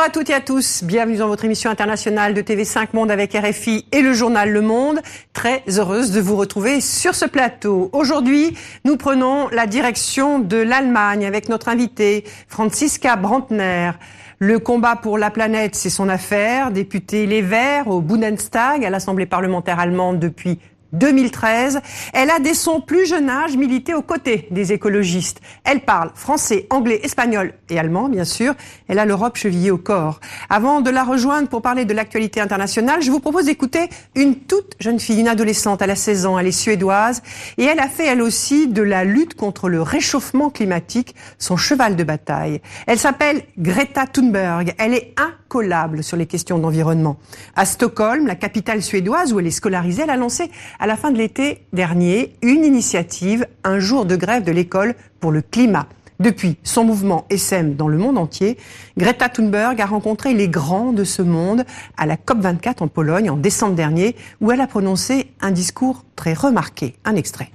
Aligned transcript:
Bonjour 0.00 0.08
à 0.08 0.18
toutes 0.18 0.30
et 0.30 0.34
à 0.34 0.40
tous. 0.40 0.82
Bienvenue 0.82 1.18
dans 1.18 1.28
votre 1.28 1.44
émission 1.44 1.68
internationale 1.68 2.32
de 2.32 2.40
TV5 2.40 2.88
Monde 2.94 3.10
avec 3.10 3.34
RFI 3.34 3.84
et 3.92 4.00
le 4.00 4.14
journal 4.14 4.50
Le 4.50 4.62
Monde. 4.62 4.98
Très 5.34 5.62
heureuse 5.76 6.10
de 6.10 6.22
vous 6.22 6.36
retrouver 6.36 6.80
sur 6.80 7.14
ce 7.14 7.26
plateau. 7.26 7.90
Aujourd'hui, 7.92 8.56
nous 8.86 8.96
prenons 8.96 9.48
la 9.50 9.66
direction 9.66 10.38
de 10.38 10.56
l'Allemagne 10.56 11.26
avec 11.26 11.50
notre 11.50 11.68
invitée 11.68 12.24
Franziska 12.48 13.16
Brandner. 13.16 13.90
Le 14.38 14.58
combat 14.58 14.96
pour 14.96 15.18
la 15.18 15.30
planète, 15.30 15.74
c'est 15.74 15.90
son 15.90 16.08
affaire. 16.08 16.70
Députée 16.70 17.26
Les 17.26 17.42
Verts 17.42 17.88
au 17.88 18.00
Bundestag, 18.00 18.82
à 18.86 18.88
l'Assemblée 18.88 19.26
parlementaire 19.26 19.78
allemande 19.80 20.18
depuis 20.18 20.60
2013. 20.92 21.80
Elle 22.12 22.30
a 22.30 22.38
dès 22.38 22.54
son 22.54 22.80
plus 22.80 23.06
jeune 23.06 23.28
âge 23.28 23.56
milité 23.56 23.94
aux 23.94 24.02
côtés 24.02 24.48
des 24.50 24.72
écologistes. 24.72 25.40
Elle 25.64 25.80
parle 25.80 26.10
français, 26.14 26.66
anglais, 26.70 27.00
espagnol 27.02 27.54
et 27.68 27.78
allemand, 27.78 28.08
bien 28.08 28.24
sûr. 28.24 28.54
Elle 28.88 28.98
a 28.98 29.04
l'Europe 29.04 29.36
chevillée 29.36 29.70
au 29.70 29.78
corps. 29.78 30.20
Avant 30.48 30.80
de 30.80 30.90
la 30.90 31.04
rejoindre 31.04 31.48
pour 31.48 31.62
parler 31.62 31.84
de 31.84 31.94
l'actualité 31.94 32.40
internationale, 32.40 33.02
je 33.02 33.10
vous 33.10 33.20
propose 33.20 33.46
d'écouter 33.46 33.88
une 34.14 34.36
toute 34.36 34.74
jeune 34.80 35.00
fille, 35.00 35.20
une 35.20 35.28
adolescente. 35.28 35.82
Elle 35.82 35.90
a 35.90 35.96
16 35.96 36.26
ans, 36.26 36.38
elle 36.38 36.46
est 36.46 36.52
suédoise 36.52 37.22
et 37.58 37.64
elle 37.64 37.80
a 37.80 37.88
fait 37.88 38.06
elle 38.06 38.22
aussi 38.22 38.68
de 38.68 38.82
la 38.82 39.04
lutte 39.04 39.34
contre 39.34 39.68
le 39.68 39.82
réchauffement 39.82 40.50
climatique 40.50 41.14
son 41.38 41.56
cheval 41.56 41.96
de 41.96 42.04
bataille. 42.04 42.60
Elle 42.86 42.98
s'appelle 42.98 43.42
Greta 43.58 44.06
Thunberg. 44.06 44.74
Elle 44.78 44.94
est 44.94 45.14
incollable 45.16 46.02
sur 46.02 46.16
les 46.16 46.26
questions 46.26 46.58
d'environnement. 46.58 47.18
À 47.56 47.64
Stockholm, 47.64 48.26
la 48.26 48.34
capitale 48.34 48.82
suédoise 48.82 49.32
où 49.32 49.40
elle 49.40 49.46
est 49.46 49.50
scolarisée, 49.50 50.02
elle 50.02 50.10
a 50.10 50.16
lancé 50.16 50.50
à 50.80 50.86
la 50.86 50.96
fin 50.96 51.10
de 51.10 51.18
l'été 51.18 51.62
dernier 51.72 52.34
une 52.42 52.64
initiative, 52.64 53.46
un 53.62 53.78
jour 53.78 54.06
de 54.06 54.16
grève 54.16 54.42
de 54.42 54.50
l'école 54.50 54.94
pour 55.20 55.30
le 55.30 55.42
climat. 55.42 55.86
Depuis 56.18 56.56
son 56.64 56.84
mouvement 56.84 57.26
SM 57.30 57.74
dans 57.76 57.88
le 57.88 57.96
monde 57.96 58.18
entier, 58.18 58.58
Greta 58.96 59.28
Thunberg 59.28 59.80
a 59.80 59.86
rencontré 59.86 60.34
les 60.34 60.48
grands 60.48 60.92
de 60.92 61.04
ce 61.04 61.22
monde 61.22 61.64
à 61.96 62.06
la 62.06 62.16
COP24 62.16 62.82
en 62.82 62.88
Pologne 62.88 63.30
en 63.30 63.36
décembre 63.36 63.74
dernier, 63.74 64.16
où 64.40 64.50
elle 64.52 64.60
a 64.60 64.66
prononcé 64.66 65.28
un 65.40 65.50
discours 65.50 66.04
très 66.16 66.34
remarqué. 66.34 66.94
Un 67.04 67.16
extrait. 67.16 67.50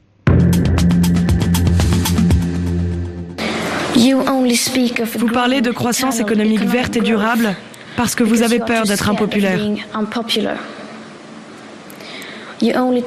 Vous 5.18 5.28
parlez 5.32 5.62
de 5.62 5.72
croissance 5.72 6.20
économique 6.20 6.64
verte 6.64 6.96
et 6.96 7.02
durable 7.02 7.56
parce 7.98 8.14
que 8.14 8.24
vous 8.24 8.42
avez 8.42 8.60
peur 8.60 8.84
d'être 8.86 9.10
impopulaire. 9.10 9.60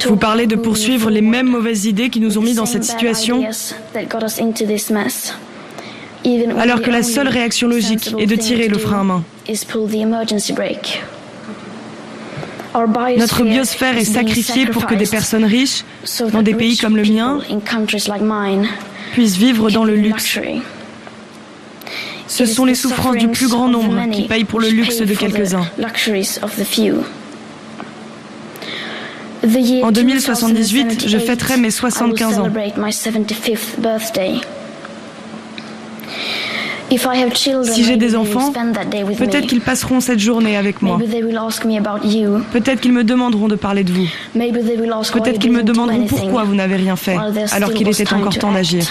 Vous 0.06 0.16
parlez 0.16 0.46
de 0.46 0.56
poursuivre 0.56 1.10
les 1.10 1.20
mêmes 1.20 1.48
mauvaises 1.48 1.86
idées 1.86 2.10
qui 2.10 2.20
nous 2.20 2.38
ont 2.38 2.42
mis 2.42 2.54
dans 2.54 2.66
cette 2.66 2.84
situation, 2.84 3.44
alors 6.58 6.82
que 6.82 6.90
la 6.90 7.02
seule 7.02 7.28
réaction 7.28 7.68
logique 7.68 8.14
est 8.18 8.26
de 8.26 8.36
tirer 8.36 8.68
le 8.68 8.78
frein 8.78 9.00
à 9.00 9.04
main. 9.04 9.24
Notre 13.16 13.44
biosphère 13.44 13.96
est 13.96 14.04
sacrifiée 14.04 14.66
pour 14.66 14.86
que 14.86 14.94
des 14.94 15.06
personnes 15.06 15.44
riches, 15.44 15.84
dans 16.32 16.42
des 16.42 16.54
pays 16.54 16.76
comme 16.76 16.96
le 16.96 17.02
mien, 17.02 17.40
puissent 19.12 19.36
vivre 19.36 19.70
dans 19.70 19.84
le 19.84 19.96
luxe. 19.96 20.38
Ce 22.26 22.44
sont 22.44 22.66
les 22.66 22.74
souffrances 22.74 23.16
du 23.16 23.28
plus 23.28 23.48
grand 23.48 23.68
nombre 23.68 24.10
qui 24.10 24.22
payent 24.28 24.44
pour 24.44 24.60
le 24.60 24.68
luxe 24.68 24.98
de 24.98 25.14
quelques-uns. 25.14 25.66
En 29.82 29.92
2078, 29.92 31.08
je 31.08 31.18
fêterai 31.18 31.56
mes 31.56 31.70
75 31.70 32.38
ans. 32.38 32.48
Si 36.90 37.84
j'ai 37.84 37.96
des 37.98 38.16
enfants, 38.16 38.50
peut-être 39.18 39.46
qu'ils 39.46 39.60
passeront 39.60 40.00
cette 40.00 40.18
journée 40.20 40.56
avec 40.56 40.80
moi. 40.80 40.98
Peut-être 40.98 42.80
qu'ils 42.80 42.92
me 42.92 43.04
demanderont 43.04 43.48
de 43.48 43.56
parler 43.56 43.84
de 43.84 43.92
vous. 43.92 44.06
Peut-être 44.34 45.38
qu'ils 45.38 45.52
me 45.52 45.62
demanderont 45.62 46.06
pourquoi 46.06 46.44
vous 46.44 46.54
n'avez 46.54 46.76
rien 46.76 46.96
fait 46.96 47.16
alors 47.52 47.74
qu'il 47.74 47.88
était 47.88 48.12
encore 48.12 48.36
temps 48.38 48.52
d'agir. 48.52 48.86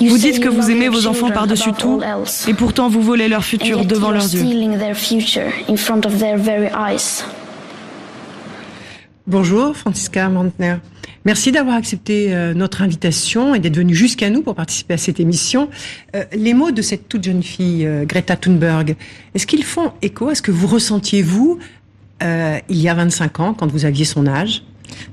Vous 0.00 0.16
dites 0.18 0.38
que 0.38 0.48
vous 0.48 0.70
aimez 0.70 0.88
vos 0.88 1.06
enfants 1.08 1.30
par-dessus 1.30 1.72
tout, 1.76 2.00
et 2.46 2.54
pourtant 2.54 2.88
vous 2.88 3.02
volez 3.02 3.26
leur 3.26 3.44
futur 3.44 3.84
devant 3.84 4.12
leurs 4.12 4.32
yeux. 4.32 4.44
Bonjour, 9.28 9.76
Francisca 9.76 10.30
Mantner. 10.30 10.76
Merci 11.26 11.52
d'avoir 11.52 11.76
accepté 11.76 12.34
euh, 12.34 12.54
notre 12.54 12.80
invitation 12.80 13.54
et 13.54 13.58
d'être 13.58 13.76
venu 13.76 13.94
jusqu'à 13.94 14.30
nous 14.30 14.40
pour 14.40 14.54
participer 14.54 14.94
à 14.94 14.96
cette 14.96 15.20
émission. 15.20 15.68
Euh, 16.16 16.24
les 16.32 16.54
mots 16.54 16.70
de 16.70 16.80
cette 16.80 17.10
toute 17.10 17.24
jeune 17.24 17.42
fille, 17.42 17.84
euh, 17.84 18.06
Greta 18.06 18.36
Thunberg, 18.36 18.96
est-ce 19.34 19.46
qu'ils 19.46 19.64
font 19.64 19.92
écho 20.00 20.30
à 20.30 20.34
ce 20.34 20.40
que 20.40 20.50
vous 20.50 20.66
ressentiez, 20.66 21.20
vous, 21.20 21.58
il 22.22 22.80
y 22.80 22.88
a 22.88 22.94
25 22.94 23.40
ans, 23.40 23.52
quand 23.52 23.70
vous 23.70 23.84
aviez 23.84 24.06
son 24.06 24.26
âge? 24.26 24.62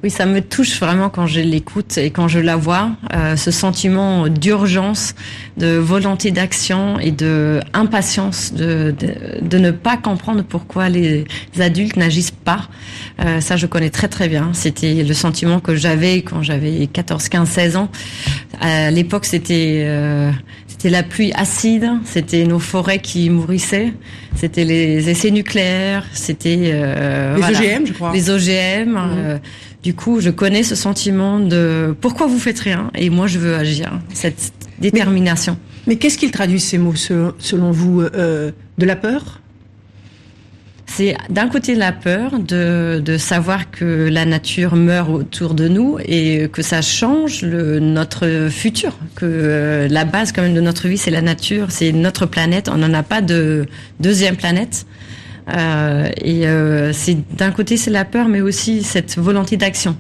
Oui, 0.04 0.10
ça 0.10 0.26
me 0.26 0.42
touche 0.42 0.80
vraiment 0.80 1.10
quand 1.10 1.28
je 1.28 1.40
l'écoute 1.40 1.98
et 1.98 2.12
quand 2.12 2.28
je 2.28 2.40
la 2.40 2.56
vois, 2.56 2.92
euh, 3.14 3.36
ce 3.36 3.52
sentiment 3.52 4.28
d'urgence, 4.28 5.16
de 5.58 5.78
volonté 5.78 6.32
d'action 6.32 7.00
et 7.00 7.12
de 7.12 7.60
impatience 7.74 8.54
de, 8.54 8.94
de, 9.42 9.58
ne 9.58 9.72
pas 9.72 9.98
comprendre 9.98 10.44
pourquoi 10.44 10.90
les 10.90 11.26
adultes 11.60 11.98
n'agissent 11.98 12.32
pas. 12.32 12.68
Euh, 13.24 13.40
ça, 13.42 13.58
je 13.58 13.66
connais 13.66 13.90
très 13.90 14.08
très 14.08 14.28
bien. 14.28 14.52
C'était 14.54 15.04
le 15.04 15.14
sentiment 15.14 15.60
que 15.60 15.76
j'avais 15.76 16.22
quand 16.22 16.42
j'avais 16.42 16.88
14, 16.88 17.30
15, 17.30 17.50
16 17.50 17.78
ans. 17.78 17.90
À 18.60 18.92
l'époque, 18.92 19.26
c'était 19.26 19.84
euh, 19.86 20.32
c'était 20.68 20.90
la 20.90 21.04
pluie 21.04 21.32
acide, 21.34 21.90
c'était 22.04 22.44
nos 22.44 22.60
forêts 22.60 23.00
qui 23.00 23.30
mourissaient, 23.30 23.94
c'était 24.36 24.66
les 24.66 25.10
essais 25.10 25.32
nucléaires, 25.32 26.06
c'était 26.12 26.72
euh, 26.74 27.38
les 27.38 27.44
OGM, 27.44 27.86
je 27.88 27.94
crois. 27.94 28.12
Les 28.14 28.30
OGM. 28.30 28.92
Mmh. 28.92 28.98
Euh, 28.98 29.38
du 29.86 29.94
coup, 29.94 30.20
je 30.20 30.32
connais 30.32 30.64
ce 30.64 30.74
sentiment 30.74 31.40
de 31.40 31.96
pourquoi 32.02 32.26
vous 32.26 32.40
faites 32.40 32.60
rien 32.60 32.90
et 32.96 33.12
moi 33.12 33.28
je 33.28 33.38
veux 33.38 33.54
agir. 33.54 34.00
Cette 34.16 34.52
détermination. 34.80 35.60
Mais, 35.86 35.98
qu'est-ce 35.98 36.18
qu'il 36.18 36.32
traduit 36.32 36.60
ces 36.60 36.80
mots 36.80 36.96
selon 36.96 37.70
vous 37.70 38.02
euh, 38.02 38.50
De 38.80 38.86
la 38.88 38.96
peur? 38.96 39.42
C'est 40.88 41.16
d'un 41.30 41.48
côté 41.50 41.76
la 41.76 41.92
peur 41.92 42.40
de, 42.40 43.00
de, 43.00 43.18
savoir 43.20 43.70
que 43.70 44.10
la 44.12 44.26
nature 44.26 44.76
meurt 44.76 45.12
autour 45.12 45.54
de 45.54 45.68
nous 45.68 46.00
et 46.04 46.50
que 46.52 46.64
ça 46.64 46.82
change 46.82 47.44
le, 47.44 47.80
notre 47.80 48.48
futur, 48.50 48.98
que 49.14 49.26
euh, 49.26 49.88
la 49.88 50.06
base 50.06 50.32
quand 50.32 50.42
même 50.42 50.56
de 50.56 50.62
notre 50.62 50.88
vie 50.88 50.98
c'est 50.98 51.12
la 51.12 51.22
nature, 51.22 51.68
c'est 51.70 51.92
notre 51.92 52.26
planète, 52.26 52.70
on 52.70 52.78
n'en 52.78 52.94
a 52.96 53.04
pas 53.04 53.22
de 53.22 53.68
deuxième 54.00 54.36
planète. 54.36 54.88
Euh, 55.50 56.10
et 56.18 56.48
euh, 56.48 56.92
c'est 56.94 57.18
d'un 57.36 57.52
côté 57.52 57.78
c'est 57.78 57.92
la 57.92 58.06
peur, 58.06 58.28
mais 58.28 58.42
aussi 58.42 58.84
cette 58.84 59.18
volonté 59.18 59.58
d'action, 59.58 59.96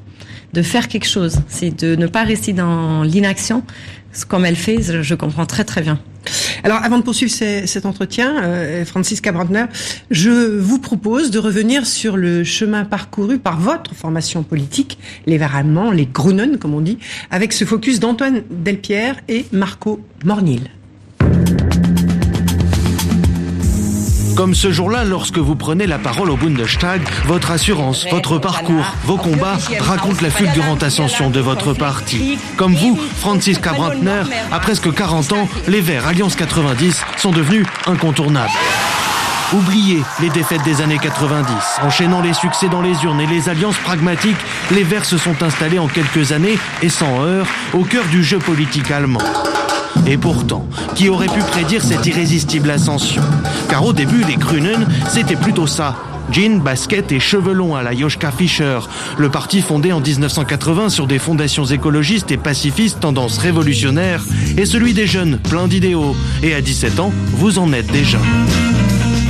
de 0.53 0.61
faire 0.61 0.87
quelque 0.87 1.07
chose. 1.07 1.39
C'est 1.47 1.83
de 1.83 1.95
ne 1.95 2.07
pas 2.07 2.23
rester 2.23 2.53
dans 2.53 3.03
l'inaction, 3.03 3.63
comme 4.27 4.45
elle 4.45 4.55
fait. 4.55 4.81
Je, 4.81 5.15
comprends 5.15 5.45
très 5.45 5.63
très 5.63 5.81
bien. 5.81 5.99
Alors, 6.63 6.83
avant 6.83 6.97
de 6.97 7.03
poursuivre 7.03 7.31
cet 7.31 7.85
entretien, 7.85 8.43
euh, 8.43 8.83
Francisca 8.85 9.31
Brandner, 9.31 9.65
je 10.09 10.57
vous 10.57 10.79
propose 10.79 11.29
de 11.29 11.37
revenir 11.37 11.85
sur 11.85 12.17
le 12.17 12.43
chemin 12.43 12.83
parcouru 12.83 13.37
par 13.37 13.59
votre 13.59 13.93
formation 13.93 14.41
politique, 14.41 14.97
les 15.27 15.37
Verts 15.37 15.55
allemands, 15.55 15.91
les 15.91 16.07
Grunen, 16.07 16.57
comme 16.57 16.73
on 16.73 16.81
dit, 16.81 16.97
avec 17.29 17.53
ce 17.53 17.65
focus 17.65 17.99
d'Antoine 17.99 18.41
Delpierre 18.49 19.17
et 19.27 19.45
Marco 19.51 19.99
Mornil. 20.23 20.71
Comme 24.35 24.53
ce 24.53 24.71
jour-là, 24.71 25.05
lorsque 25.05 25.37
vous 25.37 25.55
prenez 25.55 25.87
la 25.87 25.97
parole 25.97 26.29
au 26.29 26.35
Bundestag, 26.35 27.01
votre 27.25 27.51
assurance, 27.51 28.05
votre 28.11 28.37
parcours, 28.37 28.85
vos 29.05 29.17
combats 29.17 29.57
racontent 29.79 30.21
la 30.21 30.29
fulgurante 30.29 30.83
ascension 30.83 31.29
de 31.29 31.39
votre 31.39 31.73
parti. 31.73 32.37
Comme 32.57 32.75
vous, 32.75 32.99
Franziska 33.17 33.71
Brandner, 33.71 34.23
à 34.51 34.59
presque 34.59 34.93
40 34.93 35.31
ans, 35.31 35.47
les 35.67 35.79
Verts 35.79 36.07
Alliance 36.07 36.35
90 36.35 37.01
sont 37.17 37.31
devenus 37.31 37.65
incontournables. 37.87 38.51
Oubliez 39.53 40.01
les 40.21 40.29
défaites 40.29 40.63
des 40.63 40.81
années 40.81 40.97
90. 40.97 41.53
Enchaînant 41.83 42.21
les 42.21 42.33
succès 42.33 42.67
dans 42.67 42.81
les 42.81 43.03
urnes 43.03 43.21
et 43.21 43.27
les 43.27 43.47
alliances 43.47 43.77
pragmatiques, 43.77 44.37
les 44.71 44.83
Verts 44.83 45.05
se 45.05 45.17
sont 45.17 45.43
installés 45.43 45.77
en 45.77 45.87
quelques 45.87 46.31
années, 46.31 46.57
et 46.81 46.89
sans 46.89 47.23
heurts, 47.23 47.47
au 47.73 47.83
cœur 47.83 48.05
du 48.05 48.23
jeu 48.23 48.39
politique 48.39 48.89
allemand. 48.89 49.21
Et 50.07 50.17
pourtant, 50.17 50.67
qui 50.95 51.09
aurait 51.09 51.27
pu 51.27 51.41
prédire 51.41 51.83
cette 51.83 52.05
irrésistible 52.05 52.71
ascension? 52.71 53.21
Car 53.69 53.85
au 53.85 53.93
début, 53.93 54.23
les 54.23 54.35
Grünen, 54.35 54.87
c'était 55.09 55.35
plutôt 55.35 55.67
ça. 55.67 55.95
Jean, 56.31 56.57
basket 56.57 57.11
et 57.11 57.19
cheveux 57.19 57.53
longs 57.53 57.75
à 57.75 57.83
la 57.83 57.95
Joschka 57.95 58.31
Fischer. 58.31 58.79
Le 59.17 59.29
parti 59.29 59.61
fondé 59.61 59.93
en 59.93 59.99
1980 59.99 60.89
sur 60.89 61.05
des 61.05 61.19
fondations 61.19 61.65
écologistes 61.65 62.31
et 62.31 62.37
pacifistes 62.37 62.99
tendance 62.99 63.37
révolutionnaire 63.37 64.23
est 64.57 64.65
celui 64.65 64.93
des 64.93 65.05
jeunes, 65.05 65.37
plein 65.37 65.67
d'idéaux. 65.67 66.15
Et 66.41 66.55
à 66.55 66.61
17 66.61 66.99
ans, 66.99 67.13
vous 67.33 67.59
en 67.59 67.71
êtes 67.73 67.91
déjà. 67.91 68.17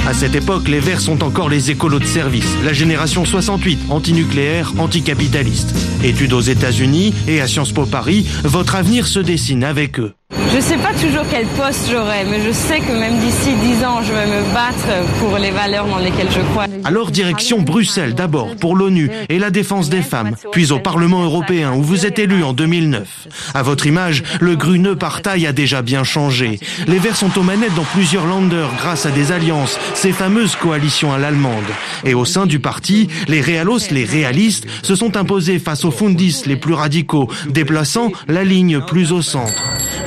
À 0.08 0.14
cette 0.14 0.36
époque, 0.36 0.68
les 0.68 0.80
Verts 0.80 1.02
sont 1.02 1.24
encore 1.24 1.50
les 1.50 1.72
écolos 1.72 1.98
de 1.98 2.06
service, 2.06 2.56
la 2.64 2.74
génération 2.74 3.26
68, 3.26 3.90
antinucléaire, 3.90 4.72
anticapitaliste. 4.78 5.76
Études 6.04 6.34
aux 6.34 6.42
États-Unis 6.42 7.12
et 7.28 7.42
à 7.42 7.48
Sciences 7.48 7.72
Po 7.72 7.88
Paris, 7.88 8.24
votre 8.44 8.76
avenir 8.76 9.08
se 9.08 9.20
dessine 9.20 9.64
avec 9.64 10.00
eux. 10.00 10.14
Je 10.32 10.60
sais 10.60 10.78
pas 10.78 10.94
toujours 10.94 11.26
quel 11.30 11.46
poste 11.48 11.90
j'aurai, 11.92 12.24
mais 12.32 12.42
je 12.42 12.52
sais 12.52 12.80
que 12.80 12.92
même 12.94 13.20
d'ici 13.20 13.52
dix 13.62 13.84
ans, 13.84 14.02
je 14.02 14.12
vais 14.12 14.26
me 14.26 14.54
battre 14.54 15.06
pour 15.20 15.38
les 15.38 15.52
valeurs 15.52 15.86
dans 15.86 16.00
lesquelles 16.00 16.32
je 16.32 16.40
crois. 16.52 16.66
Alors 16.84 17.12
direction 17.12 17.62
Bruxelles 17.62 18.16
d'abord 18.16 18.56
pour 18.56 18.76
l'ONU 18.76 19.12
et 19.30 19.38
la 19.38 19.52
défense 19.52 19.90
des 19.90 20.02
femmes, 20.02 20.36
puis 20.52 20.72
au 20.72 20.80
Parlement 20.80 21.24
européen 21.24 21.74
où 21.74 21.84
vous 21.84 22.06
êtes 22.06 22.20
élu 22.20 22.44
en 22.44 22.54
2009. 22.54 23.28
À 23.54 23.64
votre 23.64 23.86
image, 23.86 24.24
le 24.40 24.56
Grüne 24.56 24.96
Partei 24.96 25.46
a 25.46 25.52
déjà 25.52 25.82
bien 25.82 26.04
changé. 26.04 26.60
Les 26.88 27.00
Verts 27.00 27.18
sont 27.18 27.38
aux 27.38 27.44
manettes 27.44 27.76
dans 27.76 27.84
plusieurs 27.84 28.26
landers 28.26 28.72
grâce 28.78 29.06
à 29.06 29.12
des 29.12 29.32
alliances, 29.32 29.78
ces 29.94 30.14
fameuses 30.14 30.56
coalitions 30.56 31.14
à 31.14 31.18
l'allemande. 31.18 31.66
Et 32.04 32.14
au 32.14 32.26
sein 32.26 32.46
du 32.46 32.60
parti, 32.60 33.10
les 33.28 33.42
Realos, 33.42 33.92
les 33.92 34.06
réalistes, 34.06 34.66
se 34.82 34.96
sont 34.96 35.18
imposés 35.18 35.60
face 35.60 35.86
aux 35.86 35.92
Fundis 35.92 36.44
les 36.46 36.56
plus 36.56 36.74
radicaux, 36.74 37.30
déplaçant 37.50 38.12
la 38.28 38.44
ligne 38.44 38.80
plus 38.80 39.12
au 39.12 39.22
centre. 39.22 39.62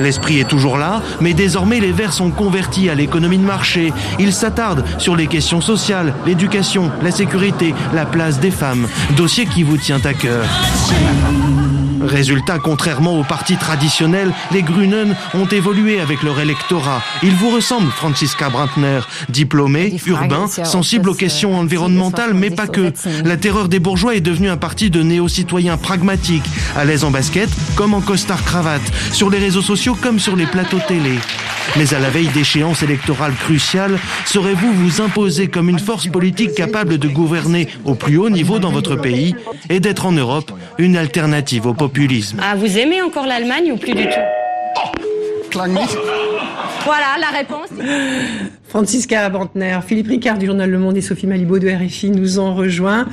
L'esprit 0.09 0.39
est 0.39 0.47
toujours 0.47 0.79
là, 0.79 1.03
mais 1.21 1.35
désormais 1.35 1.79
les 1.79 1.91
Verts 1.91 2.13
sont 2.13 2.31
convertis 2.31 2.89
à 2.89 2.95
l'économie 2.95 3.37
de 3.37 3.43
marché. 3.43 3.93
Ils 4.17 4.33
s'attardent 4.33 4.83
sur 4.97 5.15
les 5.15 5.27
questions 5.27 5.61
sociales, 5.61 6.15
l'éducation, 6.25 6.89
la 7.03 7.11
sécurité, 7.11 7.75
la 7.93 8.07
place 8.07 8.39
des 8.39 8.49
femmes, 8.49 8.87
dossier 9.15 9.45
qui 9.45 9.61
vous 9.61 9.77
tient 9.77 10.01
à 10.03 10.15
cœur. 10.15 10.45
Résultat, 12.01 12.59
contrairement 12.59 13.19
aux 13.19 13.23
partis 13.23 13.57
traditionnels, 13.57 14.31
les 14.51 14.63
Grünen 14.63 15.15
ont 15.33 15.45
évolué 15.45 15.99
avec 15.99 16.23
leur 16.23 16.39
électorat. 16.39 17.01
Ils 17.23 17.35
vous 17.35 17.49
ressemblent, 17.49 17.91
Franziska 17.91 18.49
Brandner, 18.49 19.01
diplômé, 19.29 19.95
urbain, 20.05 20.47
sensible 20.47 21.09
aux 21.09 21.13
questions 21.13 21.57
environnementales, 21.57 22.33
mais 22.33 22.49
pas 22.49 22.67
que. 22.67 22.93
La 23.23 23.37
terreur 23.37 23.69
des 23.69 23.79
bourgeois 23.79 24.15
est 24.15 24.21
devenue 24.21 24.49
un 24.49 24.57
parti 24.57 24.89
de 24.89 25.01
néo-citoyens 25.01 25.77
pragmatiques, 25.77 26.45
à 26.75 26.85
l'aise 26.85 27.03
en 27.03 27.11
basket 27.11 27.49
comme 27.75 27.93
en 27.93 28.01
costard-cravate, 28.01 28.81
sur 29.11 29.29
les 29.29 29.39
réseaux 29.39 29.61
sociaux 29.61 29.97
comme 29.99 30.19
sur 30.19 30.35
les 30.35 30.45
plateaux 30.45 30.79
télé. 30.87 31.17
Mais 31.77 31.93
à 31.93 31.99
la 31.99 32.09
veille 32.09 32.29
d'échéances 32.29 32.81
électorales 32.81 33.35
cruciales, 33.35 33.99
saurez-vous 34.25 34.73
vous 34.73 35.01
imposer 35.01 35.49
comme 35.49 35.69
une 35.69 35.79
force 35.79 36.07
politique 36.07 36.55
capable 36.55 36.97
de 36.97 37.07
gouverner 37.07 37.67
au 37.85 37.93
plus 37.93 38.17
haut 38.17 38.29
niveau 38.29 38.57
dans 38.59 38.71
votre 38.71 38.95
pays 38.95 39.35
et 39.69 39.79
d'être 39.79 40.05
en 40.05 40.11
Europe 40.11 40.51
une 40.77 40.97
alternative 40.97 41.67
au 41.67 41.73
populisme? 41.73 41.88
Ah, 42.41 42.55
vous 42.55 42.77
aimez 42.77 43.01
encore 43.01 43.25
l'Allemagne 43.25 43.71
ou 43.71 43.77
plus 43.77 43.93
du 43.93 44.03
tout 44.05 44.19
Voilà 46.85 47.17
la 47.19 47.37
réponse. 47.37 47.67
Francisca 48.67 49.29
Bantner, 49.29 49.79
Philippe 49.85 50.07
Ricard 50.09 50.37
du 50.37 50.45
journal 50.45 50.69
Le 50.69 50.77
Monde 50.77 50.95
et 50.95 51.01
Sophie 51.01 51.25
Malibaud 51.25 51.57
de 51.57 51.67
RFI 51.69 52.11
nous 52.11 52.39
ont 52.39 52.53
rejoints. 52.53 53.07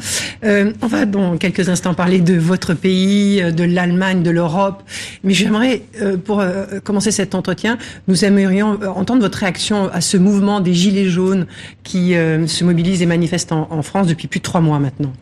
Euh, 0.45 0.73
on 0.83 0.87
va 0.87 1.07
dans 1.07 1.39
quelques 1.39 1.71
instants 1.71 1.95
parler 1.95 2.21
de 2.21 2.35
votre 2.35 2.75
pays, 2.75 3.43
de 3.53 3.65
l'Allemagne, 3.65 4.23
de 4.23 4.31
l'Europe. 4.31 4.83
Mais 5.25 5.33
j'aimerais, 5.33 5.83
euh, 6.03 6.19
pour 6.19 6.41
euh, 6.41 6.67
commencer 6.85 7.11
cet 7.11 7.35
entretien, 7.35 7.79
nous 8.07 8.25
aimerions 8.27 8.79
euh, 8.83 8.89
entendre 8.89 9.23
votre 9.23 9.39
réaction 9.39 9.89
à 9.91 10.03
ce 10.03 10.19
mouvement 10.19 10.61
des 10.61 10.75
Gilets 10.75 11.09
jaunes 11.09 11.47
qui 11.85 12.15
euh, 12.15 12.47
se 12.47 12.63
mobilise 12.63 13.01
et 13.01 13.07
manifeste 13.07 13.51
en, 13.51 13.67
en 13.71 13.81
France 13.83 14.07
depuis 14.09 14.29
plus 14.29 14.41
de 14.41 14.45
trois 14.45 14.61
mois 14.61 14.79
maintenant. 14.79 15.13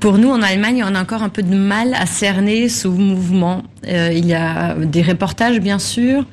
Pour 0.00 0.18
nous, 0.18 0.30
en 0.30 0.42
Allemagne, 0.42 0.84
on 0.86 0.94
a 0.94 1.00
encore 1.00 1.22
un 1.22 1.28
peu 1.28 1.42
de 1.42 1.54
mal 1.54 1.94
à 1.94 2.06
cerner 2.06 2.68
ce 2.68 2.86
mouvement. 2.86 3.62
Euh, 3.88 4.10
il 4.12 4.26
y 4.26 4.34
a 4.34 4.74
des 4.74 5.02
reportages, 5.02 5.58
bien 5.60 5.78
sûr, 5.78 6.24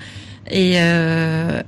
et, 0.51 0.73
euh, 0.77 1.61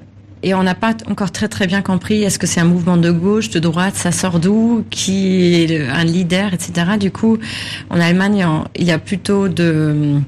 et 0.43 0.53
on 0.53 0.63
n'a 0.63 0.75
pas 0.75 0.93
encore 1.09 1.31
très 1.31 1.47
très 1.47 1.67
bien 1.67 1.81
compris 1.81 2.23
est-ce 2.23 2.37
que 2.37 2.47
c'est 2.47 2.59
un 2.59 2.65
mouvement 2.65 2.97
de 2.97 3.11
gauche, 3.11 3.49
de 3.49 3.59
droite, 3.59 3.95
ça 3.95 4.11
sort 4.11 4.39
d'où, 4.39 4.83
qui 4.89 5.55
est 5.55 5.87
un 5.87 6.03
leader, 6.03 6.53
etc. 6.53 6.97
Du 6.99 7.11
coup, 7.11 7.37
en 7.89 7.99
Allemagne, 7.99 8.45
il 8.75 8.83
y 8.83 8.91
a 8.91 8.99
plutôt 8.99 9.47
de 9.47 10.19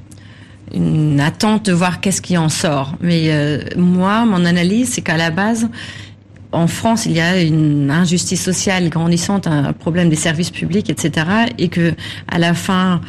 une 0.74 1.20
attente 1.20 1.66
de 1.66 1.72
voir 1.72 2.00
qu'est-ce 2.00 2.20
qui 2.20 2.36
en 2.36 2.48
sort. 2.48 2.94
Mais 3.00 3.26
euh, 3.28 3.60
moi, 3.76 4.24
mon 4.24 4.44
analyse, 4.44 4.90
c'est 4.90 5.00
qu'à 5.00 5.16
la 5.16 5.30
base, 5.30 5.68
en 6.52 6.66
France, 6.66 7.04
il 7.06 7.12
y 7.12 7.20
a 7.20 7.42
une 7.42 7.90
injustice 7.90 8.42
sociale 8.42 8.88
grandissante, 8.88 9.46
un 9.46 9.72
problème 9.72 10.08
des 10.08 10.16
services 10.16 10.50
publics, 10.50 10.88
etc. 10.88 11.26
Et 11.58 11.68
que 11.68 11.92
à 12.26 12.38
la 12.38 12.54
fin, 12.54 13.02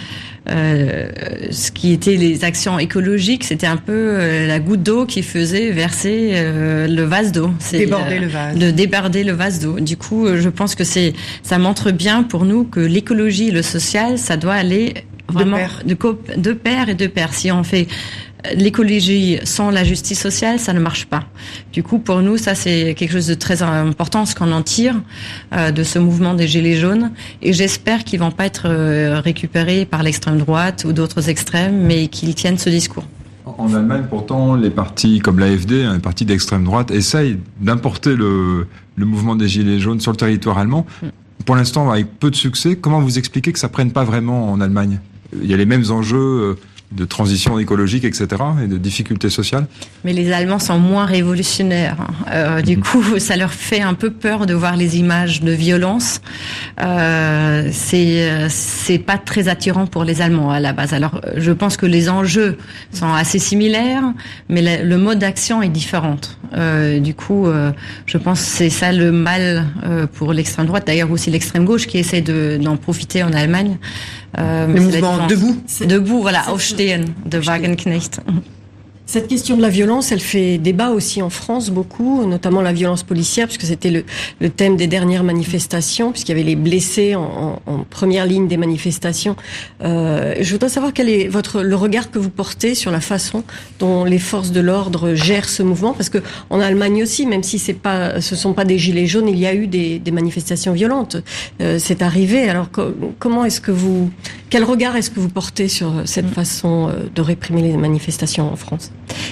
euh, 0.49 1.09
ce 1.51 1.71
qui 1.71 1.93
était 1.93 2.15
les 2.15 2.43
actions 2.43 2.79
écologiques, 2.79 3.45
c'était 3.45 3.67
un 3.67 3.77
peu 3.77 3.93
euh, 3.93 4.47
la 4.47 4.59
goutte 4.59 4.83
d'eau 4.83 5.05
qui 5.05 5.23
faisait 5.23 5.71
verser 5.71 6.31
euh, 6.33 6.87
le 6.87 7.03
vase 7.03 7.31
d'eau. 7.31 7.51
Déborder 7.71 8.19
le 8.19 8.27
vase. 8.27 8.57
De 8.57 8.71
déborder 8.71 9.23
le 9.23 9.33
vase 9.33 9.59
d'eau. 9.59 9.79
Du 9.79 9.95
coup, 9.95 10.27
je 10.35 10.49
pense 10.49 10.75
que 10.75 10.83
c'est, 10.83 11.13
ça 11.41 11.57
montre 11.59 11.91
bien 11.91 12.23
pour 12.23 12.43
nous 12.43 12.65
que 12.65 12.81
l'écologie 12.81 13.51
le 13.51 13.61
social, 13.61 14.17
ça 14.17 14.35
doit 14.35 14.55
aller 14.55 14.95
vraiment 15.29 15.59
de, 15.85 15.95
de 16.35 16.53
pair 16.53 16.89
et 16.89 16.95
de 16.95 17.07
pair. 17.07 17.33
Si 17.33 17.51
on 17.51 17.63
fait 17.63 17.87
l'écologie 18.55 19.39
sans 19.43 19.69
la 19.69 19.83
justice 19.83 20.19
sociale, 20.19 20.59
ça 20.59 20.73
ne 20.73 20.79
marche 20.79 21.05
pas. 21.05 21.23
Du 21.73 21.83
coup, 21.83 21.99
pour 21.99 22.21
nous, 22.21 22.37
ça 22.37 22.55
c'est 22.55 22.95
quelque 22.95 23.11
chose 23.11 23.27
de 23.27 23.33
très 23.33 23.61
important, 23.61 24.25
ce 24.25 24.35
qu'on 24.35 24.51
en 24.51 24.61
tire 24.61 24.95
euh, 25.53 25.71
de 25.71 25.83
ce 25.83 25.99
mouvement 25.99 26.33
des 26.33 26.47
Gilets 26.47 26.77
jaunes. 26.77 27.11
Et 27.41 27.53
j'espère 27.53 28.03
qu'ils 28.03 28.19
vont 28.19 28.31
pas 28.31 28.45
être 28.45 28.63
euh, 28.65 29.19
récupérés 29.19 29.85
par 29.85 30.03
l'extrême 30.03 30.37
droite 30.37 30.85
ou 30.87 30.93
d'autres 30.93 31.29
extrêmes, 31.29 31.81
mais 31.81 32.07
qu'ils 32.07 32.35
tiennent 32.35 32.57
ce 32.57 32.69
discours. 32.69 33.05
En 33.57 33.73
Allemagne, 33.73 34.03
pourtant, 34.09 34.55
les 34.55 34.69
partis 34.69 35.19
comme 35.19 35.39
l'AFD, 35.39 35.83
un 35.83 35.99
parti 35.99 36.23
d'extrême 36.23 36.63
droite, 36.63 36.91
essayent 36.91 37.37
d'importer 37.59 38.15
le, 38.15 38.67
le, 38.95 39.05
mouvement 39.05 39.35
des 39.35 39.47
Gilets 39.47 39.79
jaunes 39.79 39.99
sur 39.99 40.11
le 40.11 40.17
territoire 40.17 40.59
allemand. 40.59 40.85
Mm. 41.01 41.07
Pour 41.45 41.55
l'instant, 41.55 41.89
avec 41.89 42.19
peu 42.19 42.29
de 42.29 42.35
succès. 42.35 42.75
Comment 42.75 43.01
vous 43.01 43.17
expliquez 43.17 43.51
que 43.51 43.59
ça 43.59 43.69
prenne 43.69 43.91
pas 43.91 44.03
vraiment 44.03 44.51
en 44.51 44.61
Allemagne? 44.61 44.99
Il 45.33 45.49
y 45.49 45.53
a 45.53 45.57
les 45.57 45.65
mêmes 45.65 45.89
enjeux 45.89 46.17
euh, 46.17 46.55
de 46.91 47.05
transition 47.05 47.59
écologique, 47.59 48.03
etc., 48.03 48.27
et 48.63 48.67
de 48.67 48.77
difficultés 48.77 49.29
sociales. 49.29 49.67
Mais 50.03 50.13
les 50.13 50.31
Allemands 50.31 50.59
sont 50.59 50.79
moins 50.79 51.05
révolutionnaires. 51.05 51.97
Euh, 52.31 52.61
du 52.61 52.77
mmh. 52.77 52.81
coup, 52.81 53.03
ça 53.19 53.35
leur 53.35 53.53
fait 53.53 53.81
un 53.81 53.93
peu 53.93 54.11
peur 54.11 54.45
de 54.45 54.53
voir 54.53 54.75
les 54.75 54.97
images 54.97 55.41
de 55.41 55.51
violence. 55.51 56.21
Euh, 56.81 57.69
c'est 57.71 58.47
c'est 58.49 58.99
pas 58.99 59.17
très 59.17 59.47
attirant 59.47 59.85
pour 59.85 60.03
les 60.03 60.21
Allemands 60.21 60.51
à 60.51 60.59
la 60.59 60.73
base. 60.73 60.93
Alors, 60.93 61.21
je 61.35 61.51
pense 61.51 61.77
que 61.77 61.85
les 61.85 62.09
enjeux 62.09 62.57
sont 62.91 63.13
assez 63.13 63.39
similaires, 63.39 64.03
mais 64.49 64.61
le, 64.61 64.87
le 64.87 64.97
mode 64.97 65.19
d'action 65.19 65.61
est 65.61 65.69
différent. 65.69 66.17
Euh, 66.53 66.99
du 66.99 67.13
coup, 67.13 67.47
euh, 67.47 67.71
je 68.05 68.17
pense 68.17 68.39
que 68.41 68.47
c'est 68.47 68.69
ça 68.69 68.91
le 68.91 69.11
mal 69.11 69.67
euh, 69.83 70.07
pour 70.07 70.33
l'extrême 70.33 70.65
droite. 70.65 70.85
D'ailleurs, 70.87 71.11
aussi 71.11 71.29
l'extrême 71.29 71.65
gauche 71.65 71.87
qui 71.87 71.97
essaie 71.97 72.21
d'en 72.21 72.77
profiter 72.77 73.23
en 73.23 73.33
Allemagne. 73.33 73.77
Euh, 74.37 74.67
le 74.67 74.81
mouvement 74.81 75.27
debout. 75.27 75.57
Debout, 75.81 76.21
voilà, 76.21 76.49
Aufstehen 76.49 77.05
de 77.25 77.39
Wagenknecht. 77.39 78.21
Cette 79.09 79.27
question 79.27 79.57
de 79.57 79.63
la 79.63 79.69
violence, 79.69 80.11
elle 80.11 80.19
fait 80.19 80.59
débat 80.59 80.91
aussi 80.91 81.23
en 81.23 81.31
France 81.31 81.71
beaucoup, 81.71 82.27
notamment 82.27 82.61
la 82.61 82.73
violence 82.73 83.01
policière, 83.01 83.47
puisque 83.47 83.63
c'était 83.65 83.89
le, 83.89 84.49
thème 84.51 84.77
des 84.77 84.85
dernières 84.85 85.23
manifestations, 85.23 86.11
puisqu'il 86.11 86.33
y 86.33 86.39
avait 86.39 86.43
les 86.43 86.55
blessés 86.55 87.15
en, 87.15 87.59
première 87.89 88.27
ligne 88.27 88.47
des 88.47 88.57
manifestations. 88.57 89.35
Euh, 89.83 90.35
je 90.39 90.51
voudrais 90.51 90.69
savoir 90.69 90.93
quel 90.93 91.09
est 91.09 91.27
votre 91.27 91.63
le 91.63 91.75
regard 91.75 92.11
que 92.11 92.19
vous 92.19 92.29
portez 92.29 92.75
sur 92.75 92.91
la 92.91 93.01
façon 93.01 93.43
dont 93.79 94.03
les 94.03 94.19
forces 94.19 94.51
de 94.51 94.59
l'ordre 94.59 95.15
gèrent 95.15 95.49
ce 95.49 95.63
mouvement, 95.63 95.93
parce 95.93 96.09
que 96.09 96.19
en 96.51 96.59
Allemagne 96.59 97.01
aussi, 97.01 97.25
même 97.25 97.41
si 97.41 97.57
c'est 97.57 97.73
pas, 97.73 98.21
ce 98.21 98.35
sont 98.35 98.53
pas 98.53 98.63
des 98.63 98.77
gilets 98.77 99.07
jaunes, 99.07 99.27
il 99.27 99.39
y 99.39 99.47
a 99.47 99.55
eu 99.55 99.65
des, 99.65 99.97
des 99.97 100.11
manifestations 100.11 100.73
violentes. 100.73 101.17
Euh, 101.61 101.79
c'est 101.79 102.03
arrivé. 102.03 102.47
Alors 102.47 102.69
co 102.69 102.93
comment 103.17 103.43
est-ce 103.43 103.59
que 103.59 103.71
vous, 103.71 104.11
quel 104.49 104.63
regard 104.63 104.95
est-ce 104.95 105.11
que 105.11 105.19
vous 105.19 105.29
portez 105.29 105.67
sur 105.67 105.93
cette 106.05 106.29
façon 106.29 106.89
euh, 106.89 107.09
de 107.13 107.21
réprimer 107.21 107.61
les 107.61 107.77
manifestations 107.77 108.51
en 108.51 108.55
France? 108.55 108.91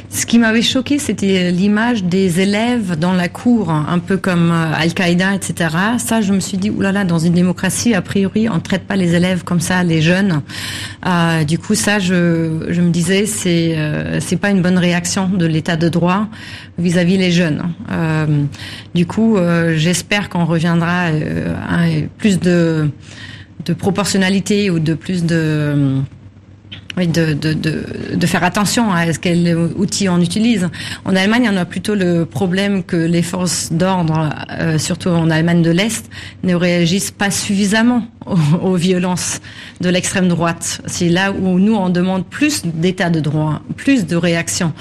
Ce 0.09 0.25
qui 0.25 0.39
m'avait 0.39 0.61
choqué, 0.61 0.99
c'était 0.99 1.51
l'image 1.51 2.03
des 2.03 2.39
élèves 2.39 2.97
dans 2.97 3.13
la 3.13 3.29
cour, 3.29 3.69
un 3.69 3.99
peu 3.99 4.17
comme 4.17 4.51
euh, 4.51 4.73
Al-Qaïda, 4.75 5.35
etc. 5.35 5.75
Ça, 5.97 6.21
je 6.21 6.33
me 6.33 6.39
suis 6.39 6.57
dit, 6.57 6.69
oulala, 6.69 7.03
dans 7.03 7.19
une 7.19 7.33
démocratie, 7.33 7.93
a 7.93 8.01
priori, 8.01 8.49
on 8.49 8.55
ne 8.55 8.59
traite 8.59 8.83
pas 8.83 8.95
les 8.95 9.15
élèves 9.15 9.43
comme 9.43 9.59
ça, 9.59 9.83
les 9.83 10.01
jeunes. 10.01 10.41
Euh, 11.05 11.43
du 11.43 11.59
coup, 11.59 11.75
ça, 11.75 11.99
je, 11.99 12.67
je 12.69 12.81
me 12.81 12.89
disais, 12.89 13.25
c'est 13.25 13.77
euh, 13.77 14.19
c'est 14.19 14.37
pas 14.37 14.49
une 14.49 14.61
bonne 14.61 14.77
réaction 14.77 15.27
de 15.27 15.45
l'État 15.45 15.75
de 15.75 15.89
droit 15.89 16.27
vis-à-vis 16.77 17.15
-vis 17.15 17.19
les 17.19 17.31
jeunes. 17.31 17.63
Euh, 17.91 18.43
du 18.95 19.05
coup, 19.05 19.37
euh, 19.37 19.75
j'espère 19.77 20.29
qu'on 20.29 20.45
reviendra 20.45 21.07
à 21.07 21.87
plus 22.17 22.39
de 22.39 22.89
de 23.67 23.73
proportionnalité 23.73 24.69
ou 24.69 24.79
de 24.79 24.93
plus 24.93 25.23
de 25.23 26.01
oui, 26.97 27.07
de, 27.07 27.33
de, 27.33 27.53
de, 27.53 27.83
de, 28.15 28.27
faire 28.27 28.43
attention 28.43 28.91
à 28.91 29.13
ce 29.13 29.19
quel 29.19 29.55
outil 29.55 30.09
on 30.09 30.19
utilise. 30.19 30.67
En 31.05 31.15
Allemagne, 31.15 31.47
on 31.53 31.55
a 31.55 31.65
plutôt 31.65 31.93
le 31.93 32.25
problème 32.25 32.83
que 32.83 32.95
les 32.95 33.21
forces 33.21 33.71
d'ordre, 33.71 34.29
euh, 34.51 34.79
surtout 34.79 35.09
en 35.09 35.29
Allemagne 35.29 35.61
de 35.61 35.69
l'Est, 35.69 36.09
ne 36.43 36.55
réagissent 36.55 37.11
pas 37.11 37.29
suffisamment 37.29 38.07
aux, 38.25 38.71
aux 38.71 38.75
violences 38.75 39.41
de 39.79 39.89
l'extrême 39.89 40.27
droite. 40.27 40.81
C'est 40.87 41.09
là 41.09 41.31
où 41.31 41.59
nous, 41.59 41.75
on 41.75 41.89
demande 41.89 42.25
plus 42.25 42.65
d'état 42.65 43.11
de 43.11 43.19
droit, 43.19 43.61
plus 43.75 44.07
de 44.07 44.15
réaction. 44.15 44.73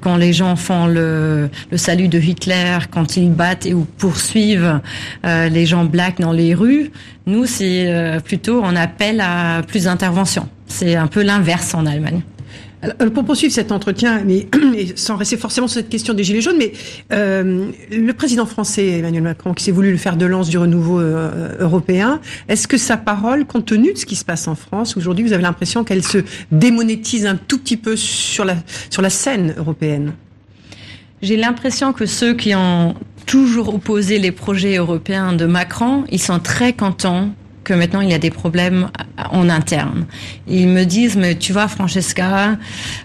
Quand 0.00 0.16
les 0.16 0.32
gens 0.32 0.56
font 0.56 0.86
le, 0.86 1.50
le 1.70 1.76
salut 1.76 2.08
de 2.08 2.18
Hitler, 2.18 2.78
quand 2.90 3.16
ils 3.16 3.30
battent 3.30 3.66
et 3.66 3.74
ou 3.74 3.86
poursuivent 3.96 4.80
euh, 5.24 5.48
les 5.48 5.66
gens 5.66 5.84
blacks 5.84 6.18
dans 6.20 6.32
les 6.32 6.52
rues, 6.52 6.90
nous, 7.26 7.46
c'est 7.46 7.86
euh, 7.86 8.18
plutôt 8.18 8.60
on 8.64 8.74
appelle 8.74 9.20
à 9.20 9.62
plus 9.62 9.84
d'intervention. 9.84 10.48
C'est 10.70 10.94
un 10.94 11.08
peu 11.08 11.22
l'inverse 11.22 11.74
en 11.74 11.84
Allemagne. 11.84 12.22
Alors, 12.82 13.12
pour 13.12 13.24
poursuivre 13.24 13.52
cet 13.52 13.72
entretien, 13.72 14.22
mais 14.24 14.46
sans 14.96 15.16
rester 15.16 15.36
forcément 15.36 15.68
sur 15.68 15.74
cette 15.80 15.90
question 15.90 16.14
des 16.14 16.24
gilets 16.24 16.40
jaunes, 16.40 16.56
mais 16.58 16.72
euh, 17.12 17.66
le 17.90 18.12
président 18.12 18.46
français 18.46 18.98
Emmanuel 18.98 19.22
Macron, 19.22 19.52
qui 19.52 19.64
s'est 19.64 19.72
voulu 19.72 19.90
le 19.90 19.98
faire 19.98 20.16
de 20.16 20.24
lance 20.24 20.48
du 20.48 20.56
renouveau 20.56 20.98
euh, 20.98 21.56
européen, 21.58 22.20
est-ce 22.48 22.66
que 22.66 22.78
sa 22.78 22.96
parole, 22.96 23.44
compte 23.44 23.66
tenu 23.66 23.92
de 23.92 23.98
ce 23.98 24.06
qui 24.06 24.16
se 24.16 24.24
passe 24.24 24.48
en 24.48 24.54
France 24.54 24.96
aujourd'hui, 24.96 25.24
vous 25.24 25.34
avez 25.34 25.42
l'impression 25.42 25.84
qu'elle 25.84 26.02
se 26.02 26.18
démonétise 26.52 27.26
un 27.26 27.36
tout 27.36 27.58
petit 27.58 27.76
peu 27.76 27.96
sur 27.96 28.46
la 28.46 28.56
sur 28.88 29.02
la 29.02 29.10
scène 29.10 29.54
européenne? 29.58 30.14
J'ai 31.20 31.36
l'impression 31.36 31.92
que 31.92 32.06
ceux 32.06 32.32
qui 32.32 32.54
ont 32.54 32.94
toujours 33.26 33.74
opposé 33.74 34.18
les 34.18 34.32
projets 34.32 34.76
européens 34.76 35.34
de 35.34 35.44
Macron, 35.44 36.04
ils 36.10 36.22
sont 36.22 36.38
très 36.38 36.72
contents 36.72 37.28
que 37.64 37.74
maintenant 37.74 38.00
il 38.00 38.10
y 38.10 38.14
a 38.14 38.18
des 38.18 38.30
problèmes 38.30 38.88
en 39.30 39.48
interne. 39.48 40.06
Ils 40.48 40.68
me 40.68 40.84
disent 40.84 41.16
mais 41.16 41.34
tu 41.36 41.52
vois 41.52 41.68
Francesca, 41.68 42.56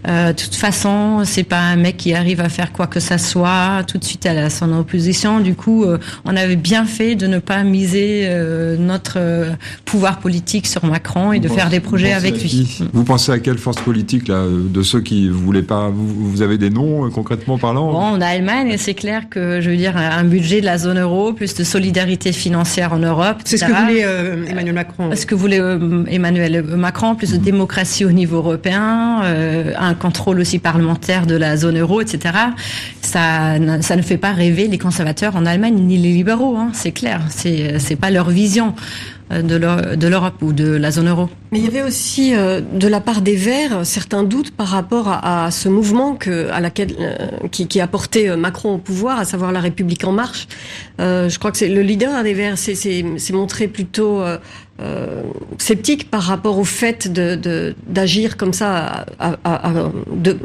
euh, 0.08 0.34
de 0.34 0.42
toute 0.42 0.56
façon 0.56 1.24
c'est 1.26 1.44
pas 1.44 1.60
un 1.60 1.76
mec 1.76 1.98
qui 1.98 2.14
arrive 2.14 2.42
à 2.42 2.50
faire 2.50 2.72
quoi 2.72 2.88
que 2.88 3.00
ça 3.00 3.18
soit 3.18 3.84
tout 3.88 3.98
de 3.98 4.04
suite 4.04 4.26
à 4.26 4.50
son 4.50 4.72
opposition. 4.74 5.40
Du 5.40 5.56
coup 5.56 5.84
euh, 5.84 5.98
on 6.24 6.36
avait 6.36 6.56
bien 6.56 6.86
fait 6.86 7.16
de 7.16 7.28
ne 7.28 7.40
pas 7.40 7.64
miser 7.64 8.24
euh, 8.26 8.78
notre 8.78 9.18
euh, 9.18 9.52
pouvoir 9.84 10.20
politique 10.20 10.68
sur 10.68 10.86
Macron 10.86 11.34
et 11.34 11.40
de 11.40 11.48
faire 11.48 11.70
des 11.70 11.80
projets 11.80 12.14
avec 12.14 12.42
lui. 12.42 12.80
Vous 12.94 13.04
pensez 13.04 13.32
à 13.32 13.40
quelle 13.40 13.58
force 13.58 13.82
politique 13.82 14.28
là 14.28 14.46
de 14.48 14.82
ceux 14.82 15.02
qui 15.02 15.28
voulaient 15.30 15.62
pas 15.62 15.90
vous, 15.90 16.08
vous 16.08 16.42
avez 16.42 16.58
des 16.58 16.70
noms 16.70 17.10
concrètement 17.10 17.58
parlant 17.58 17.92
Bon 17.92 18.00
en 18.00 18.22
Allemagne 18.22 18.76
c'est 18.78 18.94
clair 18.94 19.30
que 19.30 19.60
je 19.62 19.70
veux 19.70 19.78
dire 19.78 19.98
un 19.98 20.24
budget 20.24 20.62
de 20.62 20.66
la 20.66 20.78
zone 20.78 21.00
euro 21.00 21.34
plus 21.34 21.54
de 21.56 21.64
solidarité 21.64 22.32
financière 22.32 22.94
en 22.94 23.00
Europe. 23.00 23.38
C'est 23.44 23.58
ce 23.58 23.66
que 23.66 23.72
voulait 23.72 24.45
Emmanuel 24.48 24.76
Macron. 24.76 25.16
Ce 25.16 25.26
que 25.26 25.36
voulait 25.36 25.60
euh, 25.60 26.04
Emmanuel 26.08 26.64
Macron, 26.64 27.16
plus 27.16 27.32
de 27.32 27.38
démocratie 27.38 28.06
au 28.06 28.12
niveau 28.12 28.38
européen, 28.38 29.22
euh, 29.24 29.74
un 29.78 29.94
contrôle 29.94 30.40
aussi 30.40 30.60
parlementaire 30.60 31.26
de 31.26 31.36
la 31.36 31.58
zone 31.58 31.80
euro, 31.80 32.02
etc. 32.02 32.36
Ça, 33.02 33.56
ça 33.82 33.96
ne 33.96 34.02
fait 34.02 34.18
pas 34.18 34.32
rêver 34.32 34.68
les 34.68 34.78
conservateurs 34.78 35.36
en 35.36 35.46
Allemagne 35.46 35.76
ni 35.76 35.98
les 35.98 36.14
libéraux, 36.14 36.58
hein, 36.58 36.70
c'est 36.74 36.92
clair. 36.92 37.22
C'est 37.30 37.80
c'est 37.80 37.96
pas 37.96 38.12
leur 38.12 38.30
vision. 38.30 38.74
Euh, 39.32 39.42
de 39.42 40.08
l'Europe 40.08 40.36
ou 40.44 40.54
de 40.54 40.76
la 40.76 40.92
zone 40.92 41.10
euro. 41.10 41.30
Mais 41.52 41.58
il 41.58 41.66
y 41.66 41.68
avait 41.68 41.82
aussi 41.82 42.36
euh, 42.36 42.62
de 42.62 42.88
la 42.88 43.02
part 43.02 43.22
des 43.22 43.36
Verts 43.36 43.84
certains 43.84 44.24
doutes 44.24 44.52
par 44.52 44.68
rapport 44.68 45.08
à, 45.08 45.50
ce 45.50 45.68
mouvement 45.68 46.14
que, 46.14 46.52
à 46.52 46.60
laquelle, 46.60 46.94
euh, 47.00 47.48
qui, 47.50 47.68
qui, 47.68 47.82
a 47.82 47.88
porté 47.88 48.36
Macron 48.36 48.76
au 48.76 48.78
pouvoir, 48.78 49.18
à 49.18 49.26
savoir 49.26 49.52
la 49.52 49.62
République 49.62 50.04
en 50.04 50.12
marche. 50.12 50.48
je 51.00 51.40
crois 51.40 51.52
que 51.52 51.66
le 51.66 51.82
leader 51.82 52.22
des 52.24 52.36
Verts 52.36 52.60
s'est 52.60 53.04
montré 53.34 53.68
plutôt 53.68 54.22
sceptique 55.58 56.12
par 56.12 56.22
rapport 56.22 56.60
au 56.60 56.64
fait 56.64 57.12
d'agir 57.12 58.38
comme 58.38 58.54
ça 58.54 59.06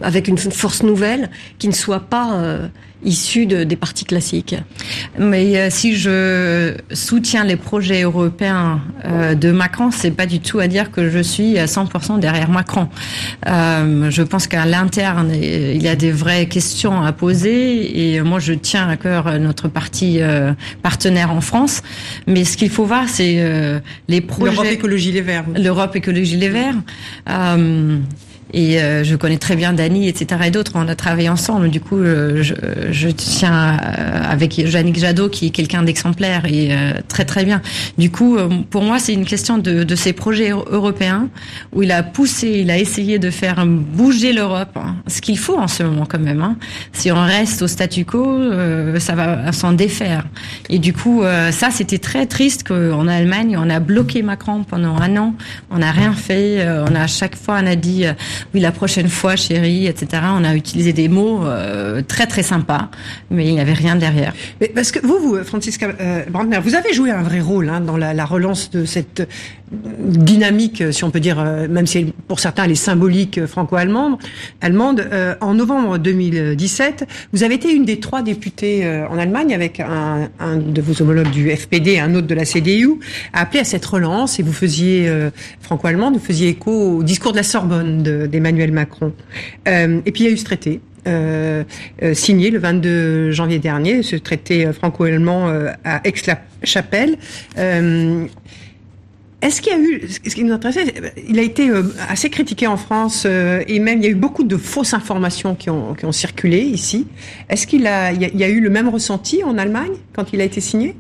avec 0.03 0.29
une 0.29 0.39
force 0.39 0.83
nouvelle 0.83 1.31
qui 1.59 1.69
ne 1.69 1.75
soit 1.75 2.01
pas 2.01 2.71
euh, 3.05 3.09
issue 3.09 3.47
de, 3.47 3.65
des 3.65 3.77
partis 3.77 4.05
classiques. 4.05 4.57
Mais 5.19 5.59
euh, 5.59 5.69
si 5.71 5.97
je 5.97 6.75
soutiens 6.93 7.45
les 7.45 7.57
projets 7.57 8.03
européens 8.03 8.81
euh, 9.05 9.35
de 9.35 9.51
Macron, 9.51 9.91
c'est 9.91 10.11
pas 10.11 10.27
du 10.27 10.41
tout 10.41 10.59
à 10.59 10.67
dire 10.67 10.91
que 10.91 11.11
je 11.11 11.19
suis 11.19 11.59
à 11.59 11.67
100% 11.67 12.21
derrière 12.21 12.51
Macron. 12.51 12.89
je 13.47 14.23
pense 14.23 14.47
qu'à 14.47 14.67
l'interne, 14.67 15.33
il 15.35 15.83
y 15.83 15.89
a 15.89 15.97
des 15.97 16.13
vraies 16.13 16.47
questions 16.47 17.03
à 17.03 17.13
poser 17.13 18.15
et 18.15 18.21
moi 18.23 18.39
je 18.39 18.53
tiens 18.53 18.89
à 18.89 18.97
cœur 18.97 19.39
notre 19.39 19.69
parti 19.69 20.21
partenaire 20.83 21.31
en 21.33 21.41
France. 21.41 21.83
Mais 22.27 22.45
ce 22.45 22.57
qu'il 22.57 22.71
faut 22.71 22.85
voir, 22.85 23.09
c'est 23.09 23.81
les 24.09 24.21
L'Europe 24.41 24.67
Écologie 24.67 25.13
Les 25.13 25.21
Verts. 25.21 25.45
L'Europe 25.57 25.97
Écologie 25.97 26.37
Les 26.37 26.49
Verts. 26.49 26.77
Euh, 28.55 28.61
et 28.61 28.81
euh, 28.81 29.05
je 29.05 29.17
connais 29.17 29.39
très 29.39 29.57
bien 29.57 29.73
Dany, 29.73 30.09
etc. 30.09 30.43
et 30.47 30.51
d'autres. 30.51 30.73
On 30.75 30.89
a 30.89 30.95
travaillé 30.95 31.29
ensemble. 31.29 31.71
Du 31.71 31.81
coup, 31.81 31.99
euh, 31.99 32.43
je, 32.43 32.55
je, 32.91 33.09
tiens 33.09 33.79
euh, 33.79 34.23
avec 34.31 34.59
Yannick 34.59 34.99
Jadot, 34.99 35.29
qui 35.29 35.47
est 35.47 35.51
quelqu'un 35.51 35.83
d'exemplaire 35.83 36.45
et 36.47 36.71
très 37.09 37.25
très 37.25 37.45
bien. 37.45 37.63
Du 37.99 38.11
coup, 38.11 38.37
pour 38.71 38.83
moi, 38.83 38.99
c'est 38.99 39.13
une 39.13 39.25
question 39.25 39.59
de, 39.59 39.83
de, 39.85 39.95
ces 39.95 40.13
projets 40.13 40.51
européens 40.51 41.29
où 41.73 41.83
il 41.83 41.93
a 41.93 42.03
poussé, 42.03 42.61
il 42.61 42.71
a 42.71 42.79
essayé 42.79 43.19
de 43.19 43.31
faire 43.31 43.65
bouger 43.67 44.33
l'Europe. 44.33 44.77
Hein. 44.77 44.97
Ce 45.07 45.21
qu'il 45.21 45.39
faut 45.39 45.57
en 45.57 45.69
ce 45.69 45.83
moment 45.83 46.07
quand 46.07 46.21
même. 46.21 46.43
Hein. 46.43 46.57
Si 46.93 47.11
on 47.11 47.23
reste 47.23 47.63
au 47.63 47.67
statu 47.67 48.05
quo, 48.05 48.39
ça 48.99 49.15
va 49.15 49.53
s'en 49.53 49.73
défaire. 49.73 50.27
Et 50.69 50.79
du 50.79 50.93
coup, 50.93 51.23
ça, 51.51 51.71
c'était 51.71 51.99
très 51.99 52.27
triste 52.27 52.67
qu'en 52.67 53.07
Allemagne, 53.07 53.57
on 53.59 53.69
a 53.71 53.81
bloqué 53.81 54.23
Macron 54.23 54.65
pendant 54.65 54.97
un 54.97 55.17
an. 55.17 55.35
On 55.71 55.79
n'a 55.79 55.91
rien 55.91 56.13
fait. 56.13 56.67
On 56.89 56.95
a 56.95 57.03
à 57.03 57.07
chaque 57.07 57.37
fois, 57.37 57.59
on 57.63 57.67
a 57.67 57.77
dit 57.77 58.05
oui, 58.55 58.61
la 58.61 58.73
prochaine 58.73 59.09
fois, 59.09 59.37
chérie, 59.37 59.87
etc. 59.87 60.23
On 60.37 60.45
a 60.45 60.55
utilisé 60.55 60.93
des 60.93 61.09
mots 61.09 61.45
euh, 61.45 62.03
très 62.07 62.27
très 62.27 62.43
sympas, 62.43 62.91
mais 63.31 63.47
il 63.47 63.55
n'y 63.55 63.61
avait 63.61 63.73
rien 63.73 63.97
derrière. 63.97 64.33
Parce 64.75 64.93
que 64.93 65.05
vous, 65.05 65.19
vous, 65.19 65.45
Francisca 65.45 65.89
euh, 66.01 66.25
Brandner, 66.31 66.59
vous 66.63 66.75
avez 66.75 66.93
joué 66.93 67.11
un 67.11 67.23
vrai 67.23 67.41
rôle 67.41 67.69
hein, 67.69 67.81
dans 67.81 67.97
la, 67.97 68.15
la, 68.15 68.25
relance 68.25 68.71
de 68.71 68.85
cette 68.85 69.29
dynamique, 69.71 70.83
si 70.93 71.05
on 71.05 71.11
peut 71.11 71.21
dire, 71.21 71.39
euh, 71.39 71.69
même 71.69 71.87
si 71.87 72.13
pour 72.27 72.41
certains 72.41 72.65
elle 72.65 72.73
est 72.73 72.75
symbolique 72.75 73.45
franco-allemande. 73.47 74.19
Allemande. 74.61 75.09
en 75.41 75.55
novembre 75.55 75.99
2017, 75.99 77.07
vous 77.33 77.45
avez 77.45 77.55
été 77.55 77.73
une 77.73 77.85
des 77.85 78.01
trois 78.01 78.23
députées 78.23 78.87
en 79.11 79.19
Allemagne 79.19 79.55
avec 79.55 79.81
un, 79.81 80.29
de 80.57 80.81
vos 80.83 81.01
homologues 81.03 81.31
du 81.31 81.51
FPD 81.51 81.99
un 81.99 82.15
autre 82.15 82.27
de 82.27 82.35
la 82.35 82.45
CDU, 82.45 82.99
à 83.33 83.43
appeler 83.43 83.61
à 83.61 83.65
cette 83.65 83.85
relance 83.85 84.39
et 84.39 84.43
vous 84.43 84.53
faisiez 84.53 85.11
franco-allemande, 85.61 86.15
vous 86.15 86.25
faisiez 86.25 86.49
écho 86.49 86.99
au 86.99 87.03
discours 87.03 87.33
de 87.33 87.39
la 87.39 87.43
Sorbonne 87.43 88.03
d'Emmanuel 88.31 88.73
Macron. 88.73 89.13
Euh, 89.69 90.01
et 90.07 90.13
puis 90.13 90.25
il 90.25 90.27
y 90.27 90.31
a 90.31 90.33
eu 90.33 90.37
ce 90.37 90.45
traité. 90.45 90.81
Euh, 91.09 91.65
euh, 92.03 92.13
signé 92.13 92.51
le 92.51 92.59
22 92.59 93.31
janvier 93.31 93.59
dernier, 93.59 94.03
ce 94.03 94.17
traité 94.17 94.71
franco-allemand 94.73 95.49
à 95.85 96.01
Aix-la-Chapelle. 96.05 97.17
Est-ce 99.43 99.63
qu'il 99.63 99.73
y 99.73 99.75
a 99.75 99.79
eu, 99.79 100.07
ce 100.09 100.35
qui 100.35 100.45
nous 100.45 100.53
intéressait, 100.53 100.85
il 101.27 101.39
a 101.39 101.43
été 101.43 101.71
assez 102.11 102.29
critiqué 102.29 102.67
en 102.67 102.77
France 102.77 103.25
et 103.25 103.79
même 103.79 104.01
il 104.01 104.05
y 104.05 104.09
a 104.09 104.11
eu 104.11 104.15
beaucoup 104.15 104.45
de 104.45 104.59
fausses 104.59 104.93
informations 104.93 105.55
qui 105.55 105.71
ont, 105.71 106.13
circulé 106.13 106.59
ici. 106.59 107.07
Est-ce 107.49 107.67
qu'il 107.67 107.87
a, 107.87 108.13
y 108.13 108.45
a 108.45 108.49
eu 108.49 108.61
le 108.61 108.69
même 108.69 108.91
ressenti 108.91 109.43
en 109.43 109.57
Allemagne 109.57 109.93
quand 110.13 110.35
il 110.35 110.43
a 110.43 110.45
été 110.45 110.61
signé? 110.61 110.95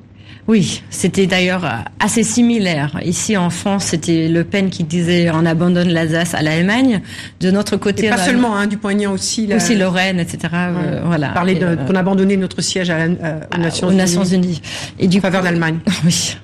Oui, 0.51 0.83
c'était 0.91 1.29
d'ailleurs 1.29 1.65
assez 2.01 2.25
similaire. 2.25 2.99
Ici 3.05 3.37
en 3.37 3.51
France, 3.51 3.85
c'était 3.85 4.27
Le 4.27 4.43
Pen 4.43 4.69
qui 4.69 4.83
disait 4.83 5.31
on 5.33 5.47
abandonne 5.47 5.91
l'Alsace 5.91 6.35
à 6.35 6.43
l'Allemagne. 6.43 7.03
De 7.39 7.53
notre 7.53 7.77
côté, 7.77 8.11
pas 8.11 8.17
seulement 8.17 8.57
hein, 8.57 8.67
du 8.67 8.77
poignant 8.77 9.13
aussi, 9.13 9.47
la... 9.47 9.55
aussi 9.55 9.77
Lorraine, 9.77 10.19
etc. 10.19 10.49
Euh, 10.55 11.03
voilà. 11.05 11.29
Parler 11.29 11.55
de, 11.55 11.77
qu'on 11.87 11.95
abandonnait 11.95 12.37
notre 12.37 12.63
siège 12.63 12.91
à 12.91 13.07
aux, 13.07 13.59
Nations, 13.61 13.87
aux 13.87 13.93
Nations 13.93 14.25
Unies 14.25 14.61
et 14.99 15.07
du 15.07 15.21
faveur 15.21 15.45
d'Allemagne. 15.45 15.79
Oui. 16.05 16.37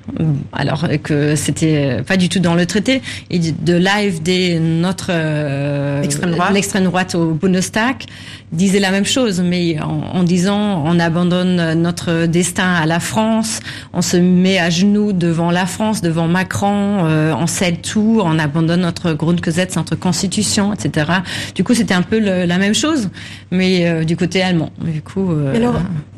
Alors 0.53 0.87
que 1.03 1.35
c'était 1.35 2.03
pas 2.07 2.17
du 2.17 2.29
tout 2.29 2.39
dans 2.39 2.55
le 2.55 2.67
traité 2.67 3.03
et 3.31 3.39
de 3.39 3.73
l'AFD, 3.73 4.61
notre 4.61 5.09
euh, 5.11 6.01
l'extrême 6.03 6.85
droite. 6.85 7.15
au 7.17 7.33
Bundestag 7.33 8.05
disait 8.53 8.81
la 8.81 8.91
même 8.91 9.05
chose, 9.05 9.41
mais 9.41 9.81
en, 9.81 10.19
en 10.19 10.23
disant 10.23 10.83
on 10.85 10.99
abandonne 10.99 11.75
notre 11.75 12.27
destin 12.27 12.75
à 12.75 12.87
la 12.87 13.01
France 13.01 13.61
on 13.93 14.03
se 14.03 14.17
met 14.17 14.59
à 14.59 14.71
genoux 14.71 15.13
devant 15.13 15.51
la 15.51 15.67
France, 15.67 16.03
devant 16.03 16.29
Macron, 16.29 17.07
euh, 17.07 17.33
on 17.37 17.47
cède 17.47 17.83
tout, 17.83 18.21
on 18.23 18.39
abandonne 18.39 18.83
notre 18.83 19.13
Grundgesetz, 19.13 19.77
notre 19.77 19.97
constitution, 19.97 20.73
etc. 20.73 21.13
Du 21.55 21.65
coup, 21.65 21.75
c'était 21.75 21.95
un 21.95 22.03
peu 22.03 22.19
la 22.19 22.59
même 22.59 22.75
chose, 22.75 23.09
mais 23.51 23.89
euh, 23.89 24.05
du 24.05 24.17
côté 24.17 24.43
allemand. 24.43 24.71
Du 24.83 25.03
coup. 25.03 25.33
Euh, 25.33 25.73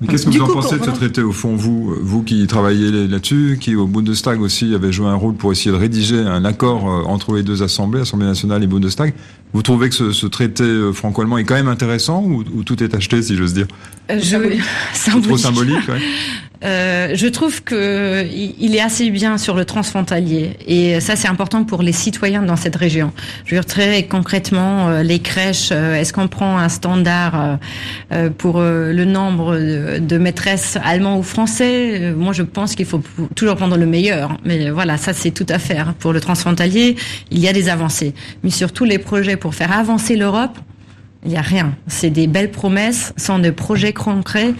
qu'est-ce 0.08 0.26
que 0.26 0.30
vous 0.30 0.42
en 0.42 0.48
pensez 0.48 0.78
de 0.78 0.84
ce 0.84 0.90
traité 0.90 1.22
au 1.22 1.32
fond, 1.32 1.54
vous, 1.54 1.94
vous 2.00 2.22
qui 2.22 2.46
travaillez 2.46 3.06
là-dessus, 3.06 3.58
qui 3.60 3.76
au 3.76 3.86
Bundestag 3.86 4.40
aussi 4.40 4.74
avait 4.74 4.92
joué 4.92 5.06
un 5.06 5.14
rôle 5.14 5.34
pour 5.34 5.52
essayer 5.52 5.70
de 5.70 5.76
rédiger 5.76 6.18
un 6.18 6.44
accord 6.44 6.84
entre 6.84 7.34
les 7.34 7.42
deux 7.42 7.62
assemblées, 7.62 8.00
Assemblée 8.00 8.26
nationale 8.26 8.62
et 8.62 8.66
Bundestag. 8.66 9.14
Vous 9.52 9.62
trouvez 9.62 9.88
que 9.88 10.12
ce, 10.12 10.26
traité 10.26 10.64
franco-allemand 10.92 11.38
est 11.38 11.44
quand 11.44 11.54
même 11.54 11.68
intéressant 11.68 12.27
ou, 12.28 12.62
tout 12.64 12.82
est 12.82 12.94
acheté, 12.94 13.22
si 13.22 13.36
j'ose 13.36 13.54
dire 13.54 13.66
je... 14.08 14.36
Trop 15.22 15.36
symbolique. 15.36 15.78
Euh, 16.64 17.12
je 17.14 17.28
trouve 17.28 17.62
que 17.62 18.26
il 18.32 18.74
est 18.74 18.80
assez 18.80 19.10
bien 19.10 19.38
sur 19.38 19.54
le 19.54 19.64
transfrontalier 19.64 20.56
et 20.66 20.98
ça 20.98 21.14
c'est 21.14 21.28
important 21.28 21.62
pour 21.62 21.82
les 21.82 21.92
citoyens 21.92 22.42
dans 22.42 22.56
cette 22.56 22.74
région. 22.74 23.12
Je 23.44 23.54
veux 23.54 23.60
dire 23.60 23.66
très 23.66 24.06
concrètement 24.06 24.88
euh, 24.88 25.02
les 25.04 25.20
crèches. 25.20 25.68
Euh, 25.70 25.94
est-ce 25.94 26.12
qu'on 26.12 26.26
prend 26.26 26.58
un 26.58 26.68
standard 26.68 27.58
pour 28.38 28.60
le 28.60 29.04
nombre 29.04 29.56
de, 29.98 30.18
maîtresses 30.18 30.76
allemands 30.82 31.18
ou 31.18 31.22
français? 31.22 32.12
Moi 32.16 32.32
je 32.32 32.42
pense 32.42 32.74
qu'il 32.74 32.86
faut 32.86 33.02
toujours 33.36 33.54
prendre 33.54 33.76
le 33.76 33.86
meilleur. 33.86 34.36
Mais 34.44 34.70
voilà, 34.70 34.96
ça 34.96 35.12
c'est 35.12 35.30
tout 35.30 35.46
à 35.48 35.58
faire 35.58 35.94
pour 35.94 36.12
le 36.12 36.20
transfrontalier. 36.20 36.96
Il 37.30 37.38
y 37.38 37.46
a 37.46 37.52
des 37.52 37.68
avancées, 37.68 38.14
mais 38.42 38.50
surtout 38.50 38.84
les 38.84 38.98
projets 38.98 39.36
pour 39.36 39.54
faire 39.54 39.72
avancer 39.72 40.16
l'Europe 40.16 40.58
Il 41.24 41.30
n'y 41.30 41.36
a 41.36 41.42
rien. 41.42 41.74
C'est 41.88 42.10
des 42.10 42.28
belles 42.28 42.52
promesses 42.52 43.12
sans 43.16 43.40
de 43.40 43.50
projets 43.50 43.92
concrets. 43.92 44.54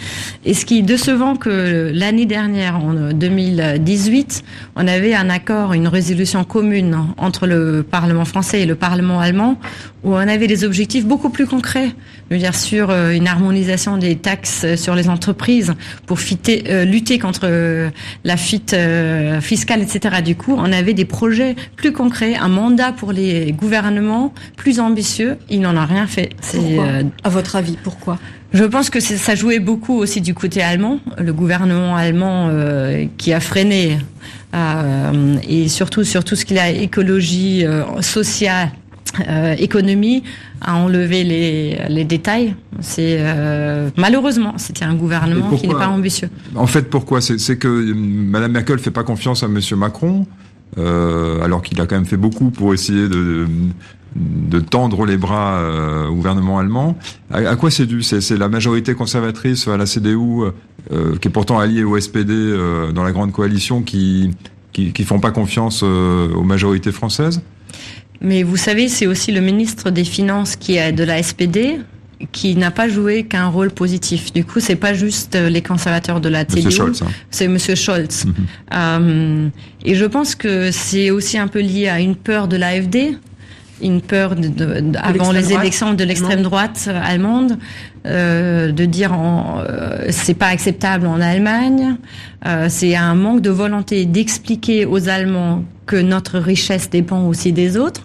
Et 0.44 0.54
ce 0.54 0.66
qui 0.66 0.78
est 0.78 0.82
décevant 0.82 1.36
que 1.36 1.92
l'année 1.94 2.26
dernière, 2.26 2.76
en 2.76 3.12
2018, 3.12 4.42
on 4.74 4.88
avait 4.88 5.14
un 5.14 5.30
accord, 5.30 5.72
une 5.72 5.86
résolution 5.86 6.42
commune 6.42 6.98
entre 7.16 7.46
le 7.46 7.84
Parlement 7.88 8.24
français 8.24 8.62
et 8.62 8.66
le 8.66 8.74
Parlement 8.74 9.20
allemand 9.20 9.56
où 10.04 10.14
on 10.14 10.16
avait 10.16 10.46
des 10.46 10.64
objectifs 10.64 11.06
beaucoup 11.06 11.30
plus 11.30 11.46
concrets. 11.46 11.90
Je 12.30 12.34
veux 12.34 12.40
dire, 12.40 12.54
sur 12.54 12.90
euh, 12.90 13.10
une 13.10 13.26
harmonisation 13.26 13.96
des 13.96 14.16
taxes 14.16 14.76
sur 14.76 14.94
les 14.94 15.08
entreprises 15.08 15.74
pour 16.06 16.18
euh, 16.18 16.84
lutter 16.84 17.18
contre 17.18 17.42
euh, 17.44 17.90
la 18.24 18.36
fuite 18.36 18.76
fiscale, 19.40 19.82
etc. 19.82 20.22
Du 20.22 20.36
coup, 20.36 20.54
on 20.56 20.72
avait 20.72 20.94
des 20.94 21.04
projets 21.04 21.56
plus 21.76 21.92
concrets, 21.92 22.36
un 22.36 22.48
mandat 22.48 22.92
pour 22.92 23.12
les 23.12 23.52
gouvernements 23.52 24.32
plus 24.56 24.80
ambitieux. 24.80 25.36
Il 25.48 25.60
n'en 25.60 25.76
a 25.76 25.84
rien 25.84 26.06
fait. 26.06 26.30
Euh, 26.54 27.02
à 27.24 27.28
votre 27.28 27.56
avis, 27.56 27.76
pourquoi 27.82 28.18
je 28.54 28.64
pense 28.64 28.88
que 28.88 28.98
ça 28.98 29.34
jouait 29.34 29.58
beaucoup 29.58 29.92
aussi 29.98 30.22
du 30.22 30.32
côté 30.32 30.62
allemand, 30.62 31.00
le 31.18 31.34
gouvernement 31.34 31.96
allemand 31.96 32.48
euh, 32.48 33.04
qui 33.18 33.34
a 33.34 33.40
freiné 33.40 33.98
euh, 34.54 35.36
et 35.46 35.68
surtout 35.68 36.02
sur 36.02 36.24
tout 36.24 36.34
ce 36.34 36.46
qu'il 36.46 36.58
a 36.58 36.70
écologie, 36.70 37.66
sociale, 38.00 38.70
économie, 39.58 40.22
a 40.62 40.76
enlevé 40.76 41.24
les, 41.24 41.78
les 41.90 42.04
détails. 42.04 42.54
C'est 42.80 43.22
malheureusement 43.98 44.54
c'était 44.56 44.86
un 44.86 44.94
gouvernement 44.94 45.54
qui 45.54 45.68
n'est 45.68 45.74
pas 45.74 45.88
ambitieux. 45.88 46.30
En 46.54 46.66
fait, 46.66 46.88
pourquoi? 46.88 47.20
C'est 47.20 47.58
que 47.58 47.68
Madame 47.68 48.52
Merkel 48.52 48.78
fait 48.78 48.90
pas 48.90 49.04
confiance 49.04 49.42
à 49.42 49.48
Monsieur 49.48 49.76
Macron. 49.76 50.24
alors 50.78 51.60
qu'il 51.60 51.78
a 51.82 51.86
quand 51.86 51.96
même 51.96 52.06
fait 52.06 52.16
beaucoup 52.16 52.48
pour 52.48 52.72
essayer 52.72 53.08
de, 53.08 53.46
de 54.16 54.60
tendre 54.60 55.04
les 55.04 55.16
bras 55.16 55.58
euh, 55.58 56.08
au 56.08 56.14
gouvernement 56.14 56.58
allemand. 56.58 56.96
À, 57.30 57.56
quoi 57.56 57.70
c'est 57.70 57.86
dû? 57.86 58.02
C'est 58.02 58.36
la 58.36 58.48
majorité 58.48 58.94
conservatrice 58.94 59.68
à 59.68 59.76
la 59.76 59.86
CDU, 59.86 60.16
euh, 60.92 61.16
qui 61.20 61.28
est 61.28 61.30
pourtant 61.30 61.58
alliée 61.58 61.84
au 61.84 61.98
SPD 61.98 62.32
euh, 62.32 62.92
dans 62.92 63.04
la 63.04 63.12
grande 63.12 63.32
coalition, 63.32 63.82
qui 63.82 64.30
qui, 64.72 65.02
font 65.02 65.18
pas 65.18 65.32
confiance 65.32 65.82
aux 65.82 66.44
majorités 66.44 66.92
françaises? 66.92 67.42
Mais 68.20 68.44
vous 68.44 68.56
savez, 68.56 68.86
c'est 68.86 69.08
aussi 69.08 69.32
le 69.32 69.40
ministre 69.40 69.90
des 69.90 70.04
Finances 70.04 70.54
qui 70.54 70.76
est 70.76 70.92
de 70.92 71.02
la 71.02 71.20
SPD 71.20 71.80
qui 72.30 72.54
n'a 72.54 72.70
pas 72.70 72.88
joué 72.88 73.24
qu'un 73.24 73.48
rôle 73.48 73.72
positif. 73.72 74.32
Du 74.32 74.44
coup, 74.44 74.60
c'est 74.60 74.76
pas 74.76 74.94
juste 74.94 75.34
les 75.34 75.62
conservateurs 75.62 76.20
de 76.20 76.28
la 76.28 76.44
CDU, 76.44 76.80
hein. 76.80 76.92
c'est 77.30 77.48
Monsieur 77.48 77.74
Scholz. 77.74 78.26
Mhm. 78.70 79.50
et 79.84 79.94
je 79.96 80.04
pense 80.04 80.36
que 80.36 80.70
c'est 80.70 81.10
aussi 81.10 81.38
un 81.38 81.48
peu 81.48 81.60
lié 81.60 81.88
à 81.88 81.98
une 81.98 82.14
peur 82.14 82.46
de 82.46 82.56
l'AFD 82.56 83.18
une 83.82 84.00
peur 84.00 84.34
de, 84.34 84.92
avant 84.96 85.32
les 85.32 85.52
élections 85.52 85.94
de 85.94 86.04
l'extrême 86.04 86.42
droite 86.42 86.86
euh, 86.88 87.00
allemande 87.02 87.58
euh, 88.06 88.72
de 88.72 88.84
dire 88.84 89.12
euh, 89.14 90.06
c'est 90.10 90.34
pas 90.34 90.46
acceptable 90.46 91.06
en 91.06 91.20
Allemagne 91.20 91.96
euh, 92.46 92.66
c'est 92.68 92.94
un 92.96 93.14
manque 93.14 93.40
de 93.40 93.50
volonté 93.50 94.04
d'expliquer 94.04 94.86
aux 94.86 95.08
Allemands 95.08 95.64
que 95.88 95.96
notre 95.96 96.38
richesse 96.38 96.90
dépend 96.90 97.24
aussi 97.26 97.52
des 97.52 97.78
autres 97.78 98.02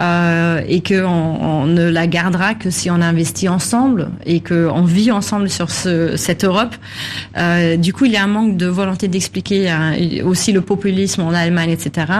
euh, 0.00 0.60
et 0.66 0.82
qu'on 0.82 1.04
on 1.04 1.66
ne 1.66 1.88
la 1.88 2.08
gardera 2.08 2.54
que 2.54 2.70
si 2.70 2.90
on 2.90 3.00
investit 3.00 3.48
ensemble 3.48 4.10
et 4.26 4.40
qu'on 4.40 4.82
vit 4.82 5.12
ensemble 5.12 5.48
sur 5.48 5.70
ce, 5.70 6.16
cette 6.16 6.44
Europe. 6.44 6.74
Euh, 7.38 7.76
du 7.76 7.92
coup, 7.92 8.04
il 8.04 8.12
y 8.12 8.16
a 8.16 8.24
un 8.24 8.26
manque 8.26 8.56
de 8.56 8.66
volonté 8.66 9.06
d'expliquer 9.06 9.70
hein, 9.70 9.92
aussi 10.24 10.50
le 10.52 10.60
populisme 10.60 11.22
en 11.22 11.32
Allemagne, 11.32 11.70
etc. 11.70 12.12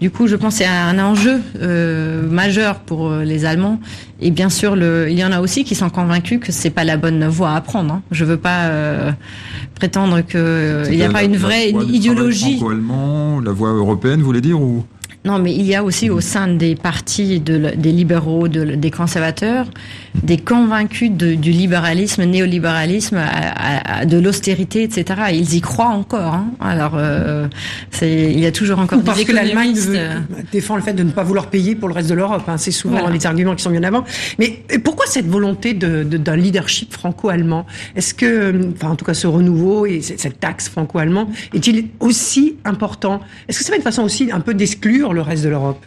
Du 0.00 0.10
coup, 0.10 0.26
je 0.26 0.36
pense 0.36 0.58
que 0.58 0.64
c'est 0.64 0.70
un 0.70 0.98
enjeu 0.98 1.40
euh, 1.62 2.22
majeur 2.28 2.80
pour 2.80 3.10
les 3.10 3.46
Allemands. 3.46 3.80
Et 4.20 4.30
bien 4.30 4.48
sûr, 4.48 4.76
le, 4.76 5.10
il 5.10 5.18
y 5.18 5.24
en 5.24 5.32
a 5.32 5.40
aussi 5.40 5.64
qui 5.64 5.74
sont 5.74 5.90
convaincus 5.90 6.40
que 6.40 6.52
c'est 6.52 6.70
pas 6.70 6.84
la 6.84 6.96
bonne 6.96 7.26
voie 7.26 7.54
à 7.54 7.60
prendre. 7.60 7.94
Hein. 7.94 8.02
Je 8.10 8.24
veux 8.24 8.36
pas 8.36 8.66
euh, 8.66 9.12
prétendre 9.74 10.20
que 10.20 10.84
il 10.90 10.96
n'y 10.96 11.02
a 11.02 11.10
pas 11.10 11.24
une 11.24 11.36
vraie 11.36 11.70
idéologie. 11.70 12.56
Franco-allemand, 12.56 13.40
la 13.40 13.52
voie 13.52 13.72
européenne, 13.72 14.20
vous 14.20 14.26
voulez 14.26 14.40
dire 14.40 14.60
ou? 14.60 14.84
Non, 15.24 15.38
mais 15.38 15.54
il 15.54 15.64
y 15.64 15.74
a 15.74 15.82
aussi 15.82 16.10
au 16.10 16.20
sein 16.20 16.48
des 16.48 16.74
partis 16.74 17.40
de, 17.40 17.72
des 17.76 17.92
libéraux, 17.92 18.46
de, 18.46 18.74
des 18.74 18.90
conservateurs, 18.90 19.66
des 20.22 20.38
convaincus 20.38 21.10
de, 21.10 21.34
du 21.34 21.50
libéralisme, 21.50 22.24
néolibéralisme, 22.24 23.20
de 24.06 24.18
l'austérité, 24.18 24.84
etc. 24.84 25.22
Ils 25.32 25.54
y 25.54 25.60
croient 25.60 25.88
encore. 25.88 26.34
Hein. 26.34 26.46
Alors, 26.60 26.92
euh, 26.96 27.48
il 28.00 28.38
y 28.38 28.46
a 28.46 28.52
toujours 28.52 28.78
encore 28.78 29.02
parce 29.02 29.18
des 29.18 29.24
que 29.24 29.32
l'Allemagne 29.32 29.74
défend 30.52 30.76
le 30.76 30.82
fait 30.82 30.92
de 30.92 31.02
ne 31.02 31.10
pas 31.10 31.24
vouloir 31.24 31.48
payer 31.48 31.74
pour 31.74 31.88
le 31.88 31.94
reste 31.94 32.08
de 32.08 32.14
l'Europe. 32.14 32.44
Hein. 32.48 32.56
C'est 32.58 32.70
souvent 32.70 33.08
les 33.08 33.26
arguments 33.26 33.54
qui 33.54 33.62
sont 33.62 33.70
bien 33.70 33.82
avant. 33.82 34.04
Mais 34.38 34.62
pourquoi 34.82 35.06
cette 35.06 35.26
volonté 35.26 35.74
d'un 35.74 36.36
leadership 36.36 36.92
franco-allemand? 36.92 37.66
Est-ce 37.96 38.14
que, 38.14 38.70
enfin, 38.74 38.90
en 38.90 38.96
tout 38.96 39.04
cas, 39.04 39.14
ce 39.14 39.26
renouveau 39.26 39.86
et 39.86 40.00
cette 40.00 40.40
taxe 40.40 40.68
franco-allemand 40.68 41.28
est-il 41.52 41.88
aussi 42.00 42.56
important? 42.64 43.20
Est-ce 43.48 43.58
que 43.58 43.64
ça 43.64 43.72
va 43.72 43.76
une 43.76 43.82
façon 43.82 44.02
aussi 44.02 44.30
un 44.32 44.40
peu 44.40 44.54
d'exclure 44.54 45.12
le 45.12 45.20
reste 45.20 45.44
de 45.44 45.48
l'Europe? 45.48 45.84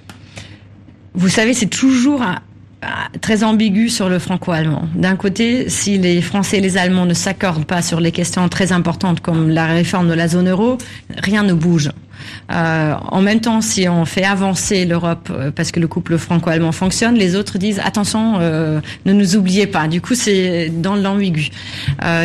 Vous 1.13 1.29
savez, 1.29 1.53
c'est 1.55 1.65
toujours 1.65 2.21
très 3.21 3.43
ambigu 3.43 3.89
sur 3.89 4.09
le 4.09 4.19
franco-allemand. 4.19 4.87
D'un 4.95 5.15
côté, 5.15 5.69
si 5.69 5.97
les 5.97 6.21
Français 6.21 6.57
et 6.57 6.61
les 6.61 6.77
Allemands 6.77 7.05
ne 7.05 7.13
s'accordent 7.13 7.65
pas 7.65 7.81
sur 7.81 7.99
les 7.99 8.11
questions 8.11 8.47
très 8.49 8.71
importantes 8.71 9.21
comme 9.21 9.49
la 9.49 9.65
réforme 9.65 10.09
de 10.09 10.13
la 10.13 10.27
zone 10.27 10.49
euro, 10.49 10.77
rien 11.17 11.43
ne 11.43 11.53
bouge. 11.53 11.91
Euh, 12.51 12.93
en 13.11 13.21
même 13.21 13.41
temps, 13.41 13.61
si 13.61 13.87
on 13.89 14.05
fait 14.05 14.23
avancer 14.23 14.85
l'Europe 14.85 15.29
euh, 15.31 15.51
parce 15.51 15.71
que 15.71 15.79
le 15.79 15.87
couple 15.87 16.17
franco-allemand 16.17 16.71
fonctionne, 16.71 17.15
les 17.15 17.35
autres 17.35 17.57
disent 17.57 17.81
attention, 17.83 18.35
euh, 18.39 18.79
ne 19.05 19.13
nous 19.13 19.35
oubliez 19.35 19.67
pas. 19.67 19.87
Du 19.87 20.01
coup, 20.01 20.15
c'est 20.15 20.69
dans 20.69 20.95
l'ambigu. 20.95 21.49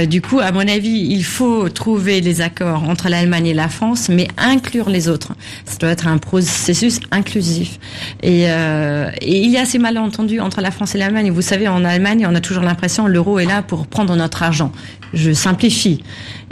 Du 0.09 0.21
coup, 0.23 0.41
à 0.41 0.53
mon 0.53 0.67
avis, 0.67 1.07
il 1.11 1.25
faut 1.25 1.69
trouver 1.69 2.21
les 2.21 2.41
accords 2.41 2.89
entre 2.89 3.09
l'Allemagne 3.09 3.47
et 3.47 3.55
la 3.55 3.69
France, 3.69 4.09
mais 4.09 4.29
inclure 4.37 4.89
les 4.89 5.09
autres. 5.09 5.33
Ça 5.65 5.77
doit 5.79 5.91
être 5.91 6.07
un 6.07 6.19
processus 6.19 7.01
inclusif. 7.11 7.79
Et, 8.23 8.43
et 8.43 9.43
il 9.43 9.51
y 9.51 9.57
a 9.57 9.65
ces 9.65 9.79
malentendus 9.79 10.41
entre 10.41 10.61
la 10.61 10.71
France 10.71 10.95
et 10.95 10.99
l'Allemagne. 10.99 11.31
Vous 11.31 11.43
savez, 11.43 11.69
en 11.69 11.85
Allemagne, 11.85 12.27
on 12.29 12.35
a 12.35 12.41
toujours 12.41 12.63
l'impression 12.63 13.07
l'euro 13.07 13.39
est 13.39 13.45
là 13.45 13.63
pour 13.63 13.87
prendre 13.87 14.15
notre 14.17 14.43
argent. 14.43 14.73
Je 15.15 15.33
simplifie. 15.33 16.03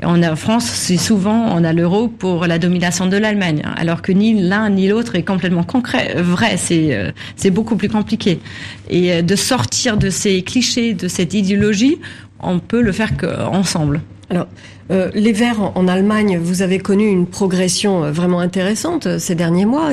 En 0.03 0.37
France, 0.37 0.65
c'est 0.65 0.97
souvent 0.97 1.47
on 1.57 1.65
a 1.65 1.73
l'euro 1.73 2.09
pour 2.09 2.47
la 2.47 2.59
domination 2.59 3.07
de 3.07 3.17
l'Allemagne, 3.17 3.63
alors 3.77 4.03
que 4.03 4.13
ni 4.13 4.41
l'un 4.41 4.71
ni 4.71 4.89
l'autre 4.89 5.17
est 5.17 5.23
complètement 5.23 5.63
concret, 5.63 6.15
vrai. 6.17 6.57
C'est 6.57 6.95
euh, 6.95 7.11
c'est 7.37 7.51
beaucoup 7.51 7.77
plus 7.77 7.89
compliqué. 7.89 8.41
Et 8.89 9.13
euh, 9.13 9.23
de 9.23 9.37
sortir 9.37 9.97
de 9.97 10.11
ces 10.11 10.43
clichés, 10.43 10.95
de 10.95 11.09
cette 11.09 11.35
idéologie, 11.35 11.99
on 12.41 12.59
peut 12.59 12.83
le 12.83 12.93
faire 12.93 13.17
qu'ensemble. 13.17 14.01
Alors, 14.31 14.47
euh, 14.93 15.11
les 15.13 15.33
Verts 15.33 15.77
en, 15.77 15.89
Allemagne, 15.89 16.39
vous 16.41 16.63
avez 16.63 16.79
connu 16.79 17.09
une 17.09 17.27
progression 17.27 18.05
euh, 18.05 18.13
vraiment 18.13 18.39
intéressante 18.39 19.07
euh, 19.07 19.19
ces 19.19 19.35
derniers 19.35 19.65
mois. 19.65 19.91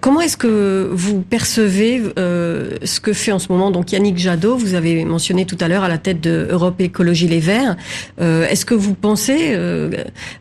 Comment 0.00 0.20
est-ce 0.20 0.36
que 0.36 0.90
vous 0.92 1.22
percevez 1.22 2.02
ce 2.16 3.00
que 3.00 3.12
fait 3.12 3.32
en 3.32 3.38
ce 3.38 3.50
moment 3.50 3.70
donc 3.70 3.92
Yannick 3.92 4.18
Jadot 4.18 4.56
Vous 4.56 4.74
avez 4.74 5.04
mentionné 5.04 5.46
tout 5.46 5.56
à 5.60 5.68
l'heure 5.68 5.82
à 5.82 5.88
la 5.88 5.98
tête 5.98 6.20
de 6.20 6.48
Europe 6.50 6.80
Écologie 6.80 7.26
Les 7.26 7.40
Verts. 7.40 7.76
est-ce 8.18 8.66
que 8.66 8.74
vous 8.74 8.94
pensez, 8.94 9.56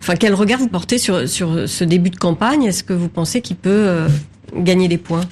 enfin, 0.02 0.16
quel 0.20 0.34
regard 0.34 0.60
vous 0.60 0.68
portez 0.68 0.98
sur 0.98 1.28
sur 1.28 1.68
ce 1.68 1.84
début 1.84 2.10
de 2.10 2.18
campagne? 2.18 2.64
Est-ce 2.64 2.84
que 2.84 2.94
vous 2.94 3.10
pensez 3.10 3.42
qu'il 3.42 3.56
peut 3.56 4.08
gagner 4.56 4.88
des 4.88 4.98
points? 4.98 5.26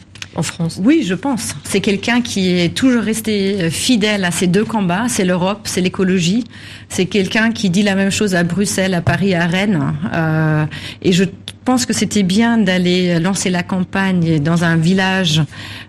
Oui, 0.80 1.04
je 1.06 1.14
pense. 1.14 1.56
C'est 1.64 1.82
quelqu'un 1.82 2.22
qui 2.22 2.60
est 2.60 2.76
toujours 2.76 3.04
resté 3.04 3.70
fidèle 3.70 4.26
à 4.26 4.32
ses 4.32 4.48
deux 4.48 4.66
combats. 4.66 5.06
C'est 5.08 5.26
l'Europe, 5.26 5.62
c'est 5.64 5.82
l'écologie. 5.82 6.44
C'est 6.90 7.06
quelqu'un 7.06 7.52
qui 7.52 7.70
dit 7.70 7.84
la 7.84 7.96
même 7.96 8.12
chose 8.12 8.36
à 8.36 8.44
Bruxelles, 8.44 8.94
à 8.94 9.02
Paris, 9.02 9.34
à 9.34 9.46
Rennes. 9.46 9.94
Euh, 10.14 10.66
et 11.02 11.12
je 11.12 11.24
pense 11.66 11.88
que 11.88 11.94
c'était 11.94 12.24
bien 12.24 12.60
d'aller 12.60 13.20
lancer 13.20 13.50
la 13.50 13.64
campagne 13.64 14.40
dans 14.40 14.64
un 14.64 14.78
village 14.78 15.42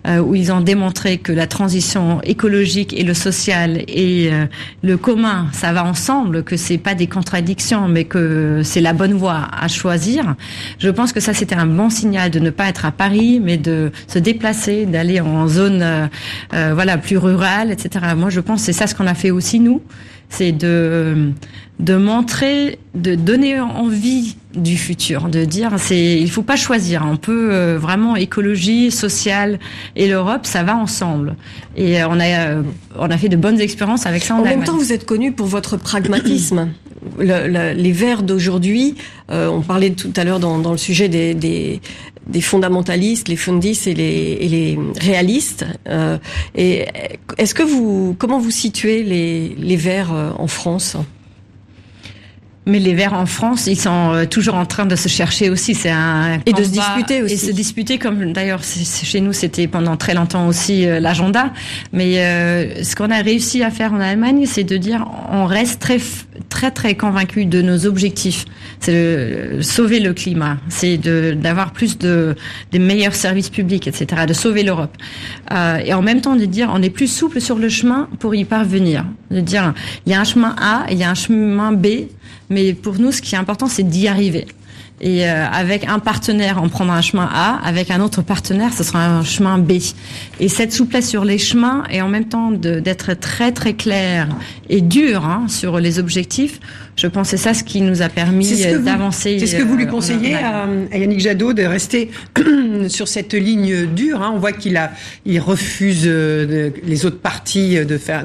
euh, 0.06 0.18
où 0.18 0.34
ils 0.34 0.50
ont 0.50 0.62
démontré 0.62 1.18
que 1.18 1.32
la 1.32 1.46
transition 1.46 2.22
écologique 2.22 2.94
et 2.98 3.04
le 3.04 3.12
social 3.12 3.84
et 3.86 4.30
euh, 4.32 4.46
le 4.82 4.96
commun, 4.96 5.48
ça 5.52 5.74
va 5.74 5.84
ensemble, 5.84 6.44
que 6.44 6.56
c'est 6.56 6.78
pas 6.78 6.94
des 6.94 7.06
contradictions, 7.06 7.88
mais 7.88 8.04
que 8.04 8.62
c'est 8.64 8.80
la 8.80 8.94
bonne 8.94 9.12
voie 9.12 9.48
à 9.52 9.68
choisir. 9.68 10.34
Je 10.78 10.88
pense 10.88 11.12
que 11.12 11.20
ça 11.20 11.34
c'était 11.34 11.54
un 11.54 11.66
bon 11.66 11.90
signal 11.90 12.30
de 12.30 12.38
ne 12.38 12.50
pas 12.50 12.68
être 12.68 12.86
à 12.86 12.90
Paris, 12.90 13.38
mais 13.42 13.58
de 13.58 13.92
se 14.08 14.18
déplacer, 14.18 14.86
d'aller 14.86 15.20
en 15.20 15.46
zone 15.46 15.82
euh, 15.82 16.72
voilà 16.72 16.96
plus 16.96 17.18
rurale, 17.18 17.70
etc. 17.70 18.14
Moi, 18.16 18.30
je 18.30 18.40
pense 18.40 18.62
c'est 18.62 18.72
ça 18.72 18.86
ce 18.86 18.94
qu'on 18.94 19.06
a 19.06 19.14
fait 19.14 19.30
aussi 19.30 19.60
nous 19.60 19.82
c'est 20.28 20.52
de 20.52 21.32
de 21.78 21.94
montrer, 21.96 22.78
de 22.94 23.14
donner 23.14 23.60
envie 23.60 24.36
du 24.54 24.78
futur, 24.78 25.28
de 25.28 25.44
dire 25.44 25.74
c'est 25.76 26.18
il 26.18 26.30
faut 26.30 26.42
pas 26.42 26.56
choisir, 26.56 27.04
on 27.06 27.18
peut 27.18 27.52
euh, 27.52 27.78
vraiment 27.78 28.16
écologie, 28.16 28.90
sociale 28.90 29.58
et 29.94 30.08
l'Europe, 30.08 30.46
ça 30.46 30.62
va 30.62 30.74
ensemble. 30.76 31.36
Et 31.76 32.00
euh, 32.00 32.08
on 32.08 32.18
a 32.18 32.48
euh, 32.48 32.62
on 32.98 33.10
a 33.10 33.18
fait 33.18 33.28
de 33.28 33.36
bonnes 33.36 33.60
expériences 33.60 34.06
avec 34.06 34.24
ça 34.24 34.34
en, 34.34 34.38
en 34.38 34.44
même 34.44 34.64
temps, 34.64 34.76
vous 34.76 34.92
êtes 34.92 35.04
connu 35.04 35.32
pour 35.32 35.46
votre 35.46 35.76
pragmatisme. 35.76 36.70
les 37.18 37.92
Verts 37.92 38.22
d'aujourd'hui, 38.22 38.96
on 39.28 39.60
parlait 39.60 39.90
tout 39.90 40.12
à 40.16 40.24
l'heure 40.24 40.40
dans, 40.40 40.58
dans, 40.58 40.72
le 40.72 40.78
sujet 40.78 41.08
des, 41.08 41.34
des 41.34 41.80
des 42.26 42.40
fondamentalistes, 42.40 43.28
les 43.28 43.36
fundistes 43.36 43.86
et 43.86 43.94
les, 43.94 44.38
et 44.40 44.48
les 44.48 44.78
réalistes. 45.00 45.64
Euh, 45.88 46.18
et 46.54 46.86
est-ce 47.38 47.54
que 47.54 47.62
vous, 47.62 48.16
comment 48.18 48.38
vous 48.38 48.50
situez 48.50 49.02
les, 49.02 49.54
les 49.58 49.76
Verts 49.76 50.12
euh, 50.12 50.30
en 50.38 50.46
France? 50.46 50.96
Mais 52.66 52.81
les 52.81 52.94
Verts 52.94 53.12
en 53.12 53.26
France, 53.26 53.68
ils 53.68 53.79
sont 53.79 54.12
euh, 54.12 54.24
toujours 54.26 54.57
en 54.57 54.66
train 54.66 54.87
de 54.87 54.96
se 54.96 55.09
chercher 55.09 55.50
aussi. 55.50 55.74
C'est 55.74 55.90
un 55.90 56.40
et 56.46 56.52
de 56.52 56.64
se 56.64 56.70
disputer 56.70 57.22
aussi. 57.22 57.35
Et 57.35 57.37
se 57.37 57.52
disputer 57.52 57.98
comme 57.98 58.33
d'ailleurs 58.33 58.61
chez 58.64 59.20
nous 59.20 59.33
c'était 59.33 59.68
pendant 59.68 59.96
très 59.96 60.14
longtemps 60.14 60.48
aussi 60.48 60.85
euh, 60.85 60.98
l'agenda. 60.98 61.52
Mais 61.92 62.24
euh, 62.24 62.83
ce 62.83 62.96
qu'on 62.96 63.11
a 63.11 63.22
réussi 63.22 63.62
à 63.62 63.70
faire 63.70 63.92
en 63.92 64.00
Allemagne, 64.00 64.46
c'est 64.46 64.64
de 64.64 64.76
dire 64.76 65.07
on 65.31 65.46
reste 65.46 65.81
très 65.81 65.98
très 66.48 66.72
très 66.72 66.96
convaincu 66.96 67.46
de 67.46 67.62
nos 67.62 67.87
objectifs. 67.87 68.46
C'est 68.81 68.92
de 68.92 69.62
sauver 69.62 70.00
le 70.00 70.12
climat, 70.12 70.59
c'est 70.68 70.98
d'avoir 70.98 71.72
plus 71.72 71.98
de 71.98 72.35
des 72.72 72.81
meilleurs 72.81 73.14
services 73.14 73.48
publics, 73.48 73.87
etc. 73.87 74.22
De 74.26 74.35
sauver 74.35 74.64
l'Europe. 74.64 74.96
Euh, 75.52 75.79
et 75.85 75.94
en 75.94 76.02
même 76.02 76.20
temps 76.20 76.35
de 76.35 76.44
dire 76.44 76.70
on 76.74 76.83
est 76.83 76.90
plus 76.90 77.07
souple 77.07 77.40
sur 77.40 77.59
le 77.59 77.68
chemin 77.68 78.09
pour 78.18 78.35
y 78.35 78.44
parvenir. 78.44 79.05
De 79.31 79.40
dire 79.40 79.72
il 80.05 80.12
y 80.12 80.16
a 80.16 80.20
un 80.20 80.24
chemin 80.24 80.57
A, 80.61 80.87
il 80.90 80.98
y 80.98 81.05
a 81.05 81.11
un 81.11 81.14
chemin 81.14 81.72
B 81.72 81.87
mais 82.50 82.74
pour 82.74 82.98
nous, 82.98 83.12
ce 83.12 83.22
qui 83.22 83.35
est 83.35 83.38
important, 83.38 83.66
c'est 83.66 83.82
d'y 83.82 84.09
arriver. 84.09 84.46
Et 85.00 85.28
euh, 85.28 85.46
avec 85.46 85.87
un 85.87 85.98
partenaire, 85.98 86.59
on 86.62 86.68
prendra 86.68 86.96
un 86.96 87.02
chemin 87.02 87.28
A. 87.30 87.61
Avec 87.64 87.90
un 87.90 88.00
autre 88.00 88.22
partenaire, 88.22 88.72
ce 88.72 88.82
sera 88.82 89.04
un 89.06 89.24
chemin 89.24 89.59
B. 89.59 89.72
Et 90.40 90.48
cette 90.48 90.72
souplesse 90.72 91.09
sur 91.09 91.24
les 91.24 91.38
chemins 91.38 91.85
et 91.90 92.00
en 92.00 92.09
même 92.09 92.28
temps 92.28 92.50
d'être 92.50 93.12
très 93.14 93.52
très 93.52 93.74
clair 93.74 94.28
et 94.70 94.80
dur 94.80 95.24
hein, 95.26 95.46
sur 95.48 95.80
les 95.80 95.98
objectifs, 95.98 96.61
je 96.96 97.06
pense 97.06 97.30
que 97.30 97.37
c'est 97.37 97.42
ça 97.42 97.52
ce 97.52 97.62
qui 97.62 97.82
nous 97.82 98.00
a 98.00 98.09
permis 98.09 98.50
d'avancer. 98.82 99.38
C'est 99.38 99.46
ce 99.46 99.56
que 99.56 99.62
vous 99.62 99.76
lui 99.76 99.85
euh, 99.85 99.88
conseillez 99.88 100.35
à, 100.35 100.66
Yannick 100.96 101.20
Jadot 101.20 101.52
de 101.52 101.62
rester 101.62 102.11
sur 102.88 103.06
cette 103.06 103.35
ligne 103.35 103.87
dure. 103.87 104.22
Hein. 104.22 104.32
On 104.35 104.38
voit 104.38 104.52
qu'il 104.52 104.78
a, 104.78 104.92
il 105.26 105.38
refuse 105.38 106.04
euh, 106.06 106.70
les 106.85 107.04
autres 107.04 107.18
partis 107.18 107.76
de 107.85 107.98
faire 107.98 108.24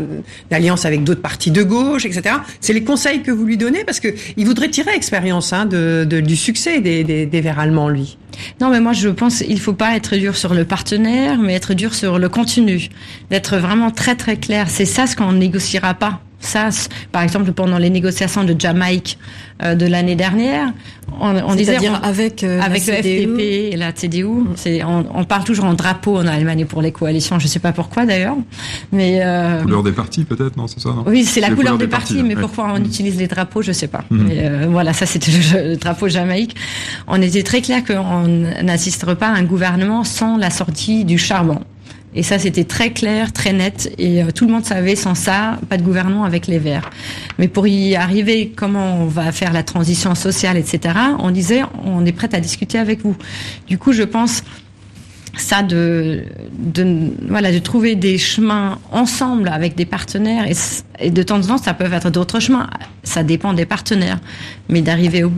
d'alliance 0.49 0.85
avec 0.85 1.03
d'autres 1.03 1.21
partis 1.21 1.51
de 1.51 1.63
gauche, 1.63 2.05
etc. 2.05 2.35
C'est 2.61 2.71
les 2.71 2.83
conseils 2.83 3.21
que 3.23 3.31
vous 3.31 3.45
lui 3.45 3.57
donnez 3.57 3.83
parce 3.83 3.99
que 3.99 4.07
il 4.37 4.45
voudrait 4.45 4.69
tirer 4.69 4.91
expérience 4.95 5.51
hein, 5.51 5.65
de, 5.65 6.05
de, 6.09 6.21
du 6.21 6.37
succès 6.37 6.79
des, 6.79 7.03
des, 7.03 7.25
des 7.25 7.41
Verts 7.41 7.59
allemands, 7.59 7.89
lui. 7.89 8.17
Non, 8.61 8.69
mais 8.69 8.79
moi 8.79 8.93
je 8.93 9.09
pense 9.09 9.39
qu'il 9.39 9.59
faut 9.59 9.73
pas 9.73 9.97
être 9.97 10.15
dur 10.15 10.37
sur 10.37 10.53
le 10.53 10.63
partenaire, 10.63 11.37
mais 11.37 11.55
être 11.55 11.73
dur 11.73 11.93
sur 11.93 12.19
le 12.19 12.29
contenu, 12.29 12.87
d'être 13.29 13.57
vraiment 13.57 13.91
très 13.91 14.15
très 14.15 14.37
clair. 14.37 14.69
C'est 14.69 14.85
ça 14.85 15.07
ce 15.07 15.17
qu'on 15.17 15.33
négociera 15.33 15.93
pas 15.93 16.21
ça, 16.41 16.69
par 17.11 17.21
exemple, 17.21 17.51
pendant 17.53 17.77
les 17.77 17.89
négociations 17.89 18.43
de 18.43 18.59
Jamaïque 18.59 19.17
euh, 19.63 19.75
de 19.75 19.85
l'année 19.85 20.15
dernière, 20.15 20.73
on, 21.19 21.35
on 21.45 21.55
disait 21.55 21.77
avec 22.03 22.43
euh, 22.43 22.61
avec 22.61 22.85
le 22.87 22.93
FDP 22.93 23.39
et 23.71 23.75
la 23.77 23.91
CDU, 23.91 24.25
c'est 24.55 24.83
on, 24.83 25.05
on, 25.13 25.23
parle 25.23 25.43
toujours 25.43 25.65
en 25.65 25.73
drapeau 25.73 26.17
en 26.17 26.27
Allemagne 26.27 26.65
pour 26.65 26.81
les 26.81 26.91
coalitions. 26.91 27.39
Je 27.39 27.47
sais 27.47 27.59
pas 27.59 27.71
pourquoi 27.71 28.05
d'ailleurs, 28.05 28.37
mais 28.91 29.19
euh, 29.21 29.61
couleur 29.61 29.83
des 29.83 29.91
partis 29.91 30.23
peut-être, 30.23 30.57
non, 30.57 30.67
c'est 30.67 30.79
ça 30.79 30.89
non? 30.89 31.03
Oui, 31.05 31.23
c'est 31.23 31.41
la 31.41 31.51
couleur 31.51 31.77
des, 31.77 31.87
partis, 31.87 32.23
mais 32.23 32.35
pourquoi 32.35 32.71
on 32.73 32.77
utilise 32.77 33.17
les 33.17 33.27
drapeaux, 33.27 33.61
je 33.61 33.71
sais 33.71 33.87
pas. 33.87 34.03
Mhm. 34.09 34.27
Mais, 34.27 34.37
euh, 34.39 34.67
voilà, 34.69 34.93
ça 34.93 35.05
c'était 35.05 35.31
le, 35.53 35.75
drapeau 35.75 36.07
Jamaïque. 36.07 36.55
On 37.07 37.21
était 37.21 37.43
très 37.43 37.61
clair 37.61 37.83
qu'on 37.83 38.27
n'assisterait 38.63 39.15
pas 39.15 39.27
à 39.27 39.33
un 39.33 39.43
gouvernement 39.43 40.03
sans 40.03 40.37
la 40.37 40.49
sortie 40.49 41.05
du 41.05 41.17
charbon. 41.17 41.59
Et 42.13 42.23
ça, 42.23 42.39
c'était 42.39 42.65
très 42.65 42.91
clair, 42.91 43.31
très 43.31 43.53
net, 43.53 43.93
et 43.97 44.21
euh, 44.21 44.31
tout 44.31 44.45
le 44.45 44.51
monde 44.51 44.65
savait, 44.65 44.95
sans 44.95 45.15
ça, 45.15 45.59
pas 45.69 45.77
de 45.77 45.83
gouvernement 45.83 46.25
avec 46.25 46.47
les 46.47 46.59
Verts. 46.59 46.89
Mais 47.37 47.47
pour 47.47 47.67
y 47.67 47.95
arriver, 47.95 48.51
comment 48.53 49.01
on 49.01 49.05
va 49.05 49.31
faire 49.31 49.53
la 49.53 49.63
transition 49.63 50.13
sociale, 50.13 50.57
etc., 50.57 50.93
on 51.19 51.31
disait, 51.31 51.61
on 51.85 52.05
est 52.05 52.11
prête 52.11 52.33
à 52.33 52.41
discuter 52.41 52.77
avec 52.77 53.01
vous. 53.01 53.15
Du 53.67 53.77
coup, 53.77 53.93
je 53.93 54.03
pense 54.03 54.43
ça 55.37 55.63
de, 55.63 56.23
de 56.57 57.11
voilà 57.27 57.51
de 57.51 57.59
trouver 57.59 57.95
des 57.95 58.17
chemins 58.17 58.79
ensemble 58.91 59.47
avec 59.47 59.75
des 59.75 59.85
partenaires. 59.85 60.45
Et, 60.99 61.09
de 61.09 61.23
temps 61.23 61.37
en 61.37 61.41
temps 61.41 61.57
ça 61.57 61.73
peut 61.73 61.91
être 61.91 62.09
d'autres 62.09 62.39
chemins. 62.39 62.69
Ça 63.03 63.23
dépend 63.23 63.53
des 63.53 63.65
partenaires. 63.65 64.19
Mais 64.69 64.81
d'arriver 64.81 65.23
au, 65.23 65.33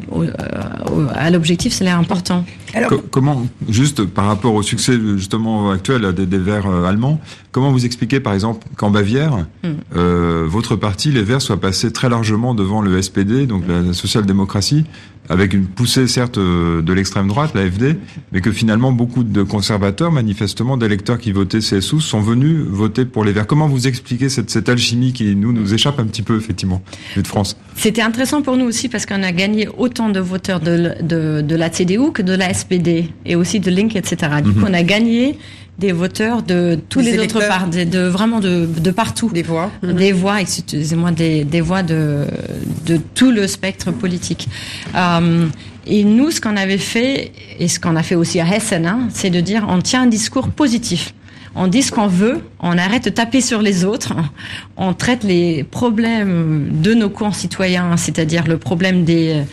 à 1.15 1.29
l'objectif 1.29 1.73
c'est 1.73 1.88
important. 1.88 2.43
Alors, 2.73 2.91
comment 3.12 3.45
juste 3.69 4.03
par 4.03 4.25
rapport 4.25 4.56
au 4.56 4.63
succès 4.63 4.97
justement 5.15 5.71
actuel 5.71 6.12
des, 6.13 6.25
des 6.25 6.39
Verts 6.39 6.67
euh, 6.67 6.86
allemands 6.86 7.19
comment 7.51 7.71
vous 7.71 7.86
expliquez 7.86 8.19
par 8.19 8.34
exemple 8.34 8.65
qu'en 8.77 8.89
Bavière 8.89 9.45
hmm. 9.63 9.69
euh, 9.95 10.45
votre 10.47 10.75
parti 10.75 11.12
les 11.12 11.21
Verts 11.21 11.43
soit 11.43 11.62
passé 11.62 11.91
très 11.91 12.10
largement 12.10 12.56
devant 12.56 12.82
le 12.82 12.99
SPD 12.99 13.45
donc 13.45 13.65
la 13.67 13.93
social-démocratie 13.93 14.86
avec 15.30 15.54
une 15.54 15.66
poussée 15.66 16.08
certes 16.08 16.38
euh, 16.38 16.82
de 16.82 16.94
l'extrême 16.94 17.28
droite, 17.28 17.52
l'AFD, 17.56 17.98
mais 18.32 18.42
que 18.42 18.52
finalement 18.52 18.92
beaucoup 18.92 19.24
de 19.24 19.44
conservateurs, 19.44 20.12
manifestement 20.12 20.78
d'électeurs 20.78 21.18
qui 21.18 21.32
votaient 21.32 21.60
CSU, 21.60 22.02
sont 22.02 22.22
venus 22.22 22.62
voter 22.68 23.06
pour 23.06 23.24
les 23.24 23.32
Verts. 23.32 23.48
Comment 23.48 23.68
vous 23.68 23.88
expliquez 23.88 24.30
cette, 24.30 24.50
cette 24.50 24.70
alchimie 24.70 25.14
qui 25.14 25.36
nous 25.36 25.54
nous 25.54 25.74
échappe 25.74 26.00
un 26.00 26.06
petit 26.06 26.22
peu 26.22 26.38
effectivement 26.38 26.82
de 27.16 27.26
France? 27.26 27.58
C'était 27.76 28.02
intéressant 28.02 28.42
pour 28.42 28.58
nous 28.58 28.66
aussi 28.66 28.90
parce 28.90 29.06
qu'on 29.06 29.24
a 29.24 29.32
gagné 29.32 29.68
autant 29.78 30.10
de 30.10 30.20
voteurs 30.20 30.60
de, 30.60 30.96
de, 31.02 31.42
de, 31.42 31.56
la 31.56 31.70
CDU 31.70 32.12
que 32.12 32.22
de 32.22 32.34
la 32.34 32.54
SPD 32.54 33.10
et 33.26 33.36
aussi 33.36 33.60
de 33.60 33.72
Link, 33.72 33.96
etc. 33.96 34.42
Du 34.44 34.52
coup, 34.52 34.60
mhm. 34.60 34.68
on 34.70 34.74
a 34.74 34.84
gagné 34.84 35.38
des 35.80 35.92
voteurs 35.92 36.44
de 36.44 36.80
tous 36.90 37.00
les 37.00 37.18
autres 37.18 37.40
parts, 37.48 37.68
de, 37.68 38.00
vraiment 38.08 38.40
de, 38.40 38.66
de, 38.66 38.92
partout. 38.92 39.30
Des 39.34 39.42
voix. 39.42 39.72
Des 39.82 40.12
voix, 40.12 40.40
excusez-moi, 40.40 41.12
des, 41.12 41.44
des 41.44 41.62
voix 41.62 41.84
de, 41.84 42.26
de 42.86 43.00
tout 43.16 43.32
le 43.32 43.48
spectre 43.48 43.92
politique. 43.92 44.48
Euh, 44.96 45.48
et 45.86 46.04
nous, 46.04 46.32
ce 46.32 46.40
qu'on 46.40 46.56
avait 46.56 46.78
fait, 46.78 47.32
et 47.60 47.68
ce 47.68 47.80
qu'on 47.80 47.96
a 47.96 48.04
fait 48.04 48.16
aussi 48.16 48.40
à 48.40 48.46
Hessen, 48.46 48.86
hein, 48.86 49.08
c'est 49.12 49.30
de 49.30 49.42
dire 49.42 49.66
on 49.68 49.80
tient 49.80 50.04
un 50.04 50.08
discours 50.08 50.50
positif 50.50 51.14
on 51.56 51.68
dit 51.68 51.84
ce 51.84 51.92
qu'on 51.92 52.08
veut, 52.08 52.42
on 52.60 52.78
arrête 52.78 53.06
de 53.06 53.10
taper 53.10 53.42
sur 53.42 53.62
les 53.62 53.86
autres, 53.86 54.13
on 54.78 54.94
traite 54.94 55.24
les 55.24 55.63
problèmes 55.63 56.70
de 56.82 56.94
nos 56.94 57.10
concitoyens, 57.10 57.96
c'est-à-dire 57.98 58.48
le 58.48 58.58
problème 58.58 59.04
des 59.04 59.44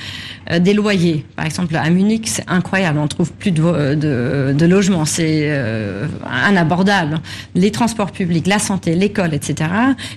euh, 0.51 0.59
des 0.59 0.75
loyers. 0.75 1.25
Par 1.37 1.45
exemple, 1.45 1.77
à 1.77 1.89
Munich, 1.91 2.27
c'est 2.27 2.45
incroyable, 2.49 2.99
on 2.99 3.07
trouve 3.07 3.33
plus 3.33 3.53
de, 3.53 3.95
de, 3.95 4.55
de 4.57 4.67
logements, 4.67 5.05
c'est 5.05 5.43
euh, 5.45 6.07
inabordable. 6.49 7.21
Les 7.55 7.71
transports 7.71 8.11
publics, 8.11 8.47
la 8.47 8.59
santé, 8.59 8.95
l'école, 8.95 9.35
etc. 9.35 9.71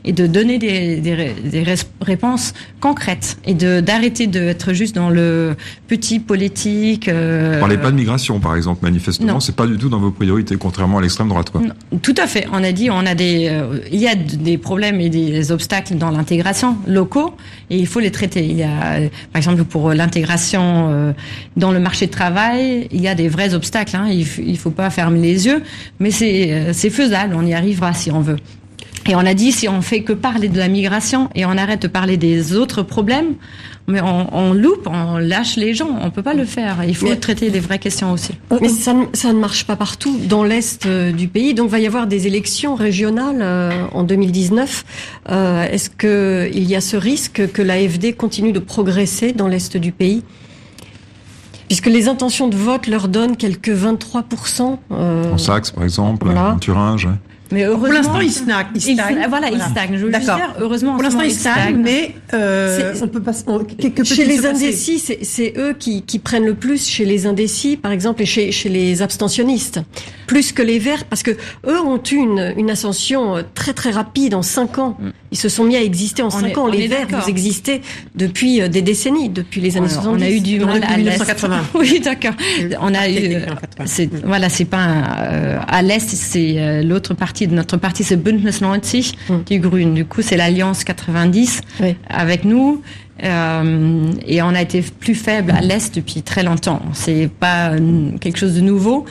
Et 0.05 0.13
de 0.13 0.25
donner 0.25 0.57
des, 0.57 0.97
des, 1.01 1.33
des 1.43 1.65
réponses 2.01 2.53
concrètes 2.79 3.37
et 3.45 3.53
de 3.53 3.79
d'arrêter 3.79 4.27
d'être 4.27 4.73
juste 4.73 4.95
dans 4.95 5.09
le 5.09 5.55
petit 5.87 6.19
politique. 6.19 7.07
Euh... 7.09 7.59
parlez 7.59 7.77
pas 7.77 7.91
de 7.91 7.95
migration, 7.95 8.39
par 8.39 8.55
exemple, 8.55 8.83
manifestement, 8.83 9.39
c'est 9.39 9.55
pas 9.55 9.67
du 9.67 9.77
tout 9.77 9.89
dans 9.89 9.99
vos 9.99 10.11
priorités, 10.11 10.55
contrairement 10.57 10.97
à 10.97 11.01
l'extrême 11.01 11.27
droite. 11.27 11.49
Quoi. 11.49 11.61
Tout 12.01 12.15
à 12.17 12.27
fait. 12.27 12.47
On 12.51 12.63
a 12.63 12.71
dit, 12.71 12.89
on 12.89 13.05
a 13.05 13.15
des, 13.15 13.49
euh, 13.49 13.79
il 13.91 13.99
y 13.99 14.07
a 14.07 14.15
des 14.15 14.57
problèmes 14.57 14.99
et 14.99 15.09
des 15.09 15.51
obstacles 15.51 15.95
dans 15.95 16.09
l'intégration 16.09 16.77
locaux 16.87 17.35
et 17.69 17.77
il 17.77 17.87
faut 17.87 17.99
les 17.99 18.11
traiter. 18.11 18.45
Il 18.45 18.57
y 18.57 18.63
a, 18.63 18.99
par 19.31 19.37
exemple, 19.37 19.63
pour 19.63 19.93
l'intégration 19.93 20.89
euh, 20.91 21.13
dans 21.55 21.71
le 21.71 21.79
marché 21.79 22.07
de 22.07 22.11
travail, 22.11 22.87
il 22.91 23.01
y 23.01 23.07
a 23.07 23.15
des 23.15 23.29
vrais 23.29 23.53
obstacles. 23.53 23.95
Hein. 23.95 24.07
Il 24.09 24.51
ne 24.51 24.57
faut 24.57 24.71
pas 24.71 24.89
fermer 24.89 25.19
les 25.19 25.45
yeux, 25.45 25.61
mais 25.99 26.09
euh, 26.21 26.71
c'est 26.73 26.89
faisable. 26.89 27.35
On 27.35 27.45
y 27.45 27.53
arrivera 27.53 27.93
si 27.93 28.11
on 28.11 28.21
veut. 28.21 28.37
Et 29.07 29.15
on 29.15 29.19
a 29.19 29.33
dit 29.33 29.51
si 29.51 29.67
on 29.67 29.81
fait 29.81 30.01
que 30.01 30.13
parler 30.13 30.47
de 30.47 30.57
la 30.57 30.67
migration 30.67 31.29
et 31.35 31.45
on 31.45 31.51
arrête 31.51 31.81
de 31.81 31.87
parler 31.87 32.17
des 32.17 32.55
autres 32.55 32.83
problèmes, 32.83 33.35
mais 33.87 33.99
on, 34.01 34.53
loupe, 34.53 34.87
on 34.89 35.17
lâche 35.17 35.57
les 35.57 35.73
gens. 35.73 35.89
On 36.01 36.09
peut 36.09 36.23
pas 36.23 36.33
le 36.33 36.45
faire. 36.45 36.85
Il 36.87 36.95
faut 36.95 37.13
traiter 37.15 37.49
les 37.49 37.59
vraies 37.59 37.79
questions 37.79 38.13
aussi. 38.13 38.31
Mais 38.61 38.69
ça, 38.69 38.95
ça 39.11 39.33
ne 39.33 39.39
marche 39.39 39.65
pas 39.65 39.75
partout 39.75 40.17
dans 40.29 40.45
l'est 40.45 40.85
euh, 40.85 41.11
du 41.11 41.27
pays. 41.27 41.53
Donc, 41.53 41.67
il 41.67 41.71
va 41.71 41.79
y 41.79 41.87
avoir 41.87 42.07
des 42.07 42.25
élections 42.27 42.75
régionales 42.75 43.41
euh, 43.41 43.85
en 43.91 44.03
2019. 44.03 44.85
Euh, 45.29 45.67
Est-ce 45.69 45.89
que 45.89 46.49
il 46.53 46.63
y 46.63 46.75
a 46.77 46.81
ce 46.81 46.95
risque 46.95 47.51
que 47.51 47.61
l'AFD 47.61 48.15
continue 48.15 48.53
de 48.53 48.59
progresser 48.59 49.33
dans 49.33 49.49
l'est 49.49 49.75
du 49.75 49.91
pays? 49.91 50.23
puisque 51.73 51.87
les 51.87 52.07
intentions 52.07 52.49
de 52.49 52.55
vote 52.55 52.85
leur 52.85 53.07
donnent 53.07 53.35
quelques 53.35 53.71
23%. 53.71 54.77
Euh, 54.91 55.33
en 55.33 55.37
Saxe, 55.39 55.71
par 55.71 55.83
exemple, 55.83 56.29
en 56.29 56.59
Thuringe. 56.59 57.07
Mais 57.53 57.63
heureusement, 57.63 57.85
pour 58.11 58.19
l'instant, 58.19 58.21
il 58.21 58.31
stagne. 58.31 58.65
Il 58.75 58.81
stagne. 58.81 59.25
voilà, 59.29 59.49
il 59.49 59.61
stagne. 59.61 59.97
Je 59.97 60.05
veux 60.05 60.11
dire, 60.11 60.53
heureusement. 60.59 60.93
Pour 60.93 61.03
l'instant, 61.03 61.21
il 61.21 61.31
stagne, 61.31 61.77
mais 61.77 62.15
euh, 62.33 62.93
on 63.01 63.07
peut 63.07 63.21
pas. 63.21 63.33
chez 64.03 64.25
les 64.25 64.45
indécis, 64.45 64.99
c'est 64.99 65.53
eux 65.57 65.75
qui, 65.77 66.01
qui, 66.01 66.19
prennent 66.19 66.45
le 66.45 66.55
plus 66.55 66.87
chez 66.87 67.05
les 67.05 67.27
indécis, 67.27 67.77
par 67.77 67.91
exemple, 67.91 68.23
et 68.23 68.25
chez, 68.25 68.51
chez 68.51 68.69
les 68.69 69.01
abstentionnistes, 69.01 69.81
plus 70.25 70.51
que 70.51 70.61
les 70.61 70.79
Verts, 70.79 71.05
parce 71.05 71.21
que 71.21 71.31
eux 71.67 71.79
ont 71.79 72.01
eu 72.11 72.15
une, 72.15 72.53
une 72.57 72.71
ascension 72.71 73.37
euh, 73.37 73.41
très 73.53 73.73
très 73.73 73.91
rapide 73.91 74.33
en 74.33 74.41
cinq 74.41 74.79
ans. 74.79 74.97
Mm. 74.99 75.09
Ils 75.31 75.37
se 75.37 75.49
sont 75.49 75.63
mis 75.63 75.75
à 75.75 75.81
exister 75.81 76.21
en 76.23 76.29
cinq 76.29 76.57
ans. 76.57 76.67
Les 76.67 76.87
Verts, 76.87 77.07
vous 77.09 77.29
existez 77.29 77.81
depuis 78.15 78.61
euh, 78.61 78.67
des 78.67 78.81
décennies, 78.81 79.29
depuis 79.29 79.61
les 79.61 79.77
années 79.77 79.89
70. 79.89 80.23
On 80.23 80.25
a 80.25 80.29
eu 80.29 80.39
du 80.39 80.59
mal 80.59 80.83
à 80.83 80.97
1980. 80.97 81.61
oui, 81.75 81.99
d'accord. 81.99 82.33
On 82.81 82.93
a 82.93 83.09
eu. 83.09 83.37
Voilà, 84.23 84.49
c'est 84.49 84.65
pas 84.65 84.83
à 85.67 85.81
l'est, 85.81 86.07
c'est 86.07 86.81
l'autre 86.83 87.13
partie 87.13 87.42
de 87.47 87.53
notre 87.53 87.77
parti, 87.77 88.03
c'est 88.03 88.17
Bündnis 88.17 88.59
90 88.59 89.13
mm. 89.29 89.43
du 89.45 89.59
Grün. 89.59 89.93
Du 89.93 90.05
coup, 90.05 90.21
c'est 90.21 90.37
l'Alliance 90.37 90.83
90 90.83 91.61
avec 92.09 92.45
nous. 92.45 92.81
Euh, 93.23 94.11
et 94.25 94.41
on 94.41 94.49
a 94.49 94.61
été 94.61 94.81
plus 94.81 95.15
faible 95.15 95.51
à 95.51 95.61
l'est 95.61 95.93
depuis 95.95 96.21
très 96.23 96.43
longtemps. 96.43 96.81
C'est 96.93 97.29
pas 97.29 97.71
quelque 98.19 98.37
chose 98.37 98.55
de 98.55 98.61
nouveau. 98.61 99.05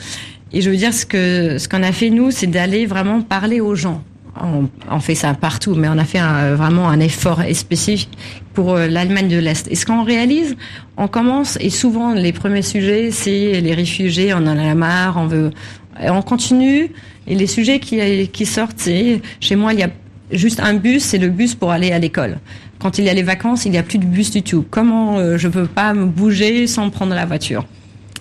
Et 0.51 0.61
je 0.61 0.69
veux 0.69 0.77
dire, 0.77 0.93
ce 0.93 1.05
que 1.05 1.57
ce 1.57 1.67
qu'on 1.67 1.83
a 1.83 1.91
fait 1.91 2.09
nous, 2.09 2.31
c'est 2.31 2.47
d'aller 2.47 2.85
vraiment 2.85 3.21
parler 3.21 3.59
aux 3.59 3.75
gens. 3.75 4.03
On, 4.41 4.67
on, 4.89 4.99
fait 4.99 5.13
ça 5.13 5.35
partout, 5.35 5.75
mais 5.75 5.87
on 5.89 5.97
a 5.99 6.05
fait 6.05 6.17
un, 6.17 6.55
vraiment 6.55 6.89
un 6.89 6.99
effort 6.99 7.43
spécifique 7.53 8.09
pour 8.53 8.73
euh, 8.73 8.87
l'Allemagne 8.87 9.27
de 9.27 9.37
l'Est. 9.37 9.67
Et 9.69 9.75
ce 9.75 9.85
qu'on 9.85 10.03
réalise, 10.03 10.55
on 10.97 11.07
commence, 11.07 11.57
et 11.61 11.69
souvent 11.69 12.13
les 12.13 12.33
premiers 12.33 12.63
sujets, 12.63 13.11
c'est 13.11 13.61
les 13.61 13.73
réfugiés, 13.75 14.33
on 14.33 14.37
en 14.37 14.57
a 14.57 14.73
marre, 14.73 15.17
on 15.17 15.27
veut, 15.27 15.51
on 15.99 16.21
continue. 16.21 16.91
Et 17.27 17.35
les 17.35 17.47
sujets 17.47 17.79
qui, 17.79 18.27
qui 18.27 18.45
sortent, 18.45 18.77
c'est 18.77 19.21
chez 19.39 19.55
moi, 19.55 19.73
il 19.73 19.79
y 19.79 19.83
a 19.83 19.89
juste 20.31 20.59
un 20.59 20.73
bus, 20.73 21.03
c'est 21.03 21.17
le 21.17 21.29
bus 21.29 21.55
pour 21.55 21.71
aller 21.71 21.91
à 21.91 21.99
l'école. 21.99 22.39
Quand 22.79 22.97
il 22.97 23.05
y 23.05 23.09
a 23.09 23.13
les 23.13 23.23
vacances, 23.23 23.65
il 23.65 23.71
n'y 23.71 23.77
a 23.77 23.83
plus 23.83 23.97
de 23.97 24.05
bus 24.05 24.31
du 24.31 24.43
tout. 24.43 24.65
Comment 24.69 25.17
euh, 25.17 25.37
je 25.37 25.47
peux 25.47 25.67
pas 25.67 25.93
me 25.93 26.05
bouger 26.05 26.67
sans 26.67 26.89
prendre 26.89 27.13
la 27.15 27.25
voiture? 27.25 27.65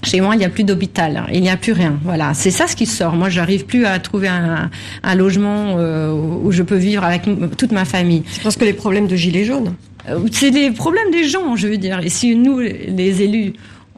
Chez 0.04 0.20
moi, 0.20 0.34
il 0.34 0.38
n'y 0.38 0.44
a 0.44 0.48
plus 0.48 0.64
d'hôpital, 0.64 1.26
il 1.32 1.40
n'y 1.42 1.50
a 1.50 1.56
plus 1.56 1.72
rien. 1.72 1.98
Voilà, 2.04 2.34
c'est 2.34 2.50
ça 2.50 2.66
ce 2.66 2.74
qui 2.74 2.86
sort. 2.86 3.14
Moi, 3.14 3.28
j'arrive 3.28 3.66
plus 3.66 3.86
à 3.86 3.98
trouver 4.00 4.26
un, 4.28 4.68
un 5.02 5.14
logement 5.14 5.76
euh, 5.78 6.12
où 6.12 6.50
je 6.50 6.64
peux 6.64 6.76
vivre 6.76 7.04
avec 7.04 7.22
toute 7.56 7.70
ma 7.70 7.84
famille. 7.84 8.24
Je 8.36 8.40
pense 8.40 8.56
que 8.56 8.64
les 8.64 8.72
problèmes 8.72 9.06
de 9.06 9.14
gilets 9.14 9.44
jaunes? 9.44 9.74
Euh, 10.08 10.18
c'est 10.32 10.50
les 10.50 10.72
problèmes 10.72 11.10
des 11.12 11.24
gens, 11.24 11.54
je 11.54 11.68
veux 11.68 11.76
dire. 11.76 12.00
Et 12.02 12.08
si 12.08 12.34
nous, 12.34 12.58
les 12.58 13.22
élus, 13.22 13.52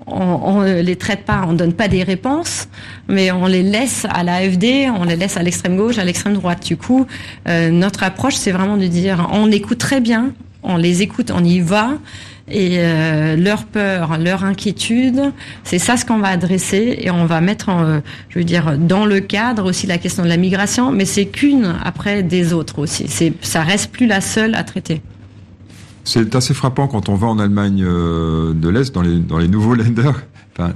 on, 0.06 0.62
ne 0.62 0.80
les 0.80 0.96
traite 0.96 1.24
pas, 1.24 1.44
on 1.48 1.52
donne 1.52 1.72
pas 1.72 1.88
des 1.88 2.02
réponses, 2.02 2.68
mais 3.08 3.30
on 3.32 3.46
les 3.46 3.62
laisse 3.62 4.06
à 4.10 4.22
l'AFD, 4.22 4.90
on 4.96 5.04
les 5.04 5.16
laisse 5.16 5.36
à 5.36 5.42
l'extrême 5.42 5.76
gauche, 5.76 5.98
à 5.98 6.04
l'extrême 6.04 6.34
droite. 6.34 6.64
Du 6.66 6.76
coup, 6.76 7.06
euh, 7.48 7.70
notre 7.70 8.02
approche, 8.02 8.34
c'est 8.34 8.52
vraiment 8.52 8.76
de 8.76 8.86
dire, 8.86 9.28
on 9.32 9.50
écoute 9.50 9.78
très 9.78 10.00
bien, 10.00 10.32
on 10.62 10.76
les 10.76 11.02
écoute, 11.02 11.30
on 11.34 11.44
y 11.44 11.60
va, 11.60 11.92
et 12.48 12.76
euh, 12.78 13.36
leur 13.36 13.64
peur, 13.64 14.18
leur 14.18 14.44
inquiétude, 14.44 15.32
c'est 15.62 15.78
ça 15.78 15.96
ce 15.96 16.04
qu'on 16.04 16.18
va 16.18 16.28
adresser 16.28 16.98
et 17.00 17.10
on 17.10 17.24
va 17.24 17.40
mettre, 17.40 17.70
en, 17.70 18.00
je 18.28 18.38
veux 18.38 18.44
dire, 18.44 18.76
dans 18.78 19.06
le 19.06 19.20
cadre 19.20 19.64
aussi 19.64 19.86
la 19.86 19.96
question 19.96 20.22
de 20.22 20.28
la 20.28 20.36
migration, 20.36 20.90
mais 20.90 21.06
c'est 21.06 21.26
qu'une 21.26 21.74
après 21.82 22.22
des 22.22 22.52
autres 22.52 22.78
aussi. 22.78 23.06
C'est, 23.08 23.32
ça 23.40 23.62
reste 23.62 23.90
plus 23.90 24.06
la 24.06 24.20
seule 24.20 24.54
à 24.54 24.64
traiter. 24.64 25.00
C'est 26.04 26.34
assez 26.34 26.54
frappant 26.54 26.86
quand 26.86 27.08
on 27.08 27.14
va 27.14 27.26
en 27.26 27.38
Allemagne 27.38 27.82
euh, 27.82 28.52
de 28.52 28.68
l'Est, 28.68 28.94
dans 28.94 29.02
les, 29.02 29.18
dans 29.18 29.38
les 29.38 29.48
nouveaux 29.48 29.74
lenders, 29.74 30.22
enfin, 30.52 30.72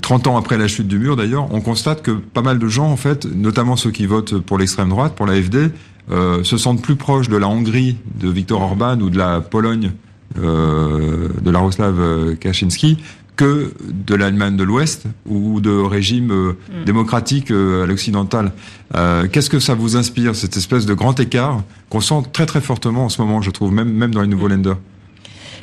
30 0.00 0.26
euh, 0.26 0.30
ans 0.30 0.36
après 0.36 0.58
la 0.58 0.68
chute 0.68 0.86
du 0.86 0.98
mur 0.98 1.16
d'ailleurs, 1.16 1.52
on 1.52 1.60
constate 1.60 2.02
que 2.02 2.10
pas 2.10 2.42
mal 2.42 2.58
de 2.58 2.68
gens, 2.68 2.90
en 2.90 2.96
fait, 2.96 3.24
notamment 3.24 3.76
ceux 3.76 3.90
qui 3.90 4.06
votent 4.06 4.38
pour 4.38 4.58
l'extrême 4.58 4.90
droite, 4.90 5.14
pour 5.14 5.26
l'AFD, 5.26 5.70
euh, 6.10 6.44
se 6.44 6.56
sentent 6.56 6.82
plus 6.82 6.96
proches 6.96 7.28
de 7.28 7.36
la 7.36 7.48
Hongrie 7.48 7.96
de 8.20 8.28
Viktor 8.28 8.60
Orban 8.60 9.00
ou 9.00 9.10
de 9.10 9.18
la 9.18 9.40
Pologne 9.40 9.92
euh, 10.38 11.28
de 11.42 11.50
Laroslav 11.50 12.36
Kaczynski 12.38 12.98
que 13.36 13.72
de 13.80 14.14
l'Allemagne 14.14 14.56
de 14.56 14.64
l'Ouest 14.64 15.04
ou 15.26 15.60
de 15.60 15.70
régime 15.70 16.30
euh, 16.30 16.52
mm. 16.52 16.84
démocratique 16.84 17.50
euh, 17.50 17.84
à 17.84 17.86
l'occidental. 17.86 18.52
Euh, 18.94 19.26
Qu'est-ce 19.30 19.50
que 19.50 19.60
ça 19.60 19.74
vous 19.74 19.96
inspire, 19.96 20.34
cette 20.34 20.56
espèce 20.56 20.86
de 20.86 20.94
grand 20.94 21.18
écart 21.20 21.62
qu'on 21.90 22.00
sent 22.00 22.22
très 22.32 22.46
très 22.46 22.60
fortement 22.60 23.04
en 23.04 23.08
ce 23.08 23.20
moment, 23.20 23.42
je 23.42 23.50
trouve, 23.50 23.72
même, 23.72 23.92
même 23.92 24.12
dans 24.14 24.22
les 24.22 24.28
nouveaux 24.28 24.48
mm. 24.48 24.52
lenders? 24.52 24.78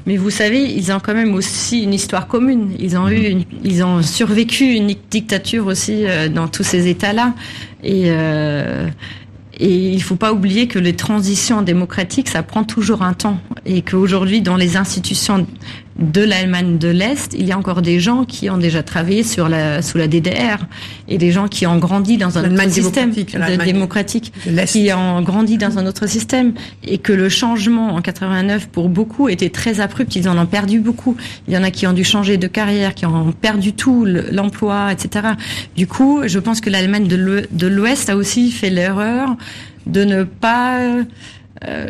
Mais 0.05 0.17
vous 0.17 0.29
savez, 0.29 0.62
ils 0.63 0.91
ont 0.91 0.99
quand 0.99 1.13
même 1.13 1.33
aussi 1.33 1.83
une 1.83 1.93
histoire 1.93 2.27
commune. 2.27 2.71
Ils 2.77 2.97
ont 2.97 3.09
eu, 3.09 3.36
mm. 3.36 3.43
ils 3.63 3.83
ont 3.83 4.01
survécu 4.01 4.65
une 4.65 4.93
dictature 5.09 5.65
aussi 5.65 6.05
euh, 6.05 6.29
dans 6.29 6.47
tous 6.47 6.63
ces 6.63 6.88
États-là. 6.88 7.33
Et 7.83 8.12
et 9.59 9.93
il 9.93 10.01
faut 10.01 10.15
pas 10.15 10.33
oublier 10.33 10.67
que 10.67 10.79
les 10.79 10.95
transitions 10.95 11.62
démocratiques, 11.62 12.29
ça 12.29 12.41
prend 12.41 12.63
toujours 12.63 13.03
un 13.03 13.13
temps. 13.13 13.38
Et 13.65 13.83
qu'aujourd'hui, 13.83 14.41
dans 14.41 14.57
les 14.57 14.77
institutions 14.77 15.45
de 15.97 16.21
l'Allemagne 16.21 16.77
de 16.77 16.88
l'Est, 16.88 17.36
il 17.38 17.45
y 17.45 17.51
a 17.51 17.58
encore 17.58 17.82
des 17.82 17.99
gens 17.99 18.25
qui 18.25 18.49
ont 18.49 18.58
déjà 18.58 18.82
travaillé 18.82 19.23
sur 19.23 19.47
la, 19.47 19.82
sous 19.82 19.97
la 19.97 20.08
DDR 20.08 20.58
et 21.08 21.17
des 21.17 21.32
gens 21.32 21.47
qui 21.47 21.67
ont 21.67 21.77
grandi 21.77 22.17
dans 22.17 22.38
un 22.38 22.51
autre 22.51 22.69
système 22.71 23.12
démocratique, 23.63 24.34
qui 24.65 24.89
ont 24.93 25.21
grandi 25.21 25.58
dans 25.58 25.77
un 25.77 25.86
autre 25.86 26.08
système 26.08 26.53
et 26.84 26.97
que 26.97 27.13
le 27.13 27.29
changement 27.29 27.93
en 27.93 28.01
89 28.01 28.69
pour 28.69 28.89
beaucoup 28.89 29.29
était 29.29 29.49
très 29.49 29.82
abrupt. 29.82 30.15
Ils 30.15 30.27
en 30.27 30.38
ont 30.38 30.47
perdu 30.47 30.79
beaucoup. 30.79 31.15
Il 31.47 31.53
y 31.53 31.58
en 31.58 31.63
a 31.63 31.69
qui 31.69 31.86
ont 31.86 31.93
dû 31.93 32.03
changer 32.03 32.38
de 32.38 32.47
carrière, 32.47 32.95
qui 32.95 33.06
ont 33.06 33.32
perdu 33.32 33.73
tout 33.73 34.06
l'emploi, 34.06 34.91
etc. 34.91 35.27
Du 35.75 35.86
coup, 35.86 36.21
je 36.25 36.39
pense 36.39 36.60
que 36.60 36.69
l'Allemagne 36.69 37.08
de 37.08 37.67
l'Ouest 37.67 38.10
a 38.10 38.15
aussi 38.15 38.51
fait 38.51 38.69
l'erreur 38.69 39.36
de 39.86 40.03
ne 40.03 40.23
pas, 40.23 40.79
euh, 40.79 41.03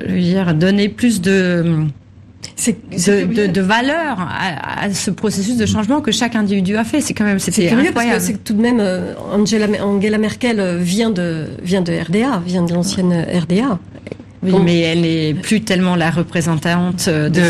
je 0.07 0.13
veux 0.13 0.19
dire, 0.19 0.53
donner 0.55 0.89
plus 0.89 1.21
de 1.21 1.85
de, 2.67 3.47
de, 3.47 3.61
valeur 3.61 4.17
à, 4.19 4.93
ce 4.93 5.11
processus 5.11 5.57
de 5.57 5.65
changement 5.65 6.01
que 6.01 6.11
chaque 6.11 6.35
individu 6.35 6.75
a 6.77 6.83
fait. 6.83 7.01
C'est 7.01 7.13
quand 7.13 7.25
même 7.25 7.39
c'était 7.39 7.69
incroyable. 7.69 8.21
C'est 8.21 8.43
tout 8.43 8.53
de 8.53 8.61
même 8.61 8.79
euh, 8.79 9.13
Angela, 9.31 9.67
Angela 9.83 10.17
Merkel 10.17 10.77
vient 10.77 11.09
de 11.09 11.47
vient 11.61 11.81
de 11.81 11.93
RDA, 11.93 12.41
vient 12.45 12.63
de 12.63 12.73
l'ancienne 12.73 13.13
RDA. 13.13 13.79
Oui, 14.43 14.53
mais 14.63 14.79
elle 14.81 15.01
n'est 15.01 15.33
plus 15.33 15.61
tellement 15.61 15.95
la 15.95 16.11
représentante 16.11 17.07
de, 17.07 17.41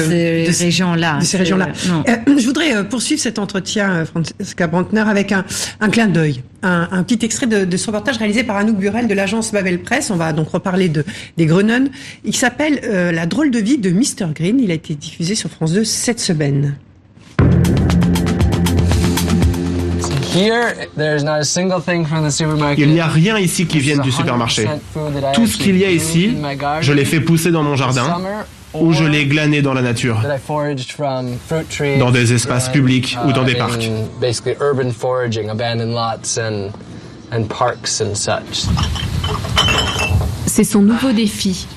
ces 0.52 0.66
régions-là. 0.66 1.20
De 1.20 1.26
ces 1.26 1.38
régions-là. 1.38 1.70
Euh, 2.08 2.38
je 2.38 2.46
voudrais 2.46 2.76
euh, 2.76 2.84
poursuivre 2.84 3.22
cet 3.22 3.40
entretien, 3.40 3.92
euh, 3.92 4.06
Francesca 4.06 4.68
Brantner, 4.68 5.02
avec 5.02 5.32
un, 5.32 5.46
un 5.80 5.90
clin 5.90 6.08
d'œil. 6.08 6.44
Un, 6.62 6.88
un, 6.92 7.04
petit 7.04 7.26
extrait 7.26 7.48
de, 7.48 7.66
de, 7.66 7.78
ce 7.78 7.88
reportage 7.88 8.18
réalisé 8.18 8.44
par 8.44 8.58
Anouk 8.58 8.78
Burel 8.78 9.08
de 9.08 9.14
l'agence 9.14 9.52
Babel 9.52 9.80
Presse. 9.80 10.12
On 10.12 10.16
va 10.16 10.32
donc 10.34 10.50
reparler 10.50 10.90
de, 10.90 11.04
des 11.38 11.46
Grenons. 11.46 11.90
Il 12.24 12.36
s'appelle 12.36 12.80
La 13.14 13.26
drôle 13.26 13.52
de 13.52 13.60
vie 13.60 13.78
de 13.78 13.90
Mr. 13.90 14.34
Green. 14.34 14.60
Il 14.60 14.72
a 14.72 14.76
été 14.76 14.96
diffusé 14.96 15.36
sur 15.36 15.50
France 15.50 15.74
2 15.74 15.84
cette 15.84 16.20
semaine. 16.20 16.76
Il 22.78 22.90
n'y 22.90 23.00
a 23.00 23.08
rien 23.08 23.38
ici 23.38 23.66
qui 23.66 23.80
vienne 23.80 24.02
du 24.02 24.12
supermarché. 24.12 24.68
Tout 25.34 25.48
ce 25.48 25.58
qu'il 25.58 25.78
y 25.78 25.86
a 25.86 25.92
ici, 25.92 26.36
je 26.82 26.94
l'ai 26.94 27.06
fait 27.06 27.20
pousser 27.20 27.52
dans 27.52 27.64
mon 27.64 27.76
jardin 27.76 28.18
ou 28.74 28.92
je 28.92 29.04
l'ai 29.04 29.26
glané 29.26 29.62
dans 29.62 29.74
la 29.74 29.82
nature, 29.82 30.24
dans 32.00 32.12
des 32.12 32.34
espaces 32.34 32.70
publics 32.70 33.18
ou 33.28 33.32
dans 33.32 33.44
des 33.44 33.56
parcs. 33.56 33.90
C'est 40.48 40.64
son 40.64 40.82
nouveau 40.82 41.12
défi. 41.12 41.68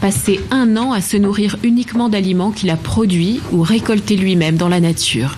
Passer 0.00 0.40
un 0.50 0.76
an 0.76 0.92
à 0.92 1.02
se 1.02 1.16
nourrir 1.18 1.56
uniquement 1.62 2.08
d'aliments 2.08 2.52
qu'il 2.52 2.70
a 2.70 2.76
produits 2.76 3.40
ou 3.52 3.62
récoltés 3.62 4.16
lui-même 4.16 4.56
dans 4.56 4.68
la 4.68 4.80
nature. 4.80 5.36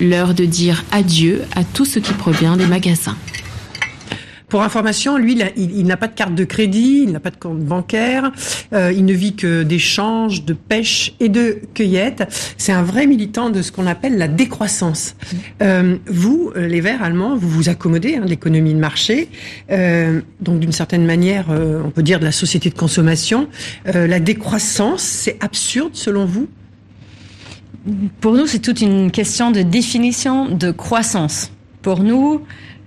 L'heure 0.00 0.34
de 0.34 0.44
dire 0.44 0.84
adieu 0.92 1.42
à 1.56 1.64
tout 1.64 1.84
ce 1.84 1.98
qui 1.98 2.12
provient 2.12 2.56
des 2.56 2.66
magasins. 2.66 3.16
Pour 4.48 4.62
information, 4.62 5.18
lui, 5.18 5.38
il, 5.56 5.84
n'a 5.84 5.98
pas 5.98 6.08
de 6.08 6.14
carte 6.14 6.34
de 6.34 6.44
crédit, 6.44 7.02
il 7.06 7.12
n'a 7.12 7.20
pas 7.20 7.30
de 7.30 7.36
compte 7.36 7.58
bancaire, 7.58 8.32
euh, 8.72 8.90
il 8.96 9.04
ne 9.04 9.12
vit 9.12 9.34
que 9.34 9.62
d'échanges, 9.62 10.44
de 10.44 10.54
pêche 10.54 11.14
et 11.20 11.28
de 11.28 11.60
cueillette. 11.74 12.24
C'est 12.56 12.72
un 12.72 12.82
vrai 12.82 13.06
militant 13.06 13.50
de 13.50 13.60
ce 13.60 13.70
qu'on 13.72 13.86
appelle 13.86 14.16
la 14.16 14.26
décroissance. 14.26 15.16
Euh, 15.60 15.96
vous, 16.06 16.50
euh, 16.56 16.66
les 16.66 16.80
Verts 16.80 17.02
allemands, 17.02 17.36
vous 17.36 17.48
vous 17.48 17.68
accommodez 17.68 18.16
hein, 18.16 18.24
de 18.24 18.30
l'économie 18.30 18.72
de 18.72 18.78
marché, 18.78 19.28
donc 20.40 20.60
d'une 20.60 20.72
certaine 20.72 21.04
manière, 21.04 21.46
on 21.50 21.90
peut 21.90 22.02
dire 22.02 22.20
de 22.20 22.24
la 22.24 22.32
société 22.32 22.70
de 22.70 22.74
consommation. 22.74 23.48
la 23.84 24.20
décroissance, 24.20 25.02
c'est 25.02 25.36
absurde 25.40 25.90
selon 25.92 26.24
vous? 26.24 26.48
Pour 28.20 28.34
nous, 28.34 28.46
c'est 28.46 28.58
toute 28.58 28.80
une 28.80 29.10
question 29.10 29.50
de 29.50 29.62
définition 29.62 30.48
de 30.48 30.70
croissance. 30.70 31.50
Pour 31.82 32.02
nous, 32.02 32.42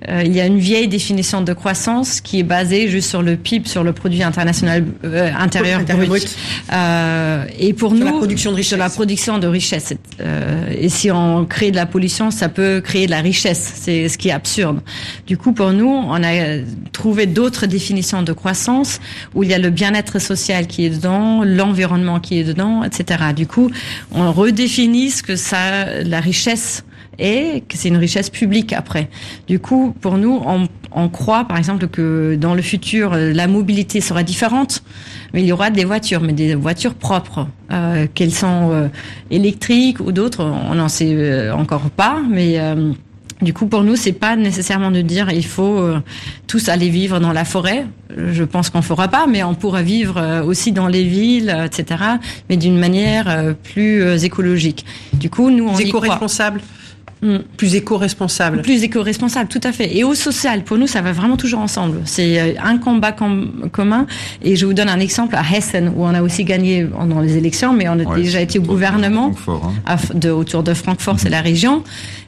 euh, 0.10 0.24
il 0.26 0.34
y 0.36 0.42
a 0.42 0.46
une 0.46 0.58
vieille 0.58 0.88
définition 0.88 1.42
de 1.42 1.54
croissance 1.54 2.22
qui 2.22 2.40
est 2.40 2.44
basée 2.44 2.88
juste 2.88 3.10
sur 3.10 3.22
le 3.22 3.36
PIB, 3.36 3.68
sur 3.68 3.84
le 3.84 3.94
produit 3.94 4.24
international 4.24 4.84
euh, 5.04 5.32
intérieur, 5.38 5.82
brut. 5.84 6.36
Euh, 6.74 7.46
et 7.60 7.74
pour 7.74 7.94
nous, 7.94 8.06
la 8.06 8.14
production 8.14 8.52
de 8.52 8.56
richesse. 8.56 8.80
la 8.80 8.90
production 8.90 9.38
de 9.38 9.48
richesse. 9.48 9.94
Euh, 10.20 10.66
et 10.72 10.90
si 10.90 11.12
on 11.12 11.46
crée 11.46 11.70
de 11.70 11.76
la 11.76 11.86
pollution, 11.86 12.32
ça 12.32 12.50
peut 12.50 12.82
créer 12.84 13.06
de 13.06 13.12
la 13.12 13.22
richesse. 13.22 13.74
C'est 13.76 14.10
ce 14.10 14.18
qui 14.18 14.30
est 14.30 14.34
absurde. 14.34 14.82
Du 15.28 15.38
coup, 15.38 15.52
pour 15.52 15.72
nous, 15.72 15.90
on 15.90 16.24
a 16.24 16.64
trouvé 16.92 17.28
d'autres 17.28 17.68
définitions 17.68 18.24
de 18.24 18.34
croissance 18.34 19.00
où 19.36 19.44
il 19.44 19.50
y 19.50 19.54
a 19.54 19.60
le 19.60 19.70
bien-être 19.70 20.20
social 20.20 20.66
qui 20.66 20.86
est 20.86 20.90
dedans, 20.90 21.44
l'environnement 21.44 22.20
qui 22.20 22.40
est 22.40 22.44
dedans, 22.44 22.84
etc. 22.84 23.26
Du 23.36 23.46
coup, 23.46 23.70
on 24.12 24.32
redéfinit 24.32 25.12
ce 25.12 25.22
que 25.22 25.36
ça, 25.36 26.02
la 26.04 26.20
richesse 26.20 26.84
et 27.20 27.64
que 27.68 27.78
c'est 27.78 27.90
une 27.90 27.98
richesse 27.98 28.30
publique 28.30 28.74
après. 28.74 29.10
Du 29.48 29.60
coup, 29.60 29.94
pour 30.02 30.18
nous, 30.18 30.42
on, 30.46 30.68
on, 30.92 31.10
croit 31.10 31.46
par 31.46 31.58
exemple 31.58 31.88
que 31.88 32.36
dans 32.36 32.56
le 32.56 32.62
futur, 32.62 33.16
la 33.16 33.48
mobilité 33.48 34.02
sera 34.02 34.24
différente, 34.24 34.84
mais 35.34 35.42
il 35.42 35.46
y 35.46 35.52
aura 35.52 35.70
des 35.70 35.86
voitures, 35.86 36.22
mais 36.22 36.34
des 36.34 36.56
voitures 36.56 36.94
propres, 36.96 37.48
euh, 37.72 38.08
qu'elles 38.14 38.34
sont 38.34 38.72
euh, 38.72 38.88
électriques 39.30 40.00
ou 40.00 40.12
d'autres, 40.12 40.44
on 40.44 40.76
n'en 40.76 40.90
sait 40.90 41.14
euh, 41.14 41.54
encore 41.54 41.90
pas, 41.90 42.20
mais 42.30 42.60
euh, 42.60 42.94
Du 43.42 43.54
coup, 43.54 43.66
pour 43.66 43.84
nous, 43.84 43.96
c'est 43.96 44.12
pas 44.12 44.36
nécessairement 44.36 44.92
de 44.92 45.02
dire 45.02 45.32
il 45.32 45.46
faut 45.46 45.80
euh, 45.80 46.00
tous 46.46 46.70
aller 46.70 46.90
vivre 46.90 47.20
dans 47.20 47.34
la 47.34 47.44
forêt. 47.44 47.88
Je 48.16 48.44
pense 48.44 48.70
qu'on 48.70 48.84
fera 48.84 49.08
pas, 49.08 49.26
mais 49.26 49.42
on 49.42 49.56
pourra 49.56 49.82
vivre 49.82 50.18
euh, 50.18 50.44
aussi 50.44 50.72
dans 50.72 50.88
les 50.88 51.04
villes, 51.04 51.56
etc. 51.66 52.04
Mais 52.50 52.58
d'une 52.58 52.78
manière 52.78 53.28
euh, 53.28 53.54
plus 53.54 54.24
écologique. 54.24 54.86
Du 55.14 55.32
coup, 55.32 55.50
nous, 55.50 55.68
on 55.68 55.76
éco-responsable. 55.76 56.62
Mm. 57.22 57.38
Plus 57.56 57.76
éco-responsable. 57.76 58.62
Plus 58.62 58.84
éco-responsable, 58.84 59.48
tout 59.48 59.62
à 59.64 59.72
fait. 59.72 59.96
Et 59.96 60.04
au 60.04 60.16
social, 60.16 60.64
pour 60.64 60.78
nous, 60.78 60.88
ça 60.88 61.02
va 61.02 61.12
vraiment 61.12 61.38
toujours 61.38 61.60
ensemble. 61.60 62.02
C'est 62.06 62.58
un 62.58 62.78
combat 62.78 63.12
commun. 63.12 64.08
Et 64.42 64.56
je 64.56 64.66
vous 64.66 64.74
donne 64.74 64.90
un 64.90 65.00
exemple 65.00 65.36
à 65.36 65.44
Hessen, 65.44 65.94
où 65.96 66.04
on 66.04 66.14
a 66.14 66.22
aussi 66.22 66.44
gagné 66.44 66.84
dans 66.84 67.20
les 67.20 67.38
élections, 67.38 67.74
mais 67.74 67.88
on 67.90 68.00
a 68.00 68.16
déjà 68.16 68.42
été 68.42 68.58
au 68.60 68.64
gouvernement 68.64 69.32
hein. 69.86 69.98
de, 70.16 70.32
autour 70.32 70.64
de 70.64 70.74
Francfort, 70.74 71.20
c'est 71.20 71.30
la 71.30 71.42
région. 71.42 71.84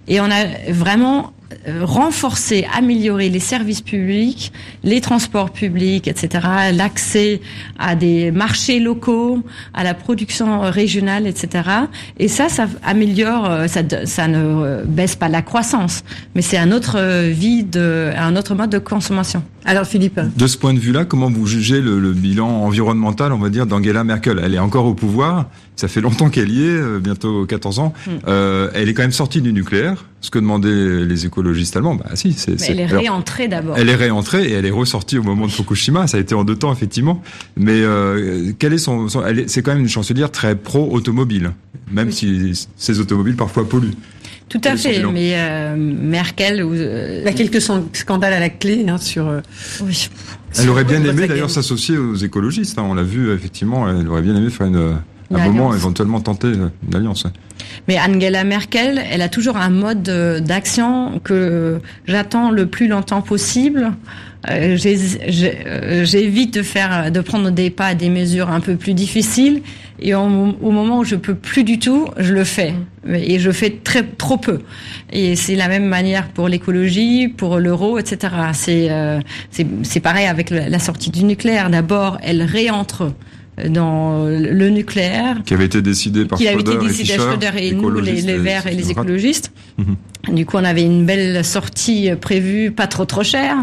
Et 0.07 0.19
on 0.21 0.25
a 0.25 0.45
vraiment 0.69 1.19
euh, 1.19 1.42
renforcer, 1.81 2.67
améliorer 2.75 3.29
les 3.29 3.39
services 3.39 3.81
publics, 3.81 4.51
les 4.83 5.01
transports 5.01 5.51
publics, 5.51 6.07
etc., 6.07 6.47
l'accès 6.73 7.41
à 7.79 7.95
des 7.95 8.31
marchés 8.31 8.79
locaux, 8.79 9.43
à 9.73 9.83
la 9.83 9.93
production 9.93 10.61
régionale, 10.61 11.27
etc. 11.27 11.69
Et 12.17 12.27
ça, 12.27 12.49
ça 12.49 12.67
améliore, 12.83 13.49
euh, 13.49 13.67
ça, 13.67 13.81
ça 14.05 14.27
ne 14.27 14.83
baisse 14.85 15.15
pas 15.15 15.29
la 15.29 15.41
croissance, 15.41 16.03
mais 16.35 16.41
c'est 16.41 16.57
un 16.57 16.71
autre 16.71 16.97
un 16.97 18.35
autre 18.35 18.55
mode 18.55 18.69
de 18.69 18.79
consommation. 18.79 19.43
Alors 19.65 19.85
Philippe, 19.85 20.19
de 20.35 20.47
ce 20.47 20.57
point 20.57 20.73
de 20.73 20.79
vue-là, 20.79 21.05
comment 21.05 21.29
vous 21.29 21.47
jugez 21.47 21.81
le, 21.81 21.99
le 21.99 22.11
bilan 22.11 22.47
environnemental, 22.47 23.31
on 23.31 23.37
va 23.37 23.49
dire, 23.49 23.65
d'Angela 23.65 24.03
Merkel? 24.03 24.41
Elle 24.43 24.53
est 24.53 24.59
encore 24.59 24.85
au 24.85 24.93
pouvoir. 24.93 25.49
Ça 25.75 25.87
fait 25.87 26.01
longtemps 26.01 26.29
qu'elle 26.29 26.51
y 26.51 26.63
est, 26.63 26.69
euh, 26.69 26.99
bientôt 26.99 27.45
14 27.45 27.79
ans. 27.79 27.93
Hmm. 28.05 28.11
Euh, 28.27 28.69
elle 28.73 28.89
est 28.89 28.93
quand 28.93 29.01
même 29.01 29.11
sortie 29.11 29.41
du 29.41 29.53
nucléaire. 29.53 30.05
Ce 30.21 30.29
que 30.29 30.39
demandaient 30.39 31.03
les 31.05 31.25
écologistes 31.25 31.75
allemands, 31.75 31.95
bah 31.95 32.05
si, 32.13 32.31
c'est. 32.33 32.61
Elle 32.69 32.79
est 32.79 32.85
réentrée 32.85 33.49
d'abord. 33.49 33.77
Elle 33.77 33.89
est 33.89 33.95
réentrée 33.95 34.45
et 34.45 34.51
elle 34.53 34.65
est 34.65 34.71
ressortie 34.71 35.17
au 35.17 35.23
moment 35.23 35.47
de 35.47 35.51
Fukushima. 35.51 36.07
Ça 36.07 36.17
a 36.17 36.19
été 36.19 36.33
en 36.33 36.45
deux 36.45 36.55
temps 36.55 36.71
effectivement. 36.71 37.21
Mais 37.57 37.81
euh, 37.81 38.53
quel 38.57 38.71
est 38.73 38.77
son, 38.77 39.07
C'est 39.47 39.61
quand 39.61 39.73
même 39.73 39.81
une 39.81 39.89
chancelière 39.89 40.31
très 40.31 40.55
pro-automobile, 40.55 41.51
même 41.91 42.11
si 42.11 42.67
ces 42.77 42.99
automobiles 43.01 43.35
parfois 43.35 43.67
polluent. 43.67 43.95
Tout 44.49 44.61
à 44.63 44.75
fait, 44.75 45.03
mais 45.11 45.33
euh, 45.35 45.75
Merkel... 45.77 46.61
Euh, 46.61 47.19
Il 47.21 47.25
y 47.25 47.27
a 47.27 47.33
quelques 47.33 47.61
scandales 47.61 48.33
à 48.33 48.39
la 48.39 48.49
clé 48.49 48.85
hein, 48.87 48.97
sur... 48.97 49.27
Euh, 49.27 49.41
oui. 49.81 50.09
Elle 50.59 50.69
aurait 50.69 50.83
bien 50.83 51.03
aimé 51.03 51.27
d'ailleurs 51.27 51.49
s'associer 51.49 51.97
aux 51.97 52.15
écologistes. 52.15 52.77
Hein, 52.77 52.85
on 52.85 52.93
l'a 52.93 53.03
vu 53.03 53.33
effectivement, 53.33 53.89
elle 53.89 54.07
aurait 54.07 54.21
bien 54.21 54.35
aimé 54.35 54.49
faire 54.51 54.67
une, 54.67 54.97
un 55.33 55.45
moment 55.47 55.73
éventuellement 55.73 56.21
tenter 56.21 56.49
une 56.49 56.95
alliance. 56.95 57.25
Mais 57.87 57.99
Angela 57.99 58.43
Merkel, 58.43 59.01
elle 59.09 59.21
a 59.21 59.29
toujours 59.29 59.57
un 59.57 59.69
mode 59.69 60.03
d'action 60.45 61.19
que 61.23 61.79
j'attends 62.07 62.51
le 62.51 62.67
plus 62.67 62.87
longtemps 62.87 63.21
possible. 63.21 63.91
Euh, 64.49 64.77
euh, 64.85 66.05
j'évite 66.05 66.53
de 66.53 66.61
faire, 66.61 67.11
de 67.11 67.21
prendre 67.21 67.49
des 67.49 67.69
pas, 67.69 67.95
des 67.95 68.09
mesures 68.09 68.49
un 68.49 68.59
peu 68.59 68.75
plus 68.75 68.93
difficiles. 68.93 69.61
Et 69.99 70.15
au 70.15 70.27
moment 70.27 70.99
où 70.99 71.03
je 71.03 71.15
peux 71.15 71.35
plus 71.35 71.63
du 71.63 71.79
tout, 71.79 72.07
je 72.17 72.33
le 72.33 72.43
fais. 72.43 72.73
Et 73.07 73.39
je 73.39 73.51
fais 73.51 73.69
très 73.69 74.03
trop 74.03 74.37
peu. 74.37 74.61
Et 75.11 75.35
c'est 75.35 75.55
la 75.55 75.67
même 75.67 75.85
manière 75.85 76.29
pour 76.29 76.47
l'écologie, 76.47 77.27
pour 77.27 77.59
l'euro, 77.59 77.97
etc. 77.97 78.33
C'est 78.53 78.89
euh, 78.89 79.19
c'est 79.49 79.99
pareil 79.99 80.25
avec 80.25 80.49
la 80.49 80.79
sortie 80.79 81.11
du 81.11 81.23
nucléaire. 81.23 81.69
D'abord, 81.69 82.17
elle 82.23 82.41
réentre 82.41 83.13
dans 83.67 84.25
le 84.25 84.69
nucléaire. 84.69 85.37
Qui 85.45 85.53
avait 85.53 85.65
été 85.65 85.81
décidé 85.81 86.25
par 86.25 86.39
qui 86.39 86.47
avait 86.47 86.61
été 86.61 86.75
décidé 86.77 87.13
et, 87.57 87.67
et 87.67 87.71
nous, 87.73 87.89
les, 87.99 88.37
Verts 88.37 88.67
et 88.67 88.75
les 88.75 88.91
écologistes. 88.91 89.51
Mhm. 89.77 90.35
Du 90.35 90.45
coup, 90.45 90.57
on 90.57 90.63
avait 90.63 90.83
une 90.83 91.05
belle 91.05 91.43
sortie 91.43 92.09
prévue, 92.19 92.71
pas 92.71 92.87
trop 92.87 93.05
trop 93.05 93.23
chère. 93.23 93.57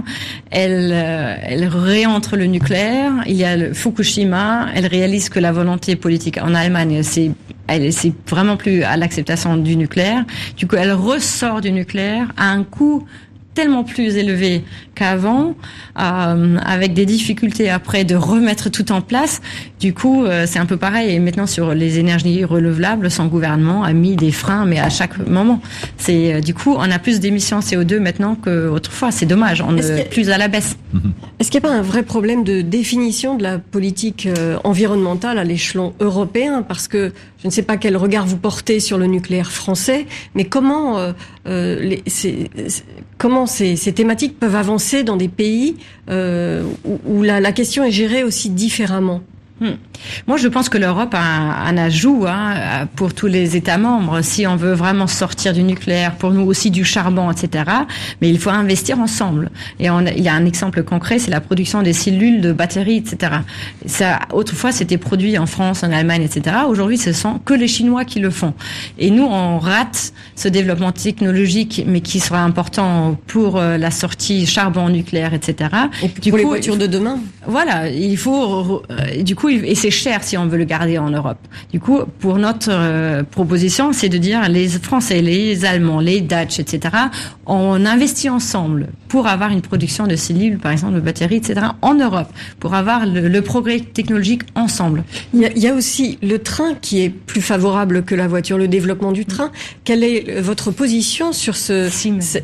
Elle, 0.51 0.91
euh, 0.93 1.35
elle 1.43 1.67
réentre 1.67 2.37
le 2.37 2.47
nucléaire. 2.47 3.13
Il 3.27 3.35
y 3.35 3.45
a 3.45 3.57
le 3.57 3.73
Fukushima. 3.73 4.67
Elle 4.75 4.87
réalise 4.87 5.31
que 5.31 5.39
la 5.41 5.53
volonté 5.53 5.97
politique 5.97 6.39
en 6.41 6.55
Allemagne, 6.55 7.03
c'est 7.03 7.31
elle, 7.67 7.93
c'est 7.93 8.13
vraiment 8.29 8.57
plus 8.57 8.83
à 8.83 8.97
l'acceptation 8.97 9.57
du 9.57 9.77
nucléaire. 9.77 10.25
Du 10.57 10.67
coup, 10.67 10.77
elle 10.77 10.93
ressort 10.93 11.61
du 11.61 11.73
nucléaire 11.73 12.27
à 12.37 12.51
un 12.51 12.65
coût 12.65 13.07
tellement 13.55 13.85
plus 13.85 14.17
élevé 14.17 14.63
qu'avant, 14.95 15.55
euh, 15.99 16.57
avec 16.65 16.95
des 16.95 17.07
difficultés 17.07 17.69
après 17.69 18.05
de 18.05 18.15
remettre 18.15 18.71
tout 18.71 18.93
en 18.93 19.01
place. 19.01 19.41
Du 19.81 19.93
coup, 19.93 20.25
euh, 20.25 20.45
c'est 20.47 20.59
un 20.59 20.67
peu 20.67 20.77
pareil. 20.77 21.15
Et 21.15 21.19
maintenant, 21.19 21.47
sur 21.47 21.75
les 21.75 21.99
énergies 21.99 22.45
renouvelables, 22.45 23.11
son 23.11 23.27
gouvernement 23.27 23.83
a 23.83 23.93
mis 23.93 24.15
des 24.17 24.31
freins, 24.31 24.67
mais 24.67 24.79
à 24.79 24.91
chaque 24.91 25.19
moment. 25.27 25.61
C'est 25.97 26.35
euh, 26.35 26.41
du 26.41 26.55
coup, 26.55 26.75
on 26.79 26.91
a 26.91 26.99
plus 26.99 27.19
d'émissions 27.19 27.61
CO2 27.61 27.99
maintenant 27.99 28.37
qu'autrefois. 28.37 29.11
C'est 29.11 29.27
dommage. 29.27 29.63
On 29.67 29.77
est, 29.77 30.09
plus 30.11 30.31
à 30.31 30.39
la 30.39 30.49
baisse. 30.49 30.77
Est-ce 31.41 31.51
qu'il 31.51 31.61
n'y 31.61 31.67
a 31.67 31.71
pas 31.71 31.77
un 31.77 31.83
vrai 31.83 32.03
problème 32.03 32.45
de 32.45 32.61
définition 32.61 33.37
de 33.37 33.43
la 33.43 33.59
politique 33.59 34.29
environnementale 34.63 35.39
à 35.39 35.45
l'échelon 35.45 35.95
européen? 36.01 36.63
Parce 36.63 36.87
que 36.87 37.13
je 37.43 37.47
ne 37.47 37.51
sais 37.51 37.63
pas 37.63 37.77
quel 37.77 37.97
regard 37.97 38.27
vous 38.27 38.37
portez 38.37 38.81
sur 38.81 38.99
le 38.99 39.07
nucléaire 39.07 39.51
français, 39.51 40.07
mais 40.35 40.45
comment 40.45 40.99
les, 41.47 42.03
comment 43.21 43.47
ces, 43.47 43.77
thématiques 43.93 44.41
peuvent 44.41 44.57
avancer 44.57 45.05
dans 45.05 45.19
des 45.19 45.29
pays 45.29 45.77
euh, 46.09 46.65
où, 47.07 47.23
la, 47.23 47.53
question 47.53 47.85
est 47.85 47.91
gérée 47.91 48.25
aussi 48.25 48.49
différemment? 48.49 49.21
Hmm. 49.61 49.73
Moi, 50.27 50.39
je 50.39 50.49
pense 50.49 50.71
que 50.71 50.79
l'Europe 50.79 51.15
a 51.15 51.21
un, 51.21 51.77
ajout 51.77 52.25
hein, 52.27 52.87
pour 52.97 53.13
tous 53.13 53.27
les 53.27 53.57
États 53.57 53.77
membres. 53.77 54.23
Si 54.23 54.47
on 54.47 54.57
veut 54.57 54.73
vraiment 54.73 55.07
sortir 55.07 55.53
du 55.53 55.63
nucléaire, 55.63 56.15
pour 56.17 56.31
nous 56.31 56.47
aussi 56.47 56.71
du 56.71 56.83
charbon, 56.83 57.31
etc. 57.31 57.65
Mais 58.23 58.31
il 58.31 58.39
faut 58.39 58.49
investir 58.49 58.99
ensemble. 58.99 59.51
Et 59.79 59.91
on, 59.91 60.01
il 60.07 60.23
y 60.23 60.29
a 60.29 60.35
un 60.35 60.47
exemple 60.47 60.83
concret, 60.83 61.19
c'est 61.19 61.31
la 61.31 61.43
production 61.43 61.83
des 61.83 61.93
cellules 61.93 62.41
de 62.41 62.53
batteries, 62.53 62.97
etc. 62.97 63.33
Ça, 63.85 64.21
autrefois, 64.33 64.73
c'était 64.73 64.97
produit 64.97 65.37
en 65.37 65.47
France, 65.47 65.83
en 65.83 65.93
Allemagne, 65.93 66.23
etc. 66.23 66.57
Aujourd'hui, 66.67 66.97
ce 66.97 67.13
sont 67.13 67.39
que 67.39 67.53
les 67.53 67.69
Chinois 67.69 68.07
qui 68.07 68.19
le 68.21 68.31
font. 68.31 68.55
Et 68.99 69.11
nous, 69.11 69.25
on 69.25 69.59
rate 69.59 70.15
ce 70.37 70.49
développement 70.49 70.93
technologique, 70.93 71.85
mais 71.87 72.01
qui 72.01 72.19
sera 72.21 72.43
important 72.43 73.19
pour 73.27 73.59
euh, 73.59 73.77
la 73.77 73.91
sortie 73.91 74.47
charbon 74.47 74.89
nucléaire, 74.89 75.35
etc. 75.35 75.71
Et 76.03 76.09
pour 76.09 76.39
les 76.39 76.45
voitures 76.45 76.79
de 76.79 76.87
demain. 76.87 77.19
Voilà, 77.47 77.91
il 77.91 78.17
faut. 78.17 78.83
Euh, 78.91 79.23
du 79.23 79.37
coup, 79.37 79.50
et 79.51 79.75
c'est 79.75 79.91
cher 79.91 80.23
si 80.23 80.37
on 80.37 80.47
veut 80.47 80.59
le 80.59 80.65
garder 80.65 80.99
en 80.99 81.11
Europe. 81.11 81.39
Du 81.73 81.81
coup, 81.81 82.01
pour 82.19 82.39
notre 82.39 82.71
euh, 82.71 83.23
proposition, 83.23 83.93
c'est 83.93 84.09
de 84.09 84.19
dire 84.19 84.49
les 84.49 84.69
Français, 84.69 85.21
les 85.23 85.65
Allemands, 85.65 86.01
les 86.01 86.21
Dutch, 86.21 86.59
etc. 86.59 86.95
On 87.47 87.85
investit 87.85 88.29
ensemble 88.29 88.89
pour 89.09 89.27
avoir 89.27 89.51
une 89.51 89.61
production 89.61 90.07
de 90.07 90.17
cellules, 90.17 90.59
par 90.59 90.73
exemple 90.73 90.95
de 90.95 91.01
batteries, 91.01 91.37
etc. 91.37 91.67
en 91.83 91.95
Europe, 91.95 92.29
pour 92.61 92.75
avoir 92.75 93.07
le, 93.07 93.41
progrès 93.41 93.81
technologique 93.81 94.43
ensemble. 94.55 95.03
Il 95.33 95.41
y, 95.41 95.47
a, 95.47 95.51
il 95.57 95.63
y, 95.63 95.67
a, 95.67 95.75
aussi 95.75 96.19
le 96.23 96.39
train 96.39 96.75
qui 96.75 97.03
est 97.03 97.09
plus 97.09 97.41
favorable 97.41 98.05
que 98.05 98.15
la 98.15 98.29
voiture, 98.29 98.59
le 98.59 98.69
développement 98.69 99.13
du 99.13 99.25
train. 99.25 99.51
Quelle 99.85 100.05
est 100.05 100.41
votre 100.41 100.71
position 100.71 101.33
sur 101.33 101.57
ce 101.57 101.89
Siemens. 101.89 102.39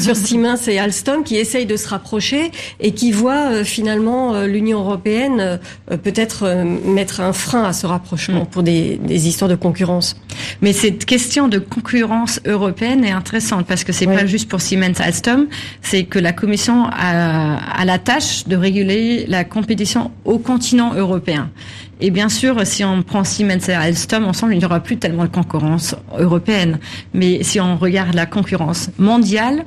sur 0.00 0.16
Siemens 0.16 0.66
et 0.66 0.78
Alstom 0.78 1.22
qui 1.22 1.36
essayent 1.36 1.66
de 1.66 1.76
se 1.76 1.88
rapprocher 1.88 2.50
et 2.80 2.92
qui 2.92 3.12
voient 3.12 3.52
euh, 3.52 3.64
finalement 3.64 4.34
euh, 4.34 4.46
l'Union 4.46 4.80
européenne 4.80 5.60
peut-être 6.02 6.44
euh, 6.44 6.47
mettre 6.64 7.20
un 7.20 7.32
frein 7.32 7.64
à 7.64 7.72
ce 7.72 7.86
rapprochement 7.86 8.42
mm. 8.42 8.46
pour 8.46 8.62
des, 8.62 8.98
histoires 9.28 9.48
de 9.48 9.54
concurrence. 9.54 10.16
Mais 10.62 10.72
cette 10.72 11.04
question 11.04 11.48
de 11.48 11.58
concurrence 11.58 12.40
européenne 12.46 13.04
est 13.04 13.10
intéressante 13.10 13.66
parce 13.66 13.84
que 13.84 13.92
c'est 13.92 14.06
pas 14.06 14.26
juste 14.26 14.48
pour 14.48 14.60
Siemens 14.60 15.00
Alstom, 15.00 15.46
c'est 15.82 16.04
que 16.04 16.18
la 16.18 16.32
Commission 16.32 16.86
a, 16.86 17.56
a 17.56 17.84
la 17.84 17.98
tâche 17.98 18.46
de 18.46 18.56
réguler 18.56 19.26
la 19.26 19.44
compétition 19.44 20.10
au 20.24 20.38
continent 20.38 20.94
européen. 20.94 21.50
Et 22.00 22.10
bien 22.10 22.28
sûr, 22.28 22.64
si 22.64 22.84
on 22.84 23.02
prend 23.02 23.24
Siemens 23.24 23.68
et 23.68 23.72
Alstom 23.72 24.24
ensemble, 24.24 24.54
il 24.54 24.58
n'y 24.58 24.64
aura 24.64 24.80
plus 24.80 24.98
tellement 24.98 25.24
de 25.24 25.30
concurrence 25.30 25.96
européenne. 26.16 26.78
Mais 27.12 27.42
si 27.42 27.60
on 27.60 27.76
regarde 27.76 28.14
la 28.14 28.26
concurrence 28.26 28.90
mondiale, 28.98 29.64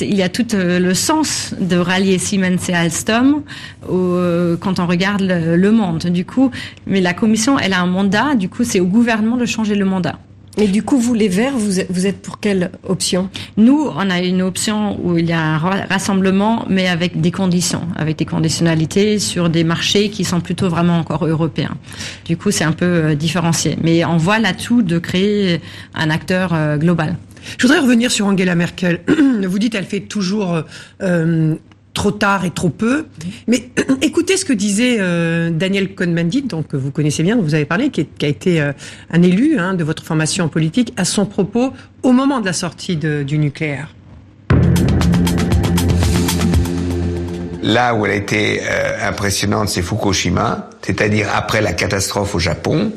il 0.00 0.14
y 0.14 0.22
a 0.22 0.28
tout 0.28 0.54
euh, 0.54 0.78
le 0.78 0.94
sens 0.94 1.54
de 1.58 1.76
rallier 1.76 2.18
Siemens 2.18 2.68
et 2.68 2.74
Alstom 2.74 3.42
euh, 3.90 4.56
quand 4.58 4.78
on 4.78 4.86
regarde 4.86 5.22
le, 5.22 5.72
monde. 5.72 6.06
Du 6.06 6.24
coup, 6.24 6.50
mais 6.86 7.00
la 7.00 7.14
Commission, 7.14 7.58
elle 7.58 7.72
a 7.72 7.80
un 7.80 7.86
mandat. 7.86 8.36
Du 8.36 8.48
coup, 8.48 8.62
c'est 8.62 8.78
au 8.78 8.86
gouvernement 8.86 9.36
de 9.36 9.46
changer 9.46 9.74
le 9.74 9.84
mandat. 9.84 10.18
Mais 10.58 10.66
du 10.66 10.82
coup, 10.82 10.98
vous 10.98 11.14
les 11.14 11.28
Verts, 11.28 11.56
vous 11.56 12.06
êtes, 12.06 12.20
pour 12.20 12.38
quelle 12.38 12.72
option? 12.84 13.30
Nous, 13.56 13.90
on 13.94 14.10
a 14.10 14.20
une 14.20 14.42
option 14.42 14.98
où 15.02 15.16
il 15.16 15.26
y 15.26 15.32
a 15.32 15.40
un 15.40 15.58
rassemblement, 15.58 16.66
mais 16.68 16.88
avec 16.88 17.20
des 17.20 17.30
conditions, 17.30 17.82
avec 17.96 18.18
des 18.18 18.26
conditionnalités 18.26 19.18
sur 19.18 19.48
des 19.48 19.64
marchés 19.64 20.10
qui 20.10 20.24
sont 20.24 20.40
plutôt 20.40 20.68
vraiment 20.68 20.98
encore 20.98 21.26
européens. 21.26 21.74
Du 22.26 22.36
coup, 22.36 22.50
c'est 22.50 22.64
un 22.64 22.72
peu 22.72 22.84
euh, 22.84 23.14
différencié. 23.14 23.78
Mais 23.82 24.04
on 24.04 24.18
voit 24.18 24.38
l'atout 24.38 24.82
de 24.82 24.98
créer 24.98 25.60
un 25.94 26.10
acteur 26.10 26.52
euh, 26.52 26.76
global. 26.76 27.16
Je 27.56 27.66
voudrais 27.66 27.80
revenir 27.80 28.10
sur 28.10 28.26
Angela 28.26 28.54
Merkel. 28.54 29.00
Vous 29.42 29.58
dites, 29.58 29.74
elle 29.74 29.86
fait 29.86 30.00
toujours 30.00 30.60
euh, 31.02 31.54
trop 31.94 32.10
tard 32.10 32.44
et 32.44 32.50
trop 32.50 32.70
peu. 32.70 33.06
Mais 33.46 33.70
écoutez 34.02 34.36
ce 34.36 34.44
que 34.44 34.52
disait 34.52 34.96
euh, 35.00 35.50
Daniel 35.50 35.94
Cohn-Bendit, 35.94 36.42
donc 36.42 36.68
que 36.68 36.76
vous 36.76 36.90
connaissez 36.90 37.22
bien, 37.22 37.36
dont 37.36 37.42
vous 37.42 37.54
avez 37.54 37.64
parlé, 37.64 37.90
qui, 37.90 38.06
qui 38.06 38.26
a 38.26 38.28
été 38.28 38.60
euh, 38.60 38.72
un 39.10 39.22
élu 39.22 39.58
hein, 39.58 39.74
de 39.74 39.84
votre 39.84 40.04
formation 40.04 40.48
politique, 40.48 40.92
à 40.96 41.04
son 41.04 41.26
propos 41.26 41.72
au 42.02 42.12
moment 42.12 42.40
de 42.40 42.46
la 42.46 42.52
sortie 42.52 42.96
du 42.96 43.38
nucléaire. 43.38 43.94
Là 47.62 47.94
où 47.94 48.04
elle 48.04 48.12
a 48.12 48.16
été 48.16 48.60
euh, 48.60 49.08
impressionnante, 49.08 49.68
c'est 49.68 49.82
Fukushima, 49.82 50.68
c'est-à-dire 50.82 51.28
après 51.32 51.60
la 51.60 51.72
catastrophe 51.72 52.34
au 52.34 52.40
Japon, 52.40 52.92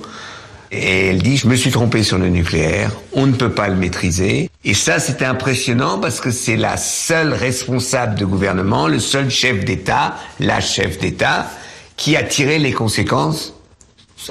et 0.71 1.07
elle 1.07 1.21
dit, 1.21 1.37
je 1.37 1.47
me 1.47 1.55
suis 1.55 1.71
trompée 1.71 2.03
sur 2.03 2.17
le 2.17 2.29
nucléaire, 2.29 2.91
on 3.13 3.27
ne 3.27 3.33
peut 3.33 3.51
pas 3.51 3.67
le 3.67 3.75
maîtriser. 3.75 4.49
Et 4.63 4.73
ça, 4.73 4.99
c'était 4.99 5.25
impressionnant 5.25 5.99
parce 5.99 6.19
que 6.19 6.31
c'est 6.31 6.57
la 6.57 6.77
seule 6.77 7.33
responsable 7.33 8.15
de 8.15 8.25
gouvernement, 8.25 8.87
le 8.87 8.99
seul 8.99 9.29
chef 9.29 9.63
d'État, 9.63 10.15
la 10.39 10.59
chef 10.59 10.99
d'État, 10.99 11.49
qui 11.97 12.15
a 12.15 12.23
tiré 12.23 12.59
les 12.59 12.73
conséquences 12.73 13.53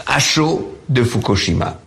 à 0.06 0.18
chaud 0.18 0.76
de 0.88 1.02
Fukushima. 1.02 1.78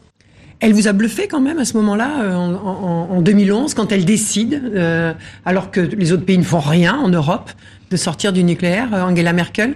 Elle 0.60 0.74
vous 0.74 0.88
a 0.88 0.94
bluffé 0.94 1.28
quand 1.28 1.40
même 1.40 1.60
à 1.60 1.66
ce 1.66 1.78
moment-là, 1.78 2.22
euh, 2.22 2.36
en, 2.36 3.22
2011, 3.22 3.76
quand 3.76 3.92
elle 3.92 4.06
décide, 4.06 4.72
euh, 4.74 5.14
alors 5.46 5.70
que 5.70 5.82
les 5.82 6.12
autres 6.14 6.26
pays 6.26 6.38
ne 6.38 6.44
font 6.44 6.60
rien 6.60 6.96
en 6.96 7.10
Europe, 7.10 7.52
de 7.92 7.98
sortir 7.98 8.34
du 8.34 8.44
nucléaire, 8.44 8.90
euh, 8.94 9.04
Angela 9.04 9.34
Merkel? 9.34 9.76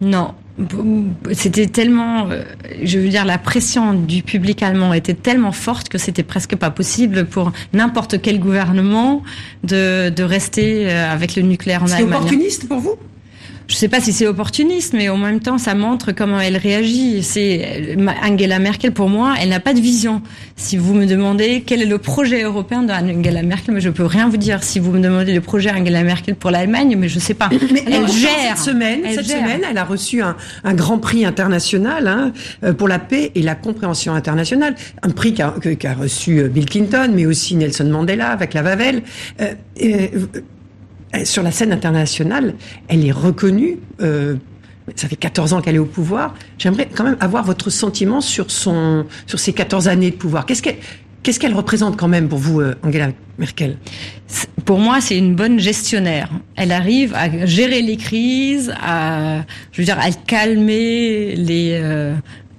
Non. 0.00 0.34
C'était 1.32 1.66
tellement, 1.66 2.28
je 2.82 2.98
veux 2.98 3.08
dire, 3.08 3.24
la 3.24 3.38
pression 3.38 3.94
du 3.94 4.22
public 4.22 4.62
allemand 4.62 4.92
était 4.92 5.14
tellement 5.14 5.52
forte 5.52 5.88
que 5.88 5.96
c'était 5.96 6.22
presque 6.22 6.54
pas 6.56 6.70
possible 6.70 7.24
pour 7.24 7.52
n'importe 7.72 8.20
quel 8.20 8.38
gouvernement 8.40 9.22
de, 9.64 10.10
de 10.10 10.22
rester 10.22 10.90
avec 10.90 11.34
le 11.34 11.42
nucléaire 11.42 11.82
en 11.82 11.86
Allemagne. 11.86 12.08
C'est 12.10 12.16
opportuniste 12.16 12.68
pour 12.68 12.78
vous? 12.78 12.96
Je 13.70 13.76
ne 13.76 13.78
sais 13.78 13.88
pas 13.88 14.00
si 14.00 14.12
c'est 14.12 14.26
opportuniste, 14.26 14.94
mais 14.94 15.08
en 15.08 15.16
même 15.16 15.38
temps, 15.38 15.56
ça 15.56 15.76
montre 15.76 16.10
comment 16.10 16.40
elle 16.40 16.56
réagit. 16.56 17.22
C'est 17.22 17.96
Angela 18.20 18.58
Merkel, 18.58 18.90
pour 18.90 19.08
moi, 19.08 19.34
elle 19.40 19.50
n'a 19.50 19.60
pas 19.60 19.74
de 19.74 19.80
vision. 19.80 20.22
Si 20.56 20.76
vous 20.76 20.92
me 20.92 21.06
demandez 21.06 21.62
quel 21.64 21.80
est 21.80 21.86
le 21.86 21.98
projet 21.98 22.42
européen 22.42 22.82
d'Angela 22.82 23.44
Merkel, 23.44 23.72
mais 23.72 23.80
je 23.80 23.90
peux 23.90 24.04
rien 24.04 24.28
vous 24.28 24.38
dire. 24.38 24.64
Si 24.64 24.80
vous 24.80 24.90
me 24.90 24.98
demandez 24.98 25.32
le 25.32 25.40
projet 25.40 25.70
Angela 25.70 26.02
Merkel 26.02 26.34
pour 26.34 26.50
l'Allemagne, 26.50 26.96
mais 26.98 27.08
je 27.08 27.14
ne 27.14 27.20
sais 27.20 27.34
pas. 27.34 27.48
Mais 27.72 27.84
elle 27.86 28.08
gère. 28.08 28.56
Cette 28.56 28.74
semaine, 28.74 29.02
elle, 29.04 29.14
cette 29.14 29.26
semaine, 29.26 29.60
elle 29.70 29.78
a 29.78 29.84
reçu 29.84 30.20
un, 30.20 30.34
un 30.64 30.74
grand 30.74 30.98
prix 30.98 31.24
international 31.24 32.08
hein, 32.08 32.32
euh, 32.64 32.72
pour 32.72 32.88
la 32.88 32.98
paix 32.98 33.30
et 33.36 33.42
la 33.42 33.54
compréhension 33.54 34.12
internationale. 34.14 34.74
Un 35.02 35.10
prix 35.10 35.32
qu'a 35.32 35.54
qu 35.60 35.86
reçu 35.96 36.40
euh, 36.40 36.48
Bill 36.48 36.66
Clinton, 36.66 37.12
mais 37.14 37.24
aussi 37.24 37.54
Nelson 37.54 37.84
Mandela 37.84 38.30
avec 38.30 38.52
la 38.52 38.62
Vavel. 38.62 39.02
Euh, 39.40 39.54
euh, 39.80 40.08
euh, 40.34 40.40
sur 41.24 41.42
la 41.42 41.50
scène 41.50 41.72
internationale, 41.72 42.54
elle 42.88 43.04
est 43.06 43.12
reconnue. 43.12 43.78
Euh, 44.00 44.36
ça 44.96 45.08
fait 45.08 45.16
14 45.16 45.52
ans 45.52 45.60
qu'elle 45.60 45.76
est 45.76 45.80
au 45.80 45.86
pouvoir. 45.86 46.34
J'aimerais 46.58 46.88
quand 46.92 47.04
même 47.04 47.16
avoir 47.20 47.44
votre 47.44 47.70
sentiment 47.70 48.20
sur 48.20 48.50
son, 48.50 49.06
sur 49.26 49.38
ces 49.38 49.52
14 49.52 49.88
années 49.88 50.10
de 50.10 50.16
pouvoir. 50.16 50.46
Qu'est-ce 50.46 50.62
qu'elle, 50.62 50.78
qu'est-ce 51.22 51.38
qu'elle 51.38 51.54
représente 51.54 51.96
quand 51.96 52.08
même 52.08 52.28
pour 52.28 52.38
vous, 52.38 52.60
euh, 52.60 52.74
Angela 52.82 53.10
Merkel? 53.38 53.76
Pour 54.64 54.78
moi, 54.78 55.00
c'est 55.00 55.16
une 55.16 55.34
bonne 55.34 55.58
gestionnaire. 55.58 56.30
Elle 56.56 56.72
arrive 56.72 57.14
à 57.14 57.46
gérer 57.46 57.82
les 57.82 57.96
crises, 57.96 58.72
à, 58.80 59.42
je 59.72 59.80
veux 59.80 59.84
dire, 59.84 59.98
à 59.98 60.10
calmer 60.10 61.34
les, 61.36 61.80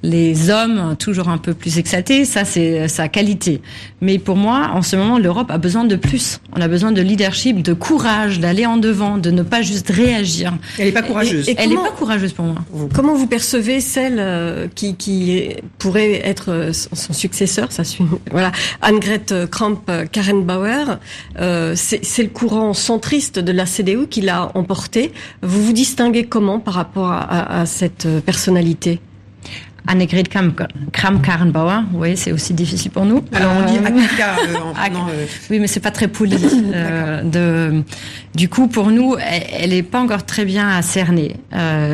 les 0.04 0.50
hommes 0.50 0.96
toujours 0.98 1.30
un 1.30 1.38
peu 1.38 1.54
plus 1.54 1.78
exaltés, 1.78 2.26
ça 2.26 2.46
c'est 2.46 2.88
sa 2.88 3.08
qualité. 3.08 3.62
Mais 4.02 4.18
pour 4.18 4.36
moi, 4.36 4.72
en 4.74 4.82
ce 4.82 4.96
moment, 4.96 5.20
l'Europe 5.20 5.52
a 5.52 5.58
besoin 5.58 5.84
de 5.84 5.96
plus. 5.96 6.42
On 6.56 6.62
a 6.62 6.68
besoin 6.68 6.92
de 6.92 7.02
leadership, 7.02 7.62
de 7.62 7.74
courage, 7.74 8.40
d'aller 8.40 8.66
en 8.66 8.78
devant, 8.78 9.18
de 9.18 9.30
ne 9.30 9.44
pas 9.44 9.62
juste 9.62 9.90
réagir. 9.90 10.54
Elle 10.78 10.86
n'est 10.86 10.92
pas 10.92 11.04
courageuse. 11.04 11.48
elle 11.56 11.70
n'est 11.70 11.76
pas 11.76 11.92
courageuse 11.92 12.34
pour 12.34 12.46
moi. 12.46 12.56
Comment 12.94 13.14
vous 13.14 13.28
percevez 13.28 13.80
celle 13.80 14.18
euh, 14.20 14.68
qui, 14.74 14.96
qui 14.96 15.50
pourrait 15.78 16.22
être 16.28 16.52
euh, 16.52 16.74
son 16.74 17.14
successeur 17.14 17.72
Ça 17.72 17.84
suit. 17.84 18.06
Voilà, 18.32 18.52
Annegret 18.82 19.26
Kramp-Karrenbauer. 19.52 20.98
Euh, 21.40 21.74
c'est 21.76 22.24
le 22.24 22.30
courant 22.30 22.74
centriste 22.74 23.40
de 23.40 23.52
la 23.52 23.66
CDU 23.66 24.08
qui 24.08 24.22
l'a 24.22 24.52
emporté. 24.56 25.12
Vous 25.42 25.64
vous 25.64 25.74
distinguez 25.74 26.26
comment 26.26 26.60
par 26.60 26.76
rapport 26.76 27.12
à, 27.12 27.62
à 27.62 27.66
cette 27.66 28.08
personnalité? 28.26 29.00
Annegret 29.92 30.24
Kram-Karrenbauer, 30.94 31.84
oui, 31.94 32.16
c'est 32.16 32.32
aussi 32.32 32.54
difficile 32.54 32.92
pour 32.92 33.04
nous. 33.04 33.26
Alors 33.34 33.52
on 33.58 33.70
dit 33.70 33.78
euh, 33.78 33.86
Annika 33.86 34.38
euh, 34.40 34.56
euh, 34.80 35.26
Oui, 35.50 35.60
mais 35.60 35.68
c'est 35.68 35.82
pas 35.82 35.92
très 35.92 36.08
poli. 36.08 36.38
de, 37.24 37.84
du 38.34 38.48
coup, 38.48 38.70
pour 38.70 38.88
nous, 38.88 39.18
elle 39.20 39.72
n'est 39.72 39.84
pas 39.84 40.00
encore 40.00 40.26
très 40.26 40.46
bien 40.46 40.70
à 40.70 40.82
cerner 40.82 41.36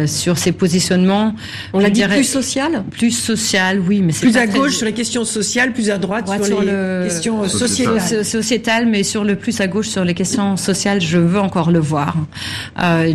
sur 0.05 0.37
ses 0.37 0.51
positionnements. 0.51 1.33
On 1.73 1.79
l'a 1.79 1.89
dit 1.89 2.03
plus 2.03 2.23
social 2.23 2.83
Plus 2.91 3.11
social, 3.11 3.79
oui, 3.79 4.03
mais 4.03 4.13
plus 4.13 4.37
à 4.37 4.45
gauche 4.45 4.75
sur 4.75 4.85
les 4.85 4.93
questions 4.93 5.25
sociales, 5.25 5.73
plus 5.73 5.89
à 5.89 5.97
droite 5.97 6.27
sur, 6.43 6.61
les 6.61 7.07
questions 7.07 7.47
sociétales. 7.49 8.23
sociétales. 8.23 8.85
mais 8.85 9.01
sur 9.01 9.23
le 9.23 9.35
plus 9.37 9.59
à 9.59 9.67
gauche 9.67 9.87
sur 9.87 10.05
les 10.05 10.13
questions 10.13 10.55
sociales, 10.55 11.01
je 11.01 11.17
veux 11.17 11.39
encore 11.39 11.71
le 11.71 11.79
voir. 11.79 12.15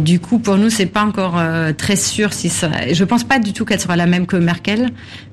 du 0.00 0.18
coup, 0.18 0.40
pour 0.40 0.56
nous, 0.56 0.70
c'est 0.70 0.86
pas 0.86 1.04
encore 1.04 1.40
très 1.78 1.94
sûr 1.94 2.32
si 2.32 2.48
ça. 2.48 2.68
Je 2.90 3.04
pense 3.04 3.22
pas 3.22 3.38
du 3.38 3.52
tout 3.52 3.64
qu'elle 3.64 3.80
sera 3.80 3.94
la 3.94 4.06
même 4.06 4.26
que 4.26 4.36
Merkel 4.36 4.71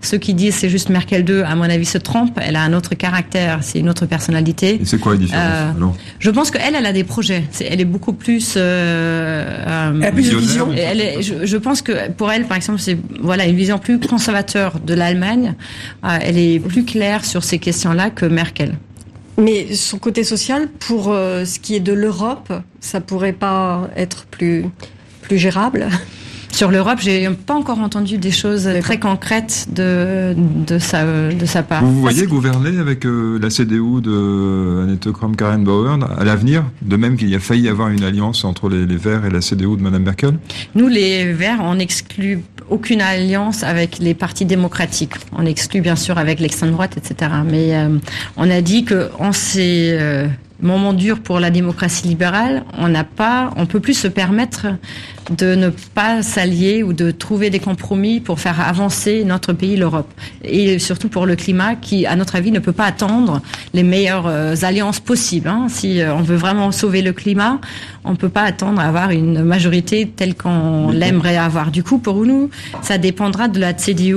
ceux 0.02 0.18
qui 0.18 0.34
disent 0.34 0.56
c'est 0.56 0.70
juste 0.70 0.90
Merkel 0.90 1.24
2, 1.24 1.44
à 1.44 1.56
mon 1.56 1.64
avis, 1.64 1.86
se 1.86 1.98
trompent. 1.98 2.40
Elle 2.42 2.56
a 2.56 2.62
un 2.62 2.74
autre 2.74 2.96
caractère, 2.96 3.60
c'est 3.62 3.80
une 3.80 3.90
autre 3.90 4.06
personnalité. 4.06 4.80
Et 4.82 4.86
c'est 4.86 5.00
quoi 5.00 5.14
la 5.14 5.18
différence 5.20 5.44
euh, 5.46 5.86
Je 6.20 6.30
pense 6.30 6.52
qu'elle, 6.52 6.76
elle 6.76 6.86
a 6.86 6.94
des 6.94 7.04
projets. 7.04 7.44
elle 7.60 7.82
est 7.82 7.86
beaucoup 7.86 8.14
plus. 8.14 8.54
Euh, 8.58 9.94
elle 9.96 10.06
a 10.06 10.12
plus 10.12 10.32
de 10.32 10.38
vision. 10.38 10.70
Elle 10.76 11.02
est, 11.02 11.22
je, 11.22 11.58
pense 11.58 11.82
que 11.82 12.10
pour 12.12 12.32
elle, 12.32 12.46
par 12.46 12.58
exemple, 12.58 12.80
c'est 12.80 12.98
voilà 13.22 13.46
une 13.46 13.56
vision 13.56 13.78
plus 13.78 14.00
conservateur 14.00 14.80
de 14.80 14.94
l'Allemagne. 14.94 15.56
Euh, 16.04 16.18
elle 16.22 16.38
est 16.38 16.60
plus 16.60 16.86
claire 16.86 17.26
sur 17.26 17.44
ces 17.44 17.60
questions-là 17.60 18.10
que 18.10 18.26
Merkel. 18.26 18.76
Mais 19.38 19.74
son 19.74 20.00
côté 20.00 20.24
social, 20.24 20.68
pour 20.68 21.06
ce 21.06 21.60
qui 21.60 21.76
est 21.76 21.80
de 21.80 21.94
l'Europe, 21.94 22.52
ça 22.82 23.00
pourrait 23.00 23.32
pas 23.32 23.90
être 23.96 24.26
plus 24.26 24.66
plus 25.22 25.38
gérable 25.38 25.88
sur 26.52 26.72
l'Europe, 26.72 27.00
j'ai 27.00 27.30
pas 27.30 27.54
encore 27.54 27.80
entendu 27.80 28.18
des 28.18 28.32
choses 28.32 28.70
très 28.82 29.00
concrètes 29.00 29.68
de, 29.74 30.36
de, 30.36 30.80
sa, 30.80 31.06
de 31.06 31.46
sa 31.46 31.64
part. 31.64 31.84
Vous, 31.84 32.02
voyez 32.02 32.26
gouverner 32.26 32.80
avec 32.80 33.06
euh, 33.06 33.40
la 33.42 33.50
CDU 33.50 34.02
de 34.02 34.84
Annette 34.84 35.12
Kramp-Karrenbauer 35.12 36.00
à 36.18 36.24
l'avenir, 36.24 36.66
de 36.82 36.96
même 36.96 37.18
qu'il 37.18 37.30
y 37.30 37.36
a 37.36 37.40
failli 37.40 37.70
avoir 37.70 37.90
une 37.90 38.04
alliance 38.04 38.44
entre 38.44 38.70
les, 38.70 38.86
Verts 38.98 39.26
et 39.26 39.30
la 39.30 39.42
CDU 39.42 39.78
de 39.78 39.82
Mme 39.82 40.04
Merkel? 40.04 40.40
Nous, 40.76 40.88
les 40.88 41.32
Verts, 41.32 41.60
on 41.62 41.76
n'exclut 41.76 42.40
aucune 42.70 43.02
alliance 43.02 43.64
avec 43.64 44.00
les 44.00 44.14
partis 44.14 44.46
démocratiques. 44.46 45.14
On 45.32 45.46
exclut 45.46 45.82
bien 45.82 45.96
sûr 45.96 46.18
avec 46.18 46.40
l'extrême 46.40 46.72
droite, 46.72 46.98
etc. 46.98 47.32
Mais 47.46 47.76
euh, 47.76 47.98
on 48.38 48.50
a 48.50 48.62
dit 48.62 48.84
que 48.84 49.10
on 49.20 49.32
s'est 49.32 49.98
euh, 50.00 50.28
moment 50.62 50.94
dur 50.94 51.20
pour 51.20 51.40
la 51.40 51.50
démocratie 51.50 52.08
libérale, 52.08 52.64
on 52.78 52.88
n'a 52.88 53.04
pas, 53.04 53.52
on 53.56 53.66
peut 53.66 53.80
plus 53.80 53.94
se 53.94 54.08
permettre 54.08 54.68
de 55.30 55.56
ne 55.56 55.70
pas 55.70 56.24
s'allier 56.24 56.84
ou 56.84 56.94
de 56.94 57.12
trouver 57.12 57.50
des 57.50 57.60
compromis 57.60 58.20
pour 58.20 58.40
faire 58.40 58.60
avancer 58.60 59.24
notre 59.24 59.54
pays, 59.54 59.78
l'Europe, 59.78 60.12
et 60.44 60.80
surtout 60.80 61.08
pour 61.08 61.26
le 61.26 61.36
climat, 61.36 61.76
qui, 61.76 62.06
à 62.06 62.16
notre 62.16 62.36
avis, 62.36 62.52
ne 62.52 62.60
peut 62.60 62.72
pas 62.72 62.86
attendre 62.86 63.42
les 63.74 63.84
meilleures 63.84 64.28
euh, 64.28 64.56
alliances 64.64 65.00
possibles. 65.00 65.48
Hein. 65.48 65.68
Si 65.70 66.02
euh, 66.02 66.14
on 66.14 66.22
veut 66.22 66.36
vraiment 66.36 66.72
sauver 66.72 67.02
le 67.02 67.14
climat, 67.14 67.60
on 68.04 68.12
ne 68.12 68.18
peut 68.18 68.30
pas 68.30 68.44
attendre 68.44 68.82
à 68.82 68.86
avoir 68.86 69.12
une 69.12 69.44
majorité 69.44 70.12
telle 70.14 70.36
qu'on 70.36 70.90
l'aimerait 70.92 71.38
avoir. 71.38 71.72
Du 71.72 71.84
coup, 71.84 72.00
pour 72.00 72.26
nous, 72.26 72.50
ça 72.82 72.98
dépendra 72.98 73.48
de 73.48 73.60
la 73.60 73.74
CDU 73.74 74.16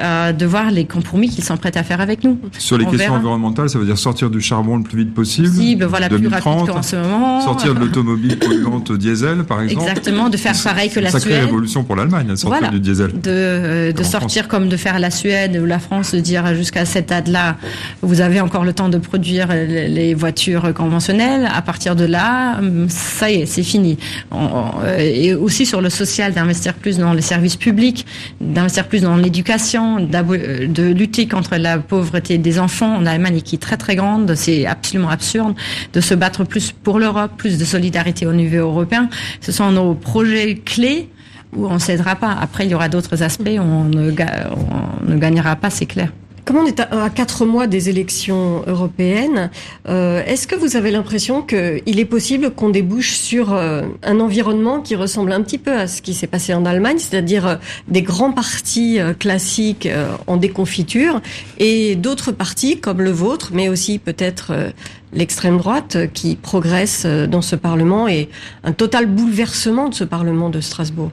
euh, 0.00 0.32
de 0.32 0.46
voir 0.46 0.70
les 0.70 0.84
compromis 0.84 1.28
qu'ils 1.28 1.44
sont 1.44 1.56
prêts 1.56 1.76
à 1.76 1.82
faire 1.82 2.00
avec 2.00 2.24
nous. 2.24 2.38
Sur 2.58 2.78
les 2.78 2.86
questions 2.86 3.14
environnementales, 3.14 3.68
ça 3.68 3.78
veut 3.78 3.84
dire 3.84 3.98
sortir 3.98 4.30
du 4.30 4.40
charbon 4.40 4.78
le 4.78 4.82
plus 4.82 4.98
vite 4.98 5.14
possible. 5.14 5.48
Possible, 5.48 5.84
voilà, 5.84 6.08
plus 6.08 6.26
rapide 6.28 6.68
qu'en 6.68 6.82
ce 6.82 6.96
moment. 6.96 7.40
Sortir 7.42 7.74
de 7.74 7.80
l'automobile 7.80 8.38
polluante 8.40 8.92
diesel, 8.92 9.44
par 9.44 9.62
exemple. 9.62 9.88
Exactement, 9.88 10.28
de 10.28 10.36
faire 10.36 10.54
pareil 10.62 10.90
que 10.90 11.00
la 11.00 11.10
Suède. 11.10 11.22
Sacrée 11.22 11.40
révolution 11.40 11.84
pour 11.84 11.96
l'Allemagne, 11.96 12.34
sortir 12.36 12.70
du 12.70 12.80
diesel. 12.80 13.12
De, 13.12 13.20
euh, 13.26 13.92
de 13.92 14.02
sortir 14.02 14.48
comme 14.48 14.68
de 14.68 14.76
faire 14.76 14.98
la 14.98 15.10
Suède 15.10 15.58
ou 15.62 15.66
la 15.66 15.78
France, 15.78 16.14
de 16.14 16.20
dire 16.20 16.54
jusqu'à 16.54 16.84
cette 16.84 17.08
date-là, 17.08 17.56
vous 18.02 18.20
avez 18.20 18.40
encore 18.40 18.64
le 18.64 18.72
temps 18.72 18.88
de 18.88 18.98
produire 18.98 19.48
les 19.48 20.14
voitures 20.14 20.72
conventionnelles. 20.74 21.48
À 21.52 21.62
partir 21.62 21.96
de 21.96 22.04
là, 22.04 22.60
ça 22.88 23.30
y 23.30 23.42
est, 23.42 23.46
c'est 23.46 23.62
fini. 23.62 23.98
Euh, 24.32 24.98
et 24.98 25.34
aussi 25.34 25.66
sur 25.66 25.80
le 25.80 25.90
social, 25.90 26.32
d'investir 26.32 26.74
plus 26.74 26.98
dans 26.98 27.12
les 27.12 27.22
services 27.22 27.56
publics, 27.56 28.06
d'investir 28.40 28.86
plus 28.86 29.02
dans 29.02 29.16
l'éducation 29.16 29.89
euh, 29.98 30.66
de 30.66 30.82
lutter 30.92 31.26
contre 31.26 31.56
la 31.56 31.78
pauvreté 31.78 32.38
des 32.38 32.58
enfants 32.58 32.96
en 32.96 33.06
Allemagne 33.06 33.40
qui 33.40 33.56
est 33.56 33.58
très 33.58 33.76
très 33.76 33.96
grande, 33.96 34.34
c'est 34.34 34.66
absolument 34.66 35.10
absurde, 35.10 35.54
de 35.92 36.00
se 36.00 36.14
battre 36.14 36.44
plus 36.44 36.72
pour 36.72 36.98
l'Europe, 36.98 37.32
plus 37.36 37.58
de 37.58 37.64
solidarité 37.64 38.26
au 38.26 38.32
niveau 38.32 38.58
européen. 38.58 39.08
Ce 39.40 39.52
sont 39.52 39.70
nos 39.70 39.94
projets 39.94 40.56
clés 40.56 41.08
où 41.56 41.66
on 41.66 41.74
ne 41.74 41.78
cédera 41.78 42.16
pas. 42.16 42.36
Après, 42.40 42.64
il 42.64 42.70
y 42.70 42.74
aura 42.74 42.88
d'autres 42.88 43.22
aspects 43.22 43.50
on 43.58 43.84
ne 43.84 45.16
gagnera 45.16 45.56
pas, 45.56 45.70
c'est 45.70 45.86
clair. 45.86 46.10
Comme 46.50 46.64
on 46.64 46.66
est 46.66 46.80
à, 46.80 47.10
quatre 47.10 47.46
mois 47.46 47.68
des 47.68 47.90
élections 47.90 48.64
européennes, 48.66 49.52
euh, 49.88 50.20
est-ce 50.26 50.48
que 50.48 50.56
vous 50.56 50.74
avez 50.74 50.90
l'impression 50.90 51.42
qu'il 51.42 52.00
est 52.00 52.04
possible 52.04 52.50
qu'on 52.50 52.70
débouche 52.70 53.12
sur 53.12 53.52
euh, 53.52 53.82
un 54.02 54.18
environnement 54.18 54.80
qui 54.80 54.96
ressemble 54.96 55.30
un 55.30 55.42
petit 55.42 55.58
peu 55.58 55.72
à 55.72 55.86
ce 55.86 56.02
qui 56.02 56.12
s'est 56.12 56.26
passé 56.26 56.52
en 56.52 56.64
Allemagne, 56.64 56.98
c'est-à-dire 56.98 57.46
euh, 57.46 57.54
des 57.86 58.02
grands 58.02 58.32
partis 58.32 58.98
classiques 59.20 59.88
en 60.26 60.38
déconfiture 60.38 61.20
et 61.58 61.94
d'autres 61.94 62.32
partis 62.32 62.80
comme 62.80 63.00
le 63.00 63.12
vôtre, 63.12 63.50
mais 63.54 63.68
aussi 63.68 64.00
peut-être 64.00 64.72
l'extrême 65.12 65.56
droite 65.56 65.98
qui 66.14 66.34
progresse 66.34 67.06
dans 67.06 67.42
ce 67.42 67.54
Parlement 67.54 68.08
et 68.08 68.28
un 68.64 68.72
total 68.72 69.06
bouleversement 69.06 69.88
de 69.88 69.94
ce 69.94 70.02
Parlement 70.02 70.50
de 70.50 70.60
Strasbourg? 70.60 71.12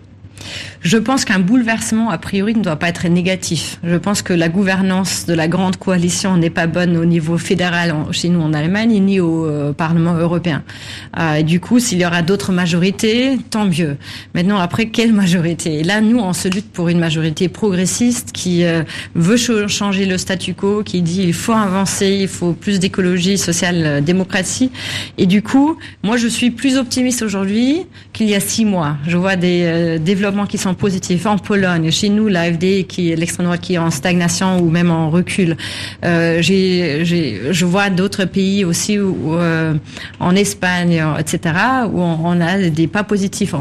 Je 0.81 0.97
pense 0.97 1.25
qu'un 1.25 1.39
bouleversement, 1.39 2.09
a 2.09 2.17
priori, 2.17 2.55
ne 2.55 2.61
doit 2.61 2.75
pas 2.75 2.89
être 2.89 3.07
négatif. 3.07 3.79
Je 3.83 3.95
pense 3.95 4.21
que 4.21 4.33
la 4.33 4.47
gouvernance 4.47 5.25
de 5.25 5.33
la 5.33 5.47
grande 5.47 5.77
coalition 5.77 6.37
n'est 6.37 6.49
pas 6.49 6.67
bonne 6.67 6.97
au 6.97 7.05
niveau 7.05 7.37
fédéral 7.37 7.95
chez 8.11 8.29
nous 8.29 8.41
en 8.41 8.53
Allemagne, 8.53 9.01
ni 9.03 9.19
au 9.19 9.45
euh, 9.45 9.73
Parlement 9.73 10.13
européen. 10.13 10.63
Euh, 11.19 11.35
et 11.35 11.43
du 11.43 11.59
coup, 11.59 11.79
s'il 11.79 11.99
y 11.99 12.05
aura 12.05 12.21
d'autres 12.21 12.51
majorités, 12.51 13.37
tant 13.49 13.65
mieux. 13.65 13.97
Maintenant, 14.33 14.59
après, 14.59 14.87
quelle 14.87 15.13
majorité? 15.13 15.79
Et 15.79 15.83
là, 15.83 15.99
nous, 15.99 16.19
on 16.19 16.33
se 16.33 16.47
lutte 16.47 16.71
pour 16.71 16.89
une 16.89 16.99
majorité 16.99 17.49
progressiste 17.49 18.31
qui 18.31 18.63
euh, 18.63 18.83
veut 19.15 19.37
changer 19.67 20.05
le 20.05 20.17
statu 20.17 20.53
quo, 20.53 20.83
qui 20.83 21.01
dit 21.01 21.23
il 21.23 21.33
faut 21.33 21.53
avancer, 21.53 22.17
il 22.21 22.27
faut 22.27 22.53
plus 22.53 22.79
d'écologie 22.79 23.37
sociale, 23.37 24.03
démocratie. 24.03 24.71
Et 25.17 25.25
du 25.25 25.41
coup, 25.41 25.77
moi, 26.03 26.17
je 26.17 26.27
suis 26.27 26.51
plus 26.51 26.77
optimiste 26.77 27.21
aujourd'hui 27.23 27.85
qu'il 28.17 28.29
y 28.29 28.35
a 28.35 28.39
six 28.39 28.65
mois. 28.65 28.97
Je 29.07 29.15
vois 29.15 29.35
des 29.35 29.99
développements 29.99 30.47
qui 30.47 30.57
sont 30.57 30.73
positifs 30.73 31.25
en 31.27 31.37
Pologne, 31.37 31.91
chez 31.91 32.09
nous 32.09 32.27
l'AFD 32.27 32.85
l'extrême 33.15 33.45
droite 33.45 33.61
qui 33.61 33.75
est 33.75 33.77
en 33.77 33.91
stagnation 33.91 34.59
ou 34.59 34.69
même 34.69 34.91
en 34.91 35.09
recul. 35.09 35.55
Euh, 36.03 36.41
j'ai, 36.41 37.03
je 37.05 37.65
vois 37.65 37.89
d'autres 37.89 38.25
pays 38.25 38.65
aussi 38.65 38.99
où, 38.99 39.35
euh, 39.35 39.73
en 40.19 40.35
Espagne, 40.35 41.03
etc. 41.19 41.55
où 41.91 42.01
on, 42.01 42.41
a 42.41 42.69
des 42.69 42.87
pas 42.87 43.03
positifs. 43.03 43.53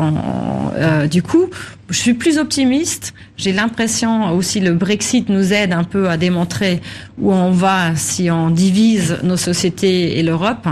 euh, 0.77 1.07
du 1.07 1.23
coup, 1.23 1.51
je 1.89 1.99
suis 1.99 2.14
plus 2.14 2.39
optimiste. 2.39 3.14
J'ai 3.37 3.53
l'impression 3.53 4.30
aussi 4.32 4.61
le 4.61 4.72
Brexit 4.72 5.28
nous 5.28 5.53
aide 5.53 5.72
un 5.72 5.84
peu 5.84 6.09
à 6.09 6.16
démontrer 6.16 6.80
où 7.18 7.32
on 7.32 7.51
va 7.51 7.95
si 7.95 8.30
on 8.30 8.51
divise 8.51 9.18
nos 9.22 9.37
sociétés 9.37 10.18
et 10.18 10.22
l'Europe. 10.22 10.66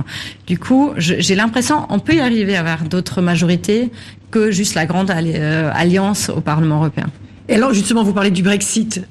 Du 0.46 0.58
coup, 0.58 0.92
j'ai 0.96 1.34
l'impression 1.34 1.86
on 1.88 1.98
peut 1.98 2.14
y 2.14 2.20
arriver 2.20 2.56
à 2.56 2.60
avoir 2.60 2.84
d'autres 2.84 3.22
majorités 3.22 3.90
que 4.30 4.50
juste 4.50 4.74
la 4.74 4.86
grande 4.86 5.10
euh, 5.10 5.70
alliance 5.72 6.28
au 6.28 6.40
Parlement 6.40 6.76
européen. 6.76 7.06
Et 7.48 7.54
alors 7.54 7.74
justement, 7.74 8.02
vous 8.02 8.14
parlez 8.14 8.30
du 8.30 8.42
Brexit. 8.42 9.06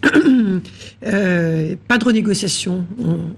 euh, 1.05 1.75
pas 1.87 1.97
de 1.99 2.03
renégociation. 2.03 2.85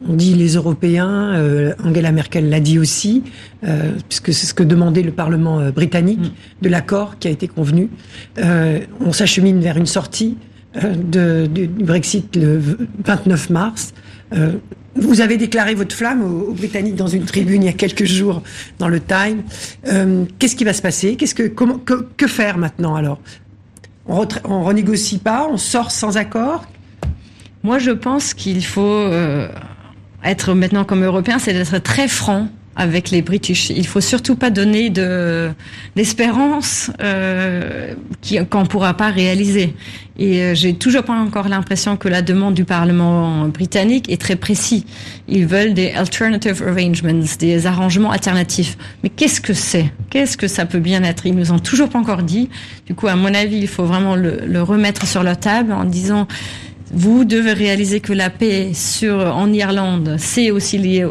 On, 0.07 0.13
dit 0.13 0.33
les 0.33 0.55
Européens. 0.55 1.33
Euh, 1.35 1.73
Angela 1.83 2.11
Merkel 2.11 2.49
l'a 2.49 2.61
dit 2.61 2.79
aussi, 2.79 3.23
euh, 3.65 3.91
puisque 4.07 4.33
c'est 4.33 4.45
ce 4.45 4.53
que 4.53 4.63
demandait 4.63 5.01
le 5.01 5.11
Parlement 5.11 5.69
britannique 5.69 6.21
mm. 6.21 6.31
de 6.63 6.69
l'accord 6.69 7.19
qui 7.19 7.27
a 7.27 7.31
été 7.31 7.47
convenu. 7.47 7.89
Euh, 8.39 8.79
on 9.01 9.11
s'achemine 9.11 9.59
vers 9.59 9.77
une 9.77 9.85
sortie 9.85 10.37
de, 10.75 11.47
du 11.47 11.67
Brexit 11.67 12.35
le 12.35 12.61
29 13.05 13.49
mars. 13.49 13.93
Vous 14.97 15.21
avez 15.21 15.37
déclaré 15.37 15.73
votre 15.73 15.95
flamme 15.95 16.21
aux, 16.21 16.53
Britanniques 16.53 16.95
dans 16.95 17.07
une 17.07 17.23
tribune 17.23 17.63
il 17.63 17.65
y 17.65 17.69
a 17.69 17.73
quelques 17.73 18.03
jours 18.03 18.43
dans 18.79 18.89
le 18.89 18.99
Time. 18.99 19.43
Qu'est-ce 20.37 20.55
qui 20.55 20.65
va 20.65 20.73
se 20.73 20.81
passer? 20.81 21.15
Qu'est-ce 21.15 21.35
que 21.35 21.43
comment 21.43 21.77
que, 21.77 22.07
que 22.17 22.27
faire 22.27 22.57
maintenant 22.57 22.95
alors? 22.95 23.21
On, 24.07 24.63
renégocie 24.63 25.17
pas, 25.17 25.47
on 25.49 25.57
sort 25.57 25.91
sans 25.91 26.17
accord. 26.17 26.65
Moi, 27.63 27.79
je 27.79 27.91
pense 27.91 28.33
qu'il 28.33 28.63
faut 28.63 28.81
euh, 28.81 29.49
être 30.23 30.53
maintenant 30.53 30.85
comme 30.85 31.03
Européen, 31.03 31.39
c'est 31.39 31.53
d'être 31.53 31.79
très 31.79 32.07
franc 32.07 32.47
avec 32.75 33.09
les 33.11 33.21
British. 33.21 33.69
Il 33.69 33.87
faut 33.87 34.01
surtout 34.01 34.35
pas 34.35 34.49
donner 34.49 34.89
de 34.89 35.51
d'espérance 35.95 36.91
euh, 37.01 37.93
qu'on 38.49 38.61
ne 38.61 38.67
pourra 38.67 38.95
pas 38.95 39.09
réaliser. 39.09 39.73
Et 40.17 40.41
euh, 40.41 40.55
j'ai 40.55 40.73
toujours 40.73 41.03
pas 41.03 41.13
encore 41.13 41.49
l'impression 41.49 41.97
que 41.97 42.07
la 42.07 42.21
demande 42.21 42.53
du 42.53 42.65
Parlement 42.65 43.47
britannique 43.47 44.09
est 44.09 44.19
très 44.19 44.35
précis. 44.35 44.85
Ils 45.27 45.45
veulent 45.45 45.73
des 45.73 45.91
alternative 45.91 46.63
arrangements, 46.65 47.23
des 47.39 47.67
arrangements 47.67 48.11
alternatifs. 48.11 48.77
Mais 49.03 49.09
qu'est-ce 49.09 49.41
que 49.41 49.53
c'est? 49.53 49.91
Qu'est-ce 50.09 50.37
que 50.37 50.47
ça 50.47 50.65
peut 50.65 50.79
bien 50.79 51.03
être? 51.03 51.25
Ils 51.25 51.35
nous 51.35 51.51
ont 51.51 51.59
toujours 51.59 51.89
pas 51.89 51.99
encore 51.99 52.23
dit. 52.23 52.49
Du 52.87 52.95
coup, 52.95 53.07
à 53.07 53.15
mon 53.15 53.33
avis, 53.33 53.57
il 53.57 53.67
faut 53.67 53.85
vraiment 53.85 54.15
le, 54.15 54.41
le 54.45 54.61
remettre 54.61 55.05
sur 55.05 55.23
la 55.23 55.35
table 55.35 55.73
en 55.73 55.83
disant 55.83 56.27
vous 56.95 57.25
devez 57.25 57.51
réaliser 57.51 57.99
que 57.99 58.13
la 58.13 58.29
paix 58.29 58.71
sur, 58.73 59.17
en 59.17 59.51
Irlande, 59.51 60.15
c'est 60.17 60.49
aussi 60.49 60.77
lié 60.77 61.05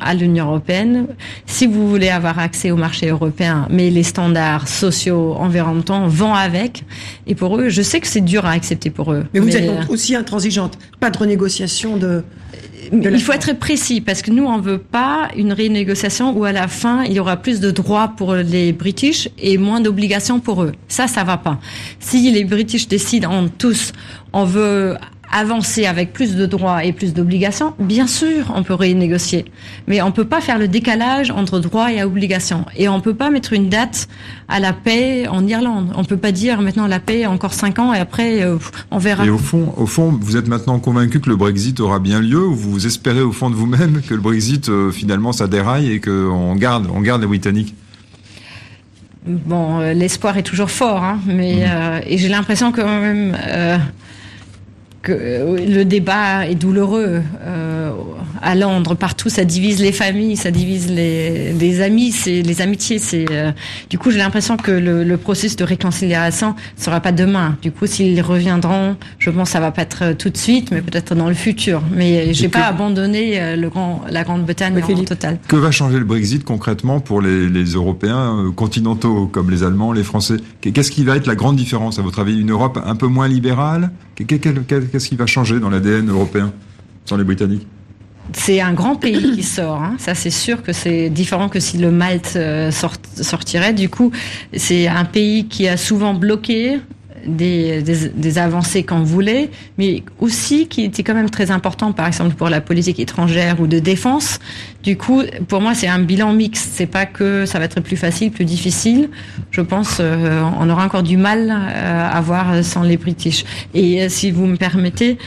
à 0.00 0.14
l'Union 0.14 0.46
européenne. 0.46 1.06
Si 1.46 1.66
vous 1.68 1.88
voulez 1.88 2.08
avoir 2.08 2.40
accès 2.40 2.72
au 2.72 2.76
marché 2.76 3.08
européen, 3.08 3.68
mais 3.70 3.88
les 3.88 4.02
standards 4.02 4.66
sociaux, 4.66 5.34
environnementaux 5.38 6.08
vont 6.08 6.34
avec. 6.34 6.82
Et 7.28 7.36
pour 7.36 7.56
eux, 7.56 7.68
je 7.68 7.82
sais 7.82 8.00
que 8.00 8.08
c'est 8.08 8.20
dur 8.20 8.46
à 8.46 8.50
accepter 8.50 8.90
pour 8.90 9.12
eux. 9.12 9.24
Mais 9.32 9.38
vous 9.38 9.56
êtes 9.56 9.68
euh, 9.68 9.82
aussi 9.88 10.16
intransigeante. 10.16 10.76
Pas 10.98 11.10
de 11.10 11.18
renégociation 11.18 11.96
de... 11.96 12.24
il 12.92 13.20
faut 13.20 13.32
être 13.32 13.58
précis 13.58 14.00
parce 14.00 14.22
que 14.22 14.30
nous 14.30 14.44
on 14.44 14.58
veut 14.60 14.78
pas 14.78 15.28
une 15.36 15.52
renégociation 15.52 16.36
où 16.36 16.44
à 16.44 16.52
la 16.52 16.68
fin 16.68 17.04
il 17.04 17.12
y 17.12 17.20
aura 17.20 17.36
plus 17.36 17.60
de 17.60 17.70
droits 17.70 18.08
pour 18.16 18.34
les 18.34 18.72
British 18.72 19.28
et 19.38 19.58
moins 19.58 19.80
d'obligations 19.80 20.40
pour 20.40 20.62
eux. 20.62 20.72
Ça, 20.88 21.06
ça 21.06 21.24
va 21.24 21.36
pas. 21.36 21.58
Si 22.00 22.30
les 22.30 22.44
British 22.44 22.88
décident 22.88 23.30
en 23.30 23.48
tous, 23.48 23.92
on 24.32 24.44
veut 24.44 24.96
avancer 25.32 25.86
avec 25.86 26.12
plus 26.12 26.36
de 26.36 26.46
droits 26.46 26.84
et 26.84 26.92
plus 26.92 27.12
d'obligations, 27.12 27.74
bien 27.78 28.06
sûr, 28.06 28.52
on 28.54 28.62
peut 28.62 28.74
renégocier. 28.74 29.44
Mais 29.86 30.00
on 30.02 30.12
peut 30.12 30.24
pas 30.24 30.40
faire 30.40 30.58
le 30.58 30.68
décalage 30.68 31.30
entre 31.30 31.58
droits 31.58 31.92
et 31.92 32.02
obligations. 32.02 32.64
Et 32.76 32.88
on 32.88 33.00
peut 33.00 33.14
pas 33.14 33.30
mettre 33.30 33.52
une 33.52 33.68
date 33.68 34.08
à 34.48 34.60
la 34.60 34.72
paix 34.72 35.26
en 35.28 35.46
Irlande. 35.46 35.92
On 35.96 36.04
peut 36.04 36.16
pas 36.16 36.32
dire 36.32 36.60
maintenant 36.60 36.86
la 36.86 37.00
paix 37.00 37.26
encore 37.26 37.54
cinq 37.54 37.78
ans 37.78 37.92
et 37.92 37.98
après 37.98 38.42
euh, 38.42 38.56
on 38.90 38.98
verra. 38.98 39.26
Et 39.26 39.30
au 39.30 39.38
fond, 39.38 39.72
au 39.76 39.86
fond, 39.86 40.16
vous 40.20 40.36
êtes 40.36 40.48
maintenant 40.48 40.78
convaincu 40.78 41.20
que 41.20 41.28
le 41.28 41.36
Brexit 41.36 41.80
aura 41.80 41.98
bien 41.98 42.20
lieu 42.20 42.42
ou 42.48 42.54
vous 42.54 42.86
espérez 42.86 43.22
au 43.22 43.32
fond 43.32 43.50
de 43.50 43.54
vous-même 43.54 44.02
que 44.02 44.14
le 44.14 44.20
Brexit 44.20 44.68
euh, 44.68 44.90
finalement 44.90 45.32
ça 45.32 45.46
déraille 45.46 45.92
et 45.92 46.00
qu'on 46.00 46.54
garde, 46.56 46.88
on 46.92 47.00
garde 47.00 47.20
les 47.20 47.28
Britanniques 47.28 47.74
Bon, 49.26 49.80
euh, 49.80 49.92
l'espoir 49.92 50.38
est 50.38 50.42
toujours 50.42 50.70
fort, 50.70 51.04
hein, 51.04 51.18
mais 51.26 51.66
mmh. 51.66 52.02
et 52.06 52.16
j'ai 52.16 52.28
l'impression 52.28 52.72
que 52.72 52.80
même 52.80 53.36
que 55.02 55.12
euh, 55.12 55.66
le 55.66 55.84
débat 55.84 56.46
est 56.46 56.54
douloureux 56.54 57.22
euh, 57.42 57.90
à 58.42 58.54
Londres. 58.54 58.94
Partout, 58.94 59.28
ça 59.28 59.44
divise 59.44 59.80
les 59.80 59.92
familles, 59.92 60.36
ça 60.36 60.50
divise 60.50 60.90
les, 60.90 61.52
les 61.52 61.80
amis, 61.80 62.12
c'est 62.12 62.42
les 62.42 62.60
amitiés. 62.60 62.98
C'est 62.98 63.26
euh, 63.30 63.52
du 63.90 63.98
coup, 63.98 64.10
j'ai 64.10 64.18
l'impression 64.18 64.56
que 64.56 64.72
le, 64.72 65.04
le, 65.04 65.16
processus 65.16 65.56
de 65.56 65.64
réconciliation 65.64 66.54
ne 66.78 66.82
sera 66.82 67.00
pas 67.00 67.12
demain. 67.12 67.56
Du 67.62 67.70
coup, 67.70 67.86
s'ils 67.86 68.20
reviendront, 68.20 68.96
je 69.18 69.30
pense 69.30 69.48
que 69.48 69.52
ça 69.52 69.60
va 69.60 69.70
pas 69.70 69.82
être 69.82 70.12
tout 70.16 70.30
de 70.30 70.36
suite, 70.36 70.70
mais 70.70 70.80
peut-être 70.80 71.14
dans 71.14 71.28
le 71.28 71.34
futur. 71.34 71.82
Mais 71.94 72.34
j'ai 72.34 72.48
pas 72.48 72.66
abandonné 72.66 73.56
le 73.56 73.68
grand, 73.68 74.02
la 74.10 74.24
Grande-Bretagne 74.24 74.80
en 74.82 75.04
total. 75.04 75.38
Que 75.48 75.56
va 75.56 75.70
changer 75.70 75.98
le 75.98 76.04
Brexit 76.04 76.44
concrètement 76.44 77.00
pour 77.00 77.20
les, 77.20 77.48
les 77.48 77.64
Européens 77.64 78.52
continentaux 78.56 79.26
comme 79.26 79.50
les 79.50 79.62
Allemands, 79.62 79.92
les 79.92 80.04
Français? 80.04 80.36
Qu'est-ce 80.60 80.90
qui 80.90 81.04
va 81.04 81.16
être 81.16 81.26
la 81.26 81.34
grande 81.34 81.56
différence 81.56 81.98
à 81.98 82.02
votre 82.02 82.20
avis? 82.20 82.40
Une 82.40 82.50
Europe 82.50 82.80
un 82.84 82.96
peu 82.96 83.06
moins 83.06 83.28
libérale 83.28 83.90
Qu'est-ce 84.26 85.08
qui 85.08 85.16
va 85.16 85.26
changer 85.26 85.60
dans 85.60 85.70
l'ADN 85.70 86.10
européen 86.10 86.52
sans 87.04 87.16
les 87.16 87.24
Britanniques? 87.24 87.66
C'est 88.32 88.60
un 88.60 88.74
grand 88.74 88.96
pays 88.96 89.32
qui 89.32 89.42
sort. 89.42 89.82
Hein. 89.82 89.96
Ça, 89.98 90.14
c'est 90.14 90.30
sûr 90.30 90.62
que 90.62 90.72
c'est 90.72 91.08
différent 91.08 91.48
que 91.48 91.60
si 91.60 91.78
le 91.78 91.90
Malte 91.90 92.34
euh, 92.36 92.70
sortirait. 92.70 93.72
Du 93.72 93.88
coup, 93.88 94.10
c'est 94.54 94.86
un 94.86 95.04
pays 95.04 95.46
qui 95.46 95.66
a 95.66 95.76
souvent 95.76 96.14
bloqué 96.14 96.78
des, 97.28 97.82
des, 97.82 98.08
des, 98.08 98.38
avancées 98.38 98.82
qu'on 98.82 99.02
voulait, 99.02 99.50
mais 99.76 100.02
aussi 100.18 100.66
qui 100.66 100.84
était 100.84 101.02
quand 101.02 101.14
même 101.14 101.30
très 101.30 101.50
important, 101.50 101.92
par 101.92 102.06
exemple 102.06 102.34
pour 102.34 102.48
la 102.48 102.60
politique 102.60 102.98
étrangère 102.98 103.60
ou 103.60 103.66
de 103.66 103.78
défense. 103.78 104.38
Du 104.82 104.96
coup, 104.96 105.22
pour 105.48 105.60
moi, 105.60 105.74
c'est 105.74 105.88
un 105.88 105.98
bilan 105.98 106.32
mixte. 106.32 106.70
C'est 106.74 106.86
pas 106.86 107.06
que 107.06 107.46
ça 107.46 107.58
va 107.58 107.66
être 107.66 107.80
plus 107.80 107.96
facile, 107.96 108.30
plus 108.30 108.44
difficile. 108.44 109.10
Je 109.50 109.60
pense 109.60 109.98
euh, 110.00 110.42
on 110.58 110.68
aura 110.70 110.84
encore 110.84 111.02
du 111.02 111.16
mal 111.16 111.50
euh, 111.50 112.10
à 112.10 112.20
voir 112.20 112.64
sans 112.64 112.82
les 112.82 112.96
British. 112.96 113.44
Et 113.74 114.02
euh, 114.02 114.08
si 114.08 114.30
vous 114.30 114.46
me 114.46 114.56
permettez, 114.56 115.18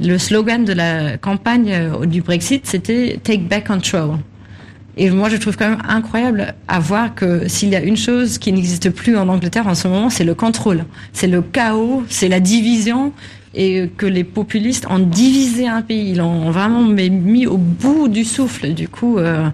le 0.00 0.18
slogan 0.18 0.64
de 0.64 0.72
la 0.72 1.16
campagne 1.16 2.06
du 2.06 2.22
Brexit, 2.22 2.66
c'était 2.66 3.20
Take 3.22 3.42
Back 3.48 3.66
Control. 3.68 4.18
Et 4.96 5.10
moi, 5.10 5.28
je 5.28 5.36
trouve 5.36 5.56
quand 5.56 5.70
même 5.70 5.82
incroyable 5.88 6.54
à 6.68 6.78
voir 6.78 7.14
que 7.14 7.48
s'il 7.48 7.70
y 7.70 7.76
a 7.76 7.82
une 7.82 7.96
chose 7.96 8.38
qui 8.38 8.52
n'existe 8.52 8.90
plus 8.90 9.16
en 9.16 9.28
Angleterre 9.28 9.66
en 9.66 9.74
ce 9.74 9.88
moment, 9.88 10.10
c'est 10.10 10.24
le 10.24 10.34
contrôle. 10.34 10.84
C'est 11.12 11.28
le 11.28 11.40
chaos, 11.40 12.02
c'est 12.08 12.28
la 12.28 12.40
division 12.40 13.12
et 13.54 13.90
que 13.96 14.06
les 14.06 14.24
populistes 14.24 14.86
ont 14.88 14.98
divisé 14.98 15.66
un 15.66 15.82
pays. 15.82 16.10
Ils 16.10 16.18
l'ont 16.18 16.50
vraiment 16.50 16.82
mis 16.82 17.46
au 17.46 17.56
bout 17.56 18.08
du 18.08 18.24
souffle. 18.24 18.74
Du 18.74 18.88
coup, 18.88 19.18
euh, 19.18 19.48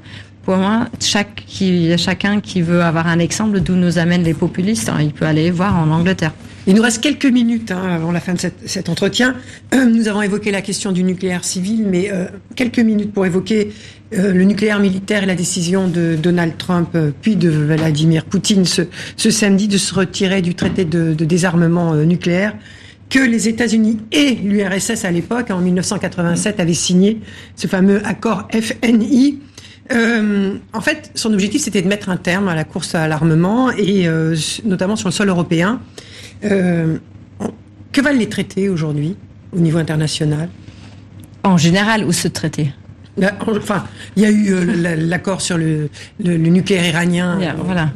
pour 0.45 0.57
moi, 0.57 0.87
chaque, 1.01 1.45
qui, 1.47 1.97
chacun 1.99 2.41
qui 2.41 2.63
veut 2.63 2.83
avoir 2.83 3.07
un 3.07 3.19
exemple 3.19 3.61
d'où 3.61 3.75
nous 3.75 3.99
amènent 3.99 4.25
les 4.25 4.35
populistes, 4.35 4.89
hein, 4.89 4.99
il 5.01 5.13
peut 5.13 5.27
aller 5.27 5.51
voir 5.51 5.77
en 5.77 5.91
Angleterre. 5.91 6.33
Il 6.69 6.75
nous 6.75 6.83
reste 6.83 7.03
quelques 7.03 7.25
minutes 7.25 7.71
hein, 7.71 7.83
avant 7.83 8.13
la 8.13 8.21
fin 8.21 8.35
de 8.35 8.41
cet 8.67 8.91
entretien. 8.91 9.35
Nous 9.73 10.07
avons 10.07 10.21
évoqué 10.21 10.51
la 10.51 10.61
question 10.61 10.93
du 10.93 11.03
nucléaire 11.03 11.43
civil, 11.43 11.87
mais 11.89 12.11
euh, 12.13 12.27
quelques 12.57 12.79
minutes 12.79 13.11
pour 13.11 13.25
évoquer 13.25 13.73
euh, 14.13 14.35
le 14.35 14.45
nucléaire 14.45 14.79
militaire 14.79 15.23
et 15.23 15.27
la 15.27 15.35
décision 15.35 15.89
de 15.89 16.15
Donald 16.15 16.59
Trump 16.59 16.91
euh, 16.95 17.11
puis 17.23 17.37
de 17.37 17.49
Vladimir 17.49 18.27
Poutine 18.27 18.67
ce, 18.67 18.83
ce, 19.17 19.31
samedi 19.31 19.67
de 19.67 19.79
se 19.79 19.95
retirer 19.95 20.43
du 20.43 20.55
traité 20.55 20.85
de, 20.85 21.15
de 21.15 21.25
désarmement 21.25 21.95
euh, 21.95 22.05
nucléaire 22.05 22.55
que 23.09 23.19
les 23.19 23.49
États-Unis 23.49 24.01
et 24.13 24.35
l'URSS 24.35 25.07
à 25.07 25.11
l'époque, 25.11 25.51
en 25.51 25.63
1987, 25.63 26.61
avaient 26.61 26.75
signé 26.75 27.23
ce 27.57 27.67
fameux 27.67 28.05
accord 28.05 28.47
FNI. 28.53 29.39
Euh, 29.91 30.59
en 30.75 30.81
fait, 30.83 31.13
son 31.15 31.33
objectif, 31.33 31.63
c'était 31.63 31.81
de 31.81 31.89
mettre 31.89 32.11
un 32.11 32.19
terme 32.19 32.49
à 32.49 32.55
la 32.55 32.65
course 32.65 32.95
à 32.95 33.09
l'armement 33.09 33.71
et 33.71 34.07
notamment 34.67 34.97
sur 34.97 35.09
le 35.09 35.15
sol 35.15 35.31
européen. 35.31 35.81
Euh, 36.45 36.99
que 37.93 38.01
valent 38.01 38.19
les 38.19 38.29
traités 38.29 38.69
aujourd'hui 38.69 39.17
au 39.53 39.59
niveau 39.59 39.79
international? 39.79 40.49
En 41.45 41.57
général, 41.57 42.05
où 42.05 42.13
ce 42.13 42.29
traité? 42.29 42.73
Enfin, 43.49 43.85
il 44.17 44.23
y 44.23 44.27
a 44.27 44.31
eu 44.31 44.55
l'accord 44.97 45.41
sur 45.41 45.59
le, 45.59 45.89
le, 46.23 46.37
le, 46.37 46.49
nucléaire 46.51 46.87
iranien. 46.87 47.39
voilà. 47.65 47.91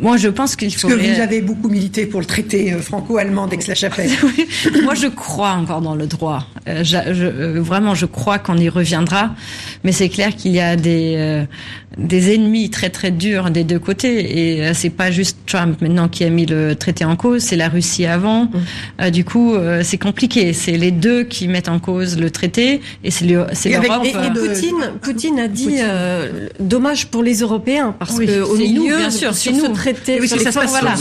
Moi, 0.00 0.16
je 0.16 0.28
pense 0.28 0.56
qu'il 0.56 0.74
faut. 0.74 0.88
Parce 0.88 1.00
que 1.00 1.14
vous 1.14 1.20
avez 1.20 1.42
beaucoup 1.42 1.68
milité 1.68 2.06
pour 2.06 2.20
le 2.20 2.26
traité 2.26 2.72
franco-allemand 2.72 3.46
d'Aix-la-Chapelle. 3.46 4.10
Moi, 4.82 4.94
je 4.94 5.08
crois 5.08 5.50
encore 5.52 5.82
dans 5.82 5.94
le 5.94 6.06
droit. 6.06 6.46
Euh, 6.66 6.82
je, 6.82 6.96
je, 7.12 7.58
vraiment, 7.58 7.94
je 7.94 8.06
crois 8.06 8.38
qu'on 8.38 8.56
y 8.56 8.68
reviendra. 8.68 9.34
Mais 9.84 9.92
c'est 9.92 10.08
clair 10.08 10.34
qu'il 10.34 10.52
y 10.52 10.60
a 10.60 10.76
des 10.76 11.14
euh, 11.18 11.44
des 11.98 12.34
ennemis 12.34 12.70
très 12.70 12.90
très 12.90 13.10
durs 13.10 13.50
des 13.50 13.64
deux 13.64 13.78
côtés. 13.78 14.56
Et 14.56 14.62
euh, 14.62 14.72
c'est 14.74 14.90
pas 14.90 15.10
juste 15.10 15.38
Trump 15.46 15.80
maintenant 15.80 16.08
qui 16.08 16.24
a 16.24 16.30
mis 16.30 16.46
le 16.46 16.74
traité 16.74 17.04
en 17.04 17.16
cause, 17.16 17.42
c'est 17.42 17.56
la 17.56 17.68
Russie 17.68 18.06
avant. 18.06 18.48
Mmh. 19.00 19.10
du 19.10 19.24
coup, 19.24 19.54
c'est 19.82 19.98
compliqué. 19.98 20.52
C'est 20.52 20.76
les 20.76 20.90
deux 20.90 21.24
qui 21.24 21.48
mettent 21.48 21.68
en 21.68 21.78
cause 21.78 22.18
le 22.18 22.30
traité, 22.30 22.80
et 23.04 23.10
c'est 23.10 23.24
l'Europe. 23.24 23.50
Et, 24.04 24.08
et, 24.08 24.10
et, 24.10 24.30
Poutine, 24.30 24.92
Poutine 25.00 25.38
a 25.38 25.48
dit 25.48 25.64
Poutine. 25.64 26.48
dommage 26.60 27.06
pour 27.06 27.22
les 27.22 27.40
Européens 27.40 27.94
parce 27.98 28.16
oui, 28.16 28.26
que 28.26 28.40
au 28.40 28.56
milieu 28.56 28.96
bien 28.96 29.10
sûr, 29.10 29.34
sur 29.34 29.54
ce 29.54 29.66
traité 29.66 30.18
oui, 30.20 30.28
sur 30.28 30.42
passe 30.42 30.70
voilà, 30.70 30.94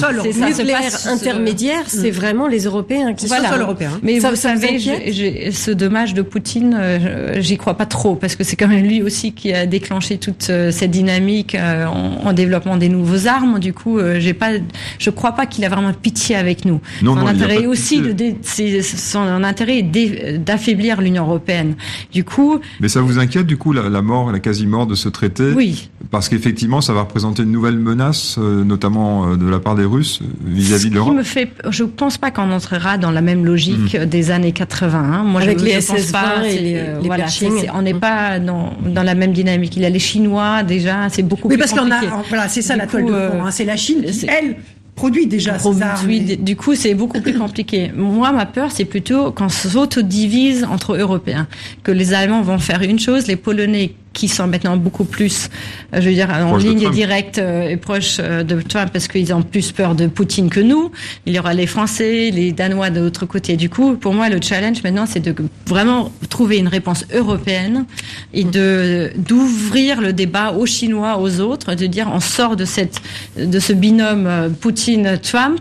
nucléaire 0.50 1.08
intermédiaire, 1.08 1.84
c'est 1.88 2.12
vraiment 2.12 2.48
les 2.48 2.64
Européens 2.64 3.14
qui 3.14 3.28
voilà. 3.28 3.44
sont 3.44 3.50
sur 3.50 3.58
le 3.58 3.60
sol 3.60 3.68
européen. 3.68 4.00
Mais 4.04 4.20
ça, 4.20 4.30
vous 4.30 4.36
ça 4.36 4.56
savez, 4.56 5.52
ce 5.52 5.72
dommage 5.72 6.14
de 6.14 6.22
Poutine, 6.22 6.76
euh, 6.80 7.42
j'y 7.42 7.58
crois 7.58 7.76
pas 7.76 7.86
trop 7.86 8.16
parce 8.16 8.36
que 8.36 8.44
c'est 8.44 8.56
quand 8.56 8.68
même 8.68 8.84
lui 8.84 9.02
aussi 9.02 9.34
qui 9.34 9.54
a 9.54 9.66
déclenché 9.66 10.18
toute 10.18 10.48
euh, 10.50 10.72
cette 10.80 10.92
dynamique 10.92 11.56
euh, 11.56 11.86
en, 11.86 12.28
en, 12.28 12.34
développement 12.34 12.78
des 12.78 12.90
nouveaux 12.90 13.28
armes. 13.28 13.60
Du 13.60 13.74
coup, 13.74 13.98
euh, 13.98 14.20
j'ai 14.20 14.34
pas, 14.34 14.52
je 14.98 15.10
crois 15.10 15.34
pas 15.34 15.46
qu'il 15.46 15.66
a 15.66 15.70
vraiment 15.70 15.94
pitié 15.94 16.36
avec 16.36 16.66
nous. 16.66 16.80
Non, 17.02 17.16
son 17.16 17.22
non, 17.22 17.28
intérêt 17.28 17.66
aussi 17.66 18.02
de, 18.02 18.14
de 18.14 18.36
son 18.82 19.44
intérêt 19.44 19.82
d'affaiblir 19.82 21.02
l'Union 21.02 21.24
européenne. 21.24 21.76
Du 22.12 22.24
coup. 22.24 22.60
Mais 22.80 22.90
ça 22.90 23.02
vous 23.02 23.20
inquiète 23.20 23.46
du 23.46 23.58
coup 23.58 23.74
la, 23.74 23.90
la 23.90 24.02
mort, 24.02 24.32
la 24.32 24.40
quasi 24.40 24.66
mort 24.66 24.88
de 24.88 24.96
ce 24.96 25.10
traité? 25.10 25.52
Oui. 25.56 25.90
Parce 26.12 26.30
qu'effectivement, 26.30 26.82
ça 26.82 26.94
va 26.94 27.02
représenter 27.02 27.44
une 27.44 27.52
nouvelle 27.52 27.78
menace, 27.78 28.38
euh, 28.40 28.64
notamment 28.64 29.36
de 29.36 29.48
la 29.48 29.60
part 29.60 29.76
des 29.76 29.86
Russes 29.86 30.22
vis-à-vis 30.46 30.88
-vis 30.88 30.90
de 30.90 30.96
l'Europe? 30.96 31.16
me 31.16 31.24
fait, 31.24 31.52
je 31.70 31.84
pense 31.84 32.18
pas 32.18 32.32
qu'on 32.32 32.52
entrera 32.52 32.98
dans 32.98 33.12
la 33.12 33.22
même 33.22 33.46
logique 33.46 33.96
mmh. 33.96 34.06
des 34.06 34.32
années 34.32 34.54
80. 34.54 34.98
Hein. 34.98 35.24
Moi, 35.24 35.42
Avec 35.42 35.60
je, 35.60 35.66
les 35.66 35.82
je 35.82 35.88
pense 35.88 36.12
pas. 36.12 36.48
et 36.48 36.60
les, 36.60 36.76
euh, 36.78 37.00
les 37.02 37.08
voilà, 37.08 37.26
on 37.74 37.82
n'est 37.82 37.94
mmh. 37.94 38.00
pas 38.00 38.40
dans, 38.40 38.74
dans 38.86 39.04
la 39.04 39.16
même 39.16 39.34
dynamique. 39.34 39.76
Il 39.76 39.84
y 39.84 39.86
a 39.86 39.90
les 39.90 40.00
Chinois 40.00 40.64
déjà, 40.70 41.10
c'est 41.10 41.24
beaucoup 41.24 41.50
oui, 41.50 41.56
plus 41.58 41.60
parce 41.68 41.74
qu'on 41.74 41.92
a, 41.92 42.00
voilà, 42.30 42.48
c'est 42.48 42.62
ça 42.62 42.76
Du 42.76 42.80
la 42.80 42.88
toile 42.88 43.04
coup, 43.04 43.10
de 43.10 43.16
fond. 43.16 43.20
euh, 43.20 43.42
Hein. 43.42 43.52
C'est 43.52 43.66
la 43.66 43.76
Chine 43.76 44.02
qui, 44.06 44.26
elle, 44.28 44.56
produit 44.96 45.28
déjà 45.28 45.58
armes. 45.82 46.06
Oui, 46.08 46.38
du 46.38 46.56
coup, 46.56 46.76
c'est 46.76 46.94
beaucoup 46.94 47.20
plus 47.22 47.38
compliqué. 47.38 47.92
Moi, 47.96 48.32
ma 48.32 48.46
peur, 48.46 48.70
c'est 48.72 48.86
plutôt 48.86 49.32
qu'on 49.32 49.50
s'autodivise 49.50 50.66
entre 50.66 50.96
Européens. 50.96 51.48
Que 51.84 51.92
les 51.92 52.14
Allemands 52.14 52.42
vont 52.42 52.60
faire 52.60 52.82
une 52.82 53.00
chose, 53.00 53.28
les 53.28 53.36
Polonais 53.36 53.94
qui 54.12 54.28
sont 54.28 54.47
maintenant 54.47 54.76
beaucoup 54.76 55.03
plus, 55.05 55.49
euh, 55.93 56.01
je 56.01 56.10
veux 56.10 56.14
dire, 56.16 56.30
en 56.32 56.49
Proche 56.49 56.64
ligne 56.64 56.89
directe 56.89 57.38
euh, 57.38 57.70
et 57.70 57.78
proche 57.78 58.18
euh, 58.20 58.43
de 58.43 58.60
Trump 58.62 58.89
parce 58.91 59.07
qu'ils 59.07 59.32
ont 59.34 59.41
plus 59.43 59.72
peur 59.72 59.93
de 59.95 60.07
Poutine 60.07 60.49
que 60.49 60.60
nous. 60.60 60.91
Il 61.28 61.34
y 61.34 61.39
aura 61.39 61.53
les 61.53 61.68
Français, 61.68 62.32
les 62.32 62.51
Danois 62.51 62.89
de 62.89 62.99
l'autre 63.01 63.26
côté. 63.28 63.55
Du 63.55 63.70
coup, 63.70 63.93
pour 63.95 64.14
moi, 64.14 64.30
le 64.30 64.39
challenge 64.41 64.82
maintenant, 64.84 65.05
c'est 65.05 65.20
de 65.20 65.36
vraiment 65.68 66.12
trouver 66.30 66.57
une 66.57 66.68
réponse 66.68 67.05
européenne 67.14 67.86
et 68.34 68.43
de 68.43 69.12
d'ouvrir 69.18 70.01
le 70.01 70.12
débat 70.12 70.53
aux 70.53 70.66
Chinois, 70.66 71.20
aux 71.20 71.39
autres, 71.39 71.76
de 71.76 71.86
dire 71.86 72.10
on 72.12 72.20
sort 72.20 72.55
de 72.55 72.66
cette 72.66 73.01
de 73.38 73.60
ce 73.60 73.74
binôme 73.74 74.28
Poutine-Trump, 74.60 75.60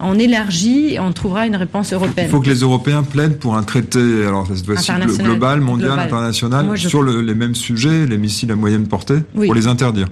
on 0.00 0.18
élargit 0.18 0.94
et 0.94 1.00
on 1.00 1.12
trouvera 1.12 1.46
une 1.46 1.56
réponse 1.56 1.92
européenne. 1.92 2.26
Il 2.28 2.30
faut 2.30 2.40
que 2.40 2.48
les 2.50 2.60
Européens 2.60 3.02
plaident 3.02 3.38
pour 3.38 3.56
un 3.56 3.62
traité, 3.62 3.98
alors 4.26 4.46
ça 4.46 4.56
se 4.56 4.62
doit 4.62 4.74
être 4.76 4.88
International. 4.90 5.26
global, 5.26 5.60
mondial, 5.60 5.88
Global. 5.90 6.06
international, 6.06 6.66
Moi, 6.66 6.76
je- 6.76 6.88
sur 6.88 7.02
le- 7.02 7.20
les 7.20 7.34
mêmes 7.34 7.54
sujets, 7.54 7.89
les 8.06 8.18
missiles 8.18 8.50
à 8.52 8.56
moyenne 8.56 8.86
portée, 8.86 9.18
Oui. 9.34 9.46
pour 9.46 9.54
les 9.54 9.66
interdire. 9.66 10.06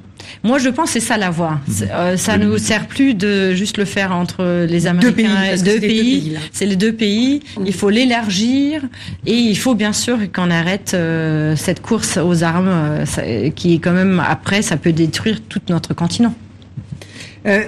Moi, 0.44 0.58
je 0.58 0.68
pense 0.68 0.92
que 0.92 1.00
c'est 1.00 1.06
ça 1.06 1.16
la 1.16 1.30
voie. 1.30 1.58
C'est- 1.70 1.90
euh, 1.90 2.16
ça 2.16 2.36
ne 2.36 2.46
nous 2.46 2.58
sert 2.58 2.86
plus 2.86 3.14
de 3.14 3.54
juste 3.54 3.78
le 3.78 3.84
faire 3.86 4.12
entre 4.12 4.66
les 4.68 4.86
Américains 4.86 5.12
deux 5.12 5.56
c'est 5.56 5.64
les 5.64 5.72
deux 5.74 5.80
pays. 5.80 6.36
c'est 6.52 6.66
les 6.66 6.76
deux 6.76 6.92
pays. 6.92 7.40
Il 7.64 7.72
faut 7.72 7.88
l'élargir 7.90 8.82
et 9.26 9.34
il 9.34 9.56
faut 9.56 9.74
bien 9.74 9.92
sûr 9.92 10.18
qu'on 10.32 10.50
arrête 10.50 10.92
euh, 10.94 11.56
cette 11.56 11.80
course 11.80 12.18
aux 12.18 12.42
armes 12.44 12.68
euh, 12.68 13.06
ça- 13.06 13.22
qui 13.54 13.74
est 13.74 13.78
quand 13.78 13.92
même 13.92 14.22
après 14.26 14.60
ça 14.62 14.76
peut 14.76 14.92
détruire 14.92 15.40
tout 15.48 15.60
notre 15.70 15.94
continent. 15.94 16.34
Euh, 17.46 17.64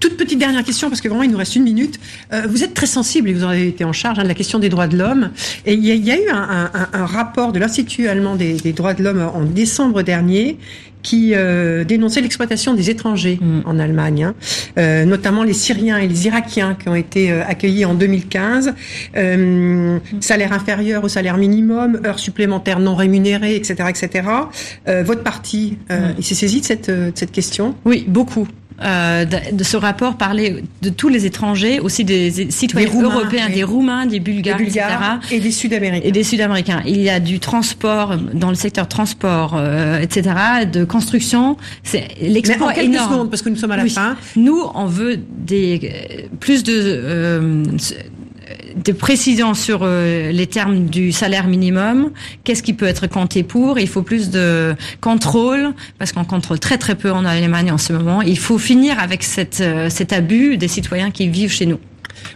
toute 0.00 0.16
petite 0.16 0.38
dernière 0.38 0.64
question, 0.64 0.88
parce 0.88 1.00
que 1.00 1.08
vraiment 1.08 1.22
il 1.22 1.30
nous 1.30 1.38
reste 1.38 1.56
une 1.56 1.64
minute. 1.64 1.98
Euh, 2.32 2.42
vous 2.48 2.64
êtes 2.64 2.74
très 2.74 2.86
sensible 2.86 3.28
et 3.28 3.32
vous 3.32 3.44
en 3.44 3.48
avez 3.48 3.68
été 3.68 3.84
en 3.84 3.92
charge 3.92 4.18
hein, 4.18 4.22
de 4.22 4.28
la 4.28 4.34
question 4.34 4.58
des 4.58 4.68
droits 4.68 4.86
de 4.86 4.96
l'homme. 4.96 5.30
Et 5.66 5.74
il 5.74 5.84
y, 5.84 6.10
a, 6.10 6.16
eu 6.16 6.28
un, 6.30 7.06
rapport 7.06 7.52
de 7.52 7.58
l'Institut 7.58 8.08
allemand 8.08 8.36
des 8.36 8.72
droits 8.72 8.94
de 8.94 9.02
l'homme 9.02 9.30
en 9.34 9.44
décembre 9.44 10.02
dernier 10.02 10.58
qui 11.04 11.34
euh, 11.34 11.84
dénonçait 11.84 12.20
l'exploitation 12.20 12.74
des 12.74 12.90
étrangers 12.90 13.38
Mm. 13.40 13.60
en 13.66 13.78
Allemagne, 13.78 14.24
hein. 14.24 14.34
Euh, 14.78 15.04
notamment 15.04 15.44
les 15.44 15.52
Syriens 15.52 15.98
et 15.98 16.08
les 16.08 16.26
Irakiens 16.26 16.74
qui 16.74 16.88
ont 16.88 16.94
été 16.96 17.30
euh, 17.30 17.42
accueillis 17.46 17.84
en 17.84 17.94
2015. 17.94 18.74
Euh, 19.16 19.98
salaire 20.20 20.52
inférieur 20.52 21.04
au 21.04 21.08
salaire 21.08 21.36
minimum, 21.36 22.00
heures 22.04 22.18
supplémentaires 22.18 22.80
non 22.80 22.94
rémunérées, 22.96 23.54
etc., 23.54 23.74
etc. 23.88 24.28
Votre 25.04 25.22
parti, 25.22 25.76
Mm. 25.90 25.94
il 26.18 26.24
s'est 26.24 26.34
saisi 26.34 26.60
de 26.60 26.64
cette, 26.64 26.90
de 26.90 27.12
cette 27.14 27.30
question? 27.32 27.74
Oui, 27.84 28.04
beaucoup. 28.08 28.48
Euh, 28.82 29.24
de, 29.24 29.56
de 29.56 29.62
ce 29.62 29.76
rapport 29.76 30.16
parlait 30.16 30.64
de 30.82 30.88
tous 30.88 31.08
les 31.08 31.26
étrangers, 31.26 31.78
aussi 31.78 32.02
des 32.02 32.50
citoyens 32.50 32.88
Des 32.88 32.92
Roumains, 32.92 33.14
européens, 33.14 33.46
oui. 33.48 33.54
des 33.54 33.62
Roumains, 33.62 34.04
des 34.06 34.18
des 34.18 34.20
Bulgares, 34.20 34.58
Bulgares 34.58 35.18
etc. 35.22 35.36
et 35.36 35.40
des 35.40 35.52
Sud-Américains. 35.52 36.08
et 36.08 36.10
des 36.10 36.24
Sud-Américains. 36.24 36.82
Il 36.84 37.00
y 37.00 37.08
a 37.08 37.20
du 37.20 37.38
transport 37.38 38.16
dans 38.34 38.48
le 38.48 38.56
secteur 38.56 38.88
transport, 38.88 39.54
euh, 39.56 40.00
etc., 40.00 40.22
de 40.72 40.82
construction. 40.98 41.56
C'est 41.82 42.06
Mais 42.22 42.62
en 42.62 42.70
énorme. 42.70 43.10
secondes, 43.12 43.30
parce 43.30 43.42
que 43.42 43.50
nous 43.50 43.56
sommes 43.56 43.72
à 43.72 43.76
la 43.76 43.82
Oui. 43.84 43.90
fin. 43.90 44.16
Nous, 44.36 44.60
on 44.74 44.86
veut 44.86 45.16
des 45.52 45.80
euh, 45.82 46.26
plus 46.40 46.62
de 46.62 46.72
euh, 46.76 47.64
de 48.88 48.92
précision 48.92 49.54
sur 49.54 49.80
euh, 49.82 50.30
les 50.32 50.46
termes 50.46 50.86
du 50.86 51.12
salaire 51.12 51.46
minimum. 51.46 52.10
Qu'est-ce 52.44 52.62
qui 52.62 52.74
peut 52.74 52.86
être 52.86 53.06
compté 53.06 53.42
pour? 53.42 53.78
Il 53.78 53.88
faut 53.88 54.02
plus 54.02 54.30
de 54.30 54.74
contrôle 55.00 55.72
parce 55.98 56.12
qu'on 56.12 56.24
contrôle 56.24 56.58
très 56.58 56.78
très 56.78 56.94
peu 56.94 57.10
en 57.10 57.24
Allemagne 57.24 57.70
en 57.72 57.78
ce 57.78 57.92
moment. 57.92 58.20
Il 58.22 58.38
faut 58.38 58.58
finir 58.58 58.98
avec 58.98 59.22
cette, 59.22 59.60
euh, 59.60 59.88
cet 59.90 60.12
abus 60.12 60.56
des 60.58 60.68
citoyens 60.68 61.10
qui 61.10 61.28
vivent 61.28 61.52
chez 61.52 61.66
nous. 61.66 61.78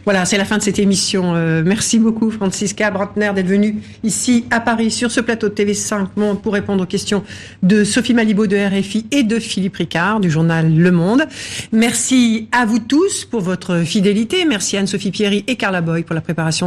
Voilà, 0.04 0.24
c'est 0.24 0.38
la 0.38 0.44
fin 0.44 0.58
de 0.58 0.62
cette 0.62 0.78
émission. 0.78 1.34
Euh, 1.34 1.62
merci 1.64 1.98
beaucoup, 1.98 2.30
Francisca 2.30 2.90
Brantner, 2.90 3.30
d'être 3.34 3.46
venue 3.46 3.76
ici 4.02 4.44
à 4.50 4.60
Paris 4.60 4.90
sur 4.90 5.10
ce 5.10 5.20
plateau 5.20 5.48
de 5.48 5.54
TV5 5.54 6.06
Monde 6.16 6.42
pour 6.42 6.52
répondre 6.52 6.82
aux 6.82 6.86
questions 6.86 7.22
de 7.62 7.84
Sophie 7.84 8.14
Malibaud 8.14 8.46
de 8.46 8.56
RFI 8.56 9.06
et 9.10 9.22
de 9.22 9.38
Philippe 9.38 9.76
Ricard 9.76 10.20
du 10.20 10.30
journal 10.30 10.74
Le 10.74 10.90
Monde. 10.90 11.24
Merci 11.72 12.48
à 12.52 12.66
vous 12.66 12.78
tous 12.78 13.24
pour 13.24 13.40
votre 13.40 13.82
fidélité. 13.84 14.44
Merci 14.44 14.76
Anne-Sophie 14.76 15.10
Pierry 15.10 15.44
et 15.46 15.56
Carla 15.56 15.80
Boy 15.80 16.02
pour 16.02 16.14
la 16.14 16.20
préparation 16.20 16.66